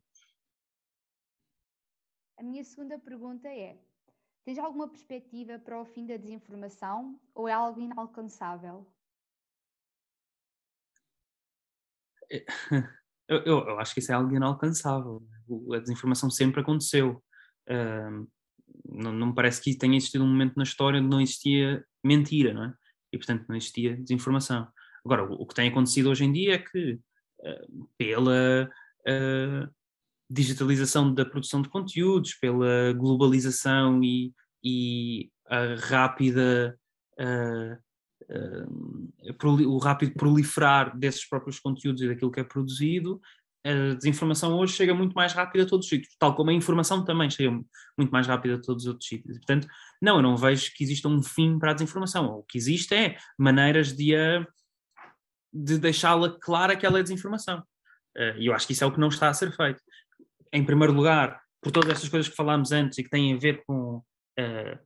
A 2.39 2.43
minha 2.43 2.65
segunda 2.65 2.99
pergunta 2.99 3.49
é: 3.49 3.77
tens 4.45 4.59
alguma 4.59 4.89
perspectiva 4.89 5.59
para 5.59 5.81
o 5.81 5.85
fim 5.85 6.07
da 6.07 6.17
desinformação 6.17 7.19
ou 7.35 7.49
é 7.49 7.53
algo 7.53 7.81
inalcançável? 7.81 8.87
Eu, 13.31 13.43
eu, 13.45 13.59
eu 13.69 13.79
acho 13.79 13.93
que 13.93 14.01
isso 14.01 14.11
é 14.11 14.15
algo 14.15 14.35
inalcançável. 14.35 15.23
A 15.75 15.79
desinformação 15.79 16.31
sempre 16.31 16.63
aconteceu. 16.63 17.23
Não, 18.89 19.12
não 19.12 19.26
me 19.28 19.34
parece 19.34 19.61
que 19.61 19.76
tenha 19.76 19.97
existido 19.97 20.24
um 20.24 20.28
momento 20.28 20.57
na 20.57 20.62
história 20.62 21.01
onde 21.01 21.09
não 21.09 21.20
existia 21.20 21.84
mentira, 22.05 22.53
não 22.53 22.64
é? 22.64 22.74
E, 23.12 23.18
portanto, 23.18 23.45
não 23.49 23.57
existia 23.57 23.97
desinformação. 23.97 24.68
Agora, 25.05 25.24
o, 25.24 25.43
o 25.43 25.47
que 25.47 25.55
tem 25.55 25.68
acontecido 25.68 26.11
hoje 26.11 26.24
em 26.24 26.32
dia 26.32 26.55
é 26.55 26.59
que, 26.59 26.95
uh, 27.41 27.89
pela 27.97 28.70
uh, 29.07 29.74
digitalização 30.30 31.12
da 31.12 31.24
produção 31.24 31.62
de 31.62 31.68
conteúdos, 31.68 32.34
pela 32.34 32.93
globalização 32.93 34.03
e, 34.03 34.32
e 34.62 35.30
a 35.47 35.74
rápida. 35.74 36.78
Uh, 37.18 37.89
o 39.66 39.78
rápido 39.78 40.12
proliferar 40.12 40.95
desses 40.99 41.26
próprios 41.26 41.59
conteúdos 41.59 42.03
e 42.03 42.09
daquilo 42.09 42.30
que 42.30 42.41
é 42.41 42.45
produzido, 42.45 43.18
a 43.65 43.95
desinformação 43.95 44.57
hoje 44.57 44.75
chega 44.75 44.95
muito 44.95 45.15
mais 45.15 45.33
rápido 45.33 45.63
a 45.63 45.67
todos 45.67 45.87
os 45.87 45.91
sítios, 45.91 46.15
tal 46.19 46.35
como 46.35 46.51
a 46.51 46.55
informação 46.55 47.05
também 47.05 47.29
chega 47.29 47.51
muito 47.51 48.11
mais 48.11 48.27
rápido 48.27 48.55
a 48.55 48.61
todos 48.61 48.85
os 48.85 48.89
outros 48.89 49.09
sítios. 49.09 49.37
Portanto, 49.39 49.67
não, 50.01 50.17
eu 50.17 50.23
não 50.23 50.37
vejo 50.37 50.73
que 50.75 50.85
exista 50.85 51.09
um 51.09 51.23
fim 51.23 51.59
para 51.59 51.73
a 51.73 51.75
desinformação. 51.75 52.27
O 52.27 52.43
que 52.45 52.57
existe 52.57 52.95
é 52.95 53.17
maneiras 53.37 53.93
de, 53.93 54.15
de 55.53 55.79
deixá-la 55.79 56.39
clara 56.41 56.77
que 56.77 56.87
ela 56.87 57.01
é 57.01 57.03
desinformação. 57.03 57.63
Eh, 58.17 58.37
e 58.39 58.47
eu 58.47 58.55
acho 58.55 58.67
que 58.67 58.73
isso 58.73 58.85
é 58.85 58.87
o 58.87 58.93
que 58.93 59.01
não 59.01 59.09
está 59.09 59.29
a 59.29 59.35
ser 59.35 59.53
feito. 59.53 59.81
Em 60.53 60.65
primeiro 60.65 60.93
lugar, 60.93 61.41
por 61.63 61.73
todas 61.73 61.91
estas 61.91 62.09
coisas 62.09 62.29
que 62.29 62.37
falámos 62.37 62.73
antes 62.73 62.99
e 62.99 63.05
que 63.05 63.11
têm 63.11 63.35
a 63.35 63.39
ver 63.39 63.63
com 63.67 63.97
uh, 63.97 64.79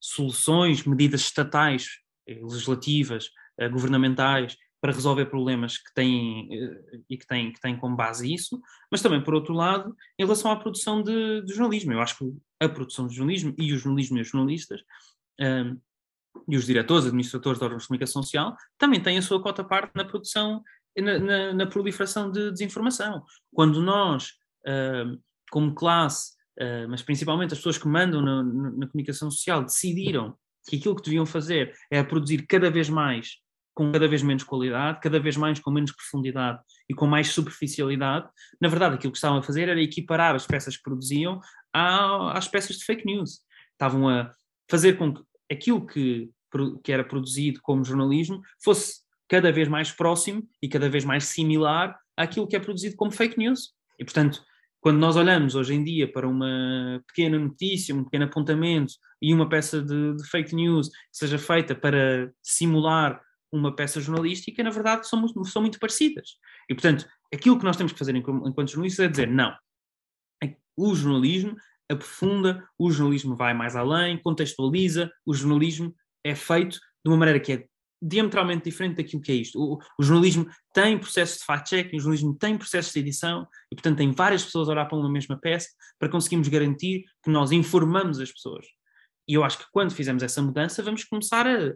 soluções, 0.00 0.84
medidas 0.84 1.20
estatais, 1.22 1.88
eh, 2.28 2.38
legislativas, 2.40 3.26
uh, 3.60 3.70
governamentais, 3.70 4.56
para 4.80 4.92
resolver 4.92 5.26
problemas 5.26 5.76
que 5.76 5.92
têm 5.94 6.48
eh, 6.52 7.00
e 7.08 7.16
que 7.18 7.26
têm, 7.26 7.52
que 7.52 7.60
têm 7.60 7.76
como 7.76 7.96
base 7.96 8.32
isso, 8.32 8.60
mas 8.90 9.02
também, 9.02 9.22
por 9.22 9.34
outro 9.34 9.52
lado, 9.52 9.94
em 10.18 10.24
relação 10.24 10.50
à 10.50 10.56
produção 10.56 11.02
de, 11.02 11.42
de 11.42 11.52
jornalismo. 11.52 11.92
Eu 11.92 12.00
acho 12.00 12.16
que 12.16 12.32
a 12.60 12.68
produção 12.68 13.06
de 13.06 13.14
jornalismo 13.14 13.54
e 13.58 13.72
o 13.72 13.78
jornalismo 13.78 14.18
e 14.18 14.20
os 14.22 14.28
jornalistas 14.28 14.80
um, 15.38 15.44
ehm, 15.44 15.76
e 16.48 16.56
os 16.56 16.64
diretores, 16.64 17.06
administradores 17.06 17.58
de 17.58 17.64
órgãos 17.64 17.82
de 17.82 17.88
comunicação 17.88 18.22
social 18.22 18.56
também 18.78 19.02
têm 19.02 19.18
a 19.18 19.22
sua 19.22 19.42
cota 19.42 19.64
parte 19.64 19.94
na 19.94 20.04
produção, 20.04 20.62
na, 20.96 21.18
na, 21.18 21.52
na 21.52 21.66
proliferação 21.66 22.30
de 22.30 22.50
desinformação. 22.52 23.24
Quando 23.52 23.82
nós, 23.82 24.30
uh, 24.66 25.20
como 25.50 25.74
classe, 25.74 26.32
uh, 26.58 26.88
mas 26.88 27.02
principalmente 27.02 27.52
as 27.52 27.58
pessoas 27.58 27.78
que 27.78 27.88
mandam 27.88 28.22
na, 28.22 28.42
na 28.42 28.86
comunicação 28.86 29.30
social, 29.30 29.64
decidiram 29.64 30.36
que 30.68 30.76
aquilo 30.76 30.94
que 30.94 31.02
deviam 31.02 31.26
fazer 31.26 31.74
é 31.90 32.02
produzir 32.02 32.46
cada 32.46 32.70
vez 32.70 32.88
mais 32.88 33.38
com 33.74 33.92
cada 33.92 34.08
vez 34.08 34.22
menos 34.22 34.44
qualidade, 34.44 35.00
cada 35.00 35.18
vez 35.20 35.36
mais 35.36 35.58
com 35.58 35.70
menos 35.70 35.92
profundidade 35.92 36.60
e 36.88 36.94
com 36.94 37.06
mais 37.06 37.28
superficialidade. 37.28 38.28
Na 38.60 38.68
verdade, 38.68 38.96
aquilo 38.96 39.12
que 39.12 39.18
estavam 39.18 39.38
a 39.38 39.42
fazer 39.42 39.68
era 39.68 39.80
equiparar 39.80 40.34
as 40.34 40.46
peças 40.46 40.76
que 40.76 40.82
produziam 40.82 41.40
às 41.72 42.48
peças 42.48 42.76
de 42.76 42.84
fake 42.84 43.06
news. 43.06 43.40
Estavam 43.72 44.08
a 44.08 44.30
fazer 44.68 44.94
com 44.98 45.14
que 45.14 45.22
aquilo 45.50 45.86
que, 45.86 46.30
que 46.82 46.92
era 46.92 47.04
produzido 47.04 47.60
como 47.62 47.84
jornalismo 47.84 48.40
fosse 48.62 49.00
cada 49.28 49.52
vez 49.52 49.68
mais 49.68 49.92
próximo 49.92 50.46
e 50.60 50.68
cada 50.68 50.88
vez 50.88 51.04
mais 51.04 51.24
similar 51.24 51.98
àquilo 52.16 52.46
que 52.46 52.56
é 52.56 52.60
produzido 52.60 52.96
como 52.96 53.12
fake 53.12 53.38
news. 53.38 53.72
E, 53.98 54.04
portanto, 54.04 54.42
quando 54.80 54.98
nós 54.98 55.14
olhamos 55.14 55.54
hoje 55.54 55.74
em 55.74 55.84
dia 55.84 56.10
para 56.10 56.26
uma 56.26 57.02
pequena 57.06 57.38
notícia, 57.38 57.94
um 57.94 58.04
pequeno 58.04 58.24
apontamento 58.24 58.94
e 59.20 59.32
uma 59.34 59.48
peça 59.48 59.82
de, 59.82 60.16
de 60.16 60.24
fake 60.28 60.54
news 60.54 60.88
que 60.88 60.94
seja 61.12 61.38
feita 61.38 61.74
para 61.74 62.32
simular 62.42 63.20
uma 63.52 63.74
peça 63.74 64.00
jornalística, 64.00 64.62
na 64.62 64.70
verdade, 64.70 65.08
são, 65.08 65.26
são 65.44 65.62
muito 65.62 65.78
parecidas. 65.78 66.36
E, 66.68 66.74
portanto, 66.74 67.06
aquilo 67.32 67.58
que 67.58 67.64
nós 67.64 67.76
temos 67.76 67.92
que 67.92 67.98
fazer 67.98 68.14
enquanto 68.14 68.68
jornalistas 68.70 69.06
é 69.06 69.08
dizer 69.08 69.28
não. 69.28 69.54
O 70.76 70.94
jornalismo 70.94 71.56
aprofunda, 71.90 72.66
o 72.78 72.90
jornalismo 72.90 73.36
vai 73.36 73.52
mais 73.52 73.76
além, 73.76 74.16
contextualiza, 74.22 75.10
o 75.26 75.34
jornalismo 75.34 75.94
é 76.24 76.34
feito 76.34 76.78
de 77.04 77.10
uma 77.10 77.16
maneira 77.16 77.40
que 77.40 77.52
é 77.52 77.66
diametralmente 78.00 78.64
diferente 78.64 78.96
daquilo 78.96 79.20
que 79.20 79.32
é 79.32 79.34
isto. 79.34 79.60
O, 79.60 79.78
o 79.98 80.02
jornalismo 80.02 80.46
tem 80.72 80.98
processos 80.98 81.40
de 81.40 81.44
fact-checking, 81.44 81.96
o 81.96 82.00
jornalismo 82.00 82.34
tem 82.34 82.56
processos 82.56 82.92
de 82.92 83.00
edição, 83.00 83.46
e 83.70 83.74
portanto 83.74 83.98
tem 83.98 84.10
várias 84.12 84.44
pessoas 84.44 84.68
a 84.68 84.72
olhar 84.72 84.86
para 84.86 84.96
uma 84.96 85.10
mesma 85.10 85.38
peça 85.38 85.68
para 85.98 86.08
conseguirmos 86.08 86.48
garantir 86.48 87.04
que 87.22 87.30
nós 87.30 87.52
informamos 87.52 88.20
as 88.20 88.32
pessoas. 88.32 88.66
E 89.28 89.34
eu 89.34 89.44
acho 89.44 89.58
que 89.58 89.66
quando 89.70 89.92
fizemos 89.92 90.22
essa 90.22 90.40
mudança, 90.40 90.82
vamos 90.82 91.04
começar 91.04 91.46
a 91.46 91.74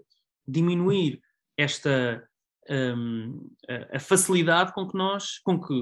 diminuir 0.48 1.20
esta 1.56 2.28
um, 2.70 3.50
a 3.92 3.98
facilidade 3.98 4.72
com 4.72 4.88
que 4.88 4.96
nós, 4.96 5.38
com 5.38 5.60
que 5.60 5.74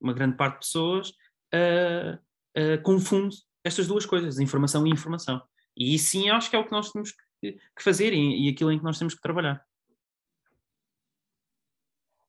uma 0.00 0.12
grande 0.12 0.36
parte 0.36 0.54
de 0.54 0.60
pessoas 0.60 1.10
uh, 1.54 2.14
uh, 2.56 2.82
confunde 2.82 3.36
estas 3.64 3.86
duas 3.86 4.06
coisas, 4.06 4.38
informação 4.38 4.86
e 4.86 4.90
informação. 4.90 5.42
E 5.76 5.94
isso 5.94 6.10
sim 6.10 6.30
acho 6.30 6.50
que 6.50 6.56
é 6.56 6.58
o 6.58 6.64
que 6.64 6.72
nós 6.72 6.90
temos 6.90 7.12
que, 7.40 7.52
que 7.52 7.82
fazer 7.82 8.12
e, 8.12 8.46
e 8.46 8.50
aquilo 8.50 8.72
em 8.72 8.78
que 8.78 8.84
nós 8.84 8.98
temos 8.98 9.14
que 9.14 9.20
trabalhar. 9.20 9.64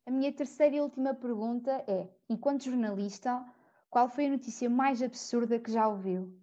A 0.06 0.12
minha 0.12 0.34
terceira 0.34 0.76
e 0.76 0.82
última 0.82 1.14
pergunta 1.14 1.72
é: 1.88 2.10
enquanto 2.30 2.66
jornalista, 2.66 3.46
qual 3.90 4.10
foi 4.10 4.26
a 4.26 4.32
notícia 4.32 4.70
mais 4.70 5.02
absurda 5.02 5.60
que 5.60 5.72
já 5.72 5.88
ouviu? 5.88 6.36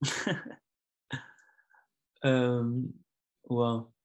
um, 2.24 2.92
uau. 3.48 3.95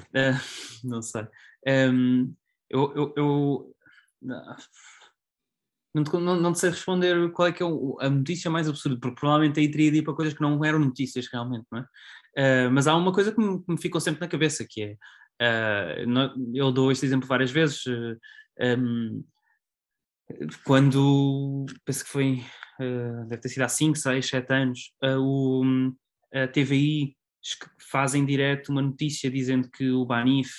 Uh, 0.00 0.38
não 0.84 1.02
sei. 1.02 1.26
Um, 1.66 2.34
eu, 2.68 2.92
eu, 2.94 3.14
eu 3.16 3.76
não, 5.94 6.20
não, 6.20 6.40
não, 6.40 6.54
sei 6.54 6.70
responder 6.70 7.30
qual 7.32 7.48
é 7.48 7.52
que 7.52 7.62
é 7.62 7.66
a 7.66 8.10
notícia 8.10 8.50
mais 8.50 8.68
absurda, 8.68 8.98
porque 8.98 9.20
provavelmente 9.20 9.60
aí 9.60 9.70
teria 9.70 9.92
de 9.92 9.98
ir 9.98 10.02
para 10.02 10.14
coisas 10.14 10.34
que 10.34 10.40
não 10.40 10.62
eram 10.64 10.80
notícias 10.80 11.28
realmente, 11.32 11.66
não 11.70 11.78
é? 11.78 11.86
Uh, 12.36 12.70
mas 12.72 12.88
há 12.88 12.96
uma 12.96 13.12
coisa 13.12 13.32
que 13.32 13.40
me, 13.40 13.62
que 13.62 13.72
me, 13.72 13.80
ficou 13.80 14.00
sempre 14.00 14.20
na 14.20 14.28
cabeça, 14.28 14.66
que 14.68 14.98
é, 15.40 16.04
uh, 16.04 16.52
eu 16.52 16.72
dou 16.72 16.90
este 16.90 17.06
exemplo 17.06 17.28
várias 17.28 17.50
vezes, 17.52 17.86
uh, 17.86 18.18
um, 18.60 19.24
quando, 20.64 21.66
penso 21.84 22.02
que 22.02 22.10
foi, 22.10 22.42
deve 23.28 23.42
ter 23.42 23.50
sido 23.50 23.62
há 23.62 23.68
5, 23.68 23.96
6, 23.96 24.26
7 24.26 24.52
anos, 24.52 24.94
o, 25.20 25.62
a 26.32 26.48
TVI 26.48 27.14
faz 27.78 28.14
em 28.14 28.24
direto 28.24 28.70
uma 28.70 28.82
notícia 28.82 29.30
dizendo 29.30 29.70
que 29.70 29.90
o 29.90 30.04
Banif 30.04 30.50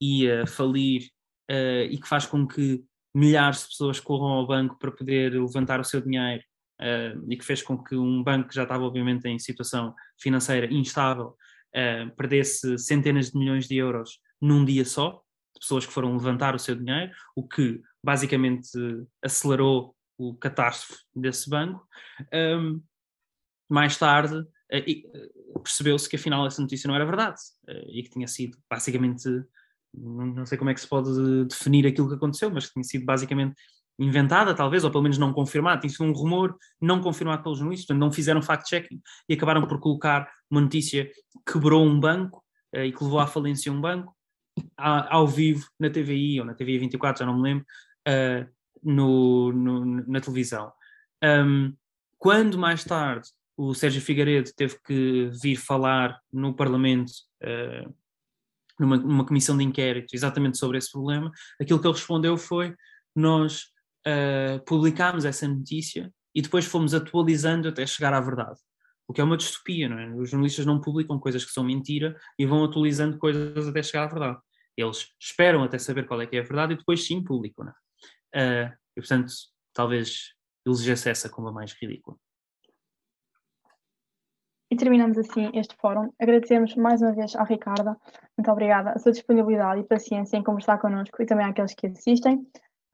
ia 0.00 0.46
falir 0.46 1.02
uh, 1.50 1.84
e 1.90 1.98
que 1.98 2.08
faz 2.08 2.26
com 2.26 2.46
que 2.46 2.84
milhares 3.14 3.60
de 3.60 3.68
pessoas 3.68 4.00
corram 4.00 4.32
ao 4.32 4.46
banco 4.46 4.78
para 4.78 4.90
poder 4.90 5.32
levantar 5.32 5.80
o 5.80 5.84
seu 5.84 6.00
dinheiro 6.00 6.42
uh, 6.80 7.30
e 7.32 7.36
que 7.36 7.44
fez 7.44 7.62
com 7.62 7.82
que 7.82 7.96
um 7.96 8.22
banco 8.22 8.48
que 8.48 8.54
já 8.54 8.64
estava 8.64 8.84
obviamente 8.84 9.28
em 9.28 9.38
situação 9.38 9.94
financeira 10.20 10.66
instável 10.72 11.36
uh, 11.74 12.14
perdesse 12.16 12.76
centenas 12.78 13.30
de 13.30 13.38
milhões 13.38 13.68
de 13.68 13.76
euros 13.76 14.18
num 14.40 14.64
dia 14.64 14.84
só, 14.84 15.22
de 15.54 15.60
pessoas 15.60 15.86
que 15.86 15.92
foram 15.92 16.12
levantar 16.12 16.54
o 16.54 16.58
seu 16.58 16.74
dinheiro, 16.74 17.12
o 17.34 17.46
que 17.46 17.80
basicamente 18.02 18.68
acelerou 19.22 19.94
o 20.18 20.34
catástrofe 20.34 21.02
desse 21.14 21.48
banco. 21.48 21.86
Um, 22.32 22.82
mais 23.68 23.96
tarde, 23.96 24.44
percebeu-se 25.62 26.08
que 26.08 26.16
afinal 26.16 26.46
essa 26.46 26.60
notícia 26.60 26.88
não 26.88 26.94
era 26.94 27.04
verdade 27.04 27.40
e 27.88 28.02
que 28.02 28.10
tinha 28.10 28.26
sido 28.26 28.56
basicamente 28.68 29.28
não 29.96 30.44
sei 30.44 30.58
como 30.58 30.70
é 30.70 30.74
que 30.74 30.80
se 30.80 30.88
pode 30.88 31.44
definir 31.44 31.86
aquilo 31.86 32.08
que 32.08 32.16
aconteceu, 32.16 32.50
mas 32.50 32.68
tinha 32.68 32.82
sido 32.82 33.04
basicamente 33.04 33.54
inventada, 33.96 34.52
talvez, 34.54 34.82
ou 34.82 34.90
pelo 34.90 35.04
menos 35.04 35.18
não 35.18 35.32
confirmada. 35.32 35.80
Tinha 35.80 35.90
sido 35.90 36.04
um 36.04 36.12
rumor 36.12 36.56
não 36.80 37.00
confirmado 37.00 37.44
pelos 37.44 37.58
jornalistas, 37.58 37.86
portanto, 37.86 38.00
não 38.00 38.10
fizeram 38.10 38.42
fact-checking 38.42 39.00
e 39.28 39.34
acabaram 39.34 39.64
por 39.66 39.78
colocar 39.78 40.28
uma 40.50 40.60
notícia 40.60 41.04
que 41.46 41.52
quebrou 41.52 41.86
um 41.86 42.00
banco 42.00 42.42
e 42.74 42.90
que 42.90 43.04
levou 43.04 43.20
à 43.20 43.26
falência 43.26 43.70
um 43.70 43.80
banco, 43.80 44.12
ao 44.76 45.28
vivo, 45.28 45.68
na 45.78 45.88
TVI 45.88 46.40
ou 46.40 46.46
na 46.46 46.54
TVI 46.54 46.78
24, 46.78 47.20
já 47.20 47.26
não 47.26 47.36
me 47.36 47.42
lembro, 47.42 47.66
no, 48.82 49.52
no, 49.52 49.84
na 49.84 50.20
televisão. 50.20 50.72
Quando 52.18 52.58
mais 52.58 52.82
tarde 52.82 53.28
o 53.56 53.74
Sérgio 53.74 54.00
Figueiredo 54.00 54.50
teve 54.56 54.76
que 54.84 55.30
vir 55.40 55.56
falar 55.56 56.18
no 56.32 56.54
Parlamento 56.54 57.12
uh, 57.42 57.94
numa, 58.78 58.96
numa 58.96 59.26
comissão 59.26 59.56
de 59.56 59.64
inquérito 59.64 60.14
exatamente 60.14 60.58
sobre 60.58 60.78
esse 60.78 60.90
problema, 60.90 61.30
aquilo 61.60 61.80
que 61.80 61.86
ele 61.86 61.94
respondeu 61.94 62.36
foi: 62.36 62.74
nós 63.14 63.64
uh, 64.06 64.62
publicámos 64.66 65.24
essa 65.24 65.46
notícia 65.46 66.12
e 66.34 66.42
depois 66.42 66.64
fomos 66.64 66.94
atualizando 66.94 67.68
até 67.68 67.86
chegar 67.86 68.12
à 68.12 68.20
verdade. 68.20 68.58
O 69.06 69.12
que 69.12 69.20
é 69.20 69.24
uma 69.24 69.36
distopia, 69.36 69.88
não 69.88 69.98
é? 69.98 70.14
Os 70.14 70.30
jornalistas 70.30 70.64
não 70.64 70.80
publicam 70.80 71.18
coisas 71.18 71.44
que 71.44 71.52
são 71.52 71.62
mentira 71.62 72.16
e 72.38 72.46
vão 72.46 72.64
atualizando 72.64 73.18
coisas 73.18 73.68
até 73.68 73.82
chegar 73.82 74.04
à 74.04 74.06
verdade. 74.06 74.38
Eles 74.76 75.08
esperam 75.20 75.62
até 75.62 75.78
saber 75.78 76.06
qual 76.06 76.20
é 76.20 76.26
que 76.26 76.36
é 76.36 76.40
a 76.40 76.42
verdade 76.42 76.72
e 76.72 76.76
depois 76.76 77.06
sim 77.06 77.22
publicam, 77.22 77.66
não 77.66 77.72
é? 77.72 77.74
Uh, 78.36 78.72
e 78.96 79.00
portanto, 79.00 79.32
talvez 79.72 80.32
elegesse 80.66 81.08
essa 81.10 81.28
como 81.28 81.48
a 81.48 81.52
mais 81.52 81.72
ridícula. 81.72 82.16
E 84.74 84.76
terminamos 84.76 85.16
assim 85.16 85.52
este 85.54 85.76
fórum. 85.76 86.10
Agradecemos 86.20 86.74
mais 86.74 87.00
uma 87.00 87.12
vez 87.12 87.36
ao 87.36 87.46
Ricardo, 87.46 87.96
muito 88.36 88.50
obrigada, 88.50 88.90
a 88.90 88.98
sua 88.98 89.12
disponibilidade 89.12 89.80
e 89.80 89.84
paciência 89.84 90.36
em 90.36 90.42
conversar 90.42 90.78
connosco 90.78 91.22
e 91.22 91.26
também 91.26 91.46
àqueles 91.46 91.74
que 91.74 91.86
assistem. 91.86 92.44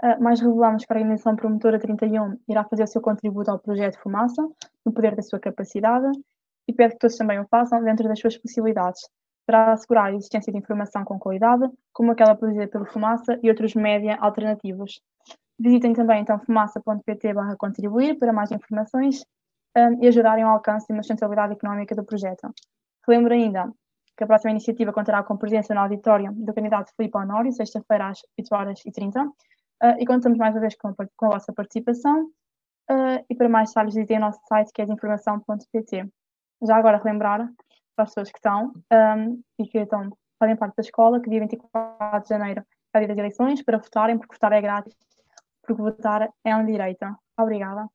Uh, 0.02 0.22
mais 0.22 0.42
revelamos 0.42 0.84
que 0.84 0.92
a 0.92 0.96
Organização 0.96 1.34
Promotora 1.36 1.78
31 1.78 2.36
irá 2.46 2.64
fazer 2.64 2.82
o 2.82 2.86
seu 2.86 3.00
contributo 3.00 3.50
ao 3.50 3.58
projeto 3.58 3.98
Fumaça, 4.02 4.46
no 4.84 4.92
poder 4.92 5.16
da 5.16 5.22
sua 5.22 5.40
capacidade, 5.40 6.06
e 6.68 6.72
pede 6.74 6.92
que 6.92 6.98
todos 6.98 7.16
também 7.16 7.40
o 7.40 7.46
façam 7.48 7.82
dentro 7.82 8.06
das 8.06 8.20
suas 8.20 8.36
possibilidades, 8.36 9.00
para 9.46 9.72
assegurar 9.72 10.08
a 10.08 10.14
existência 10.14 10.52
de 10.52 10.58
informação 10.58 11.02
com 11.02 11.18
qualidade, 11.18 11.66
como 11.94 12.12
aquela 12.12 12.34
produzida 12.34 12.68
pelo 12.68 12.84
Fumaça 12.84 13.40
e 13.42 13.48
outros 13.48 13.74
média 13.74 14.18
alternativos. 14.20 15.00
Visitem 15.58 15.94
também 15.94 16.20
então 16.20 16.38
fumaça.pt 16.40 17.34
contribuir 17.56 18.18
para 18.18 18.34
mais 18.34 18.50
informações 18.50 19.24
um, 19.76 20.02
e 20.02 20.08
ajudarem 20.08 20.44
ao 20.44 20.52
alcance 20.52 20.86
e 20.88 20.92
uma 20.92 21.02
sustentabilidade 21.02 21.52
económica 21.52 21.94
do 21.94 22.04
projeto. 22.04 22.52
Relembro 23.06 23.32
ainda 23.32 23.72
que 24.16 24.24
a 24.24 24.26
próxima 24.26 24.50
iniciativa 24.50 24.92
contará 24.92 25.22
com 25.22 25.36
presença 25.36 25.72
no 25.74 25.80
auditório 25.80 26.32
do 26.32 26.52
candidato 26.52 26.92
Filipe 26.96 27.16
Honório, 27.16 27.52
sexta-feira 27.52 28.08
às 28.08 28.20
8 28.38 28.54
horas 28.54 28.82
e 28.84 28.92
30, 28.92 29.24
uh, 29.24 29.32
e 29.98 30.06
contamos 30.06 30.38
mais 30.38 30.54
uma 30.54 30.60
vez 30.60 30.76
com, 30.76 30.94
com 31.16 31.26
a 31.26 31.30
vossa 31.30 31.52
participação. 31.52 32.24
Uh, 32.90 33.24
e 33.30 33.34
para 33.34 33.48
mais 33.48 33.70
detalhes, 33.70 33.94
visitem 33.94 34.18
o 34.18 34.20
nosso 34.20 34.40
site 34.46 34.72
que 34.74 34.82
é 34.82 34.84
informação.pt. 34.84 36.10
Já 36.62 36.76
agora 36.76 36.98
relembrar 36.98 37.48
para 37.96 38.04
as 38.04 38.10
pessoas 38.10 38.30
que 38.30 38.38
estão 38.38 38.72
um, 38.92 39.42
e 39.58 39.66
que 39.66 39.78
estão, 39.78 40.10
fazem 40.38 40.56
parte 40.56 40.76
da 40.76 40.82
escola 40.82 41.20
que 41.20 41.30
dia 41.30 41.40
24 41.40 42.22
de 42.22 42.28
janeiro 42.28 42.64
é 42.92 42.98
dia 42.98 43.08
das 43.08 43.18
eleições 43.18 43.62
para 43.62 43.78
votarem, 43.78 44.18
porque 44.18 44.34
votar 44.34 44.52
é 44.52 44.60
grátis, 44.60 44.94
porque 45.62 45.80
votar 45.80 46.28
é 46.44 46.56
um 46.56 46.66
direito. 46.66 47.06
Obrigada. 47.38 47.88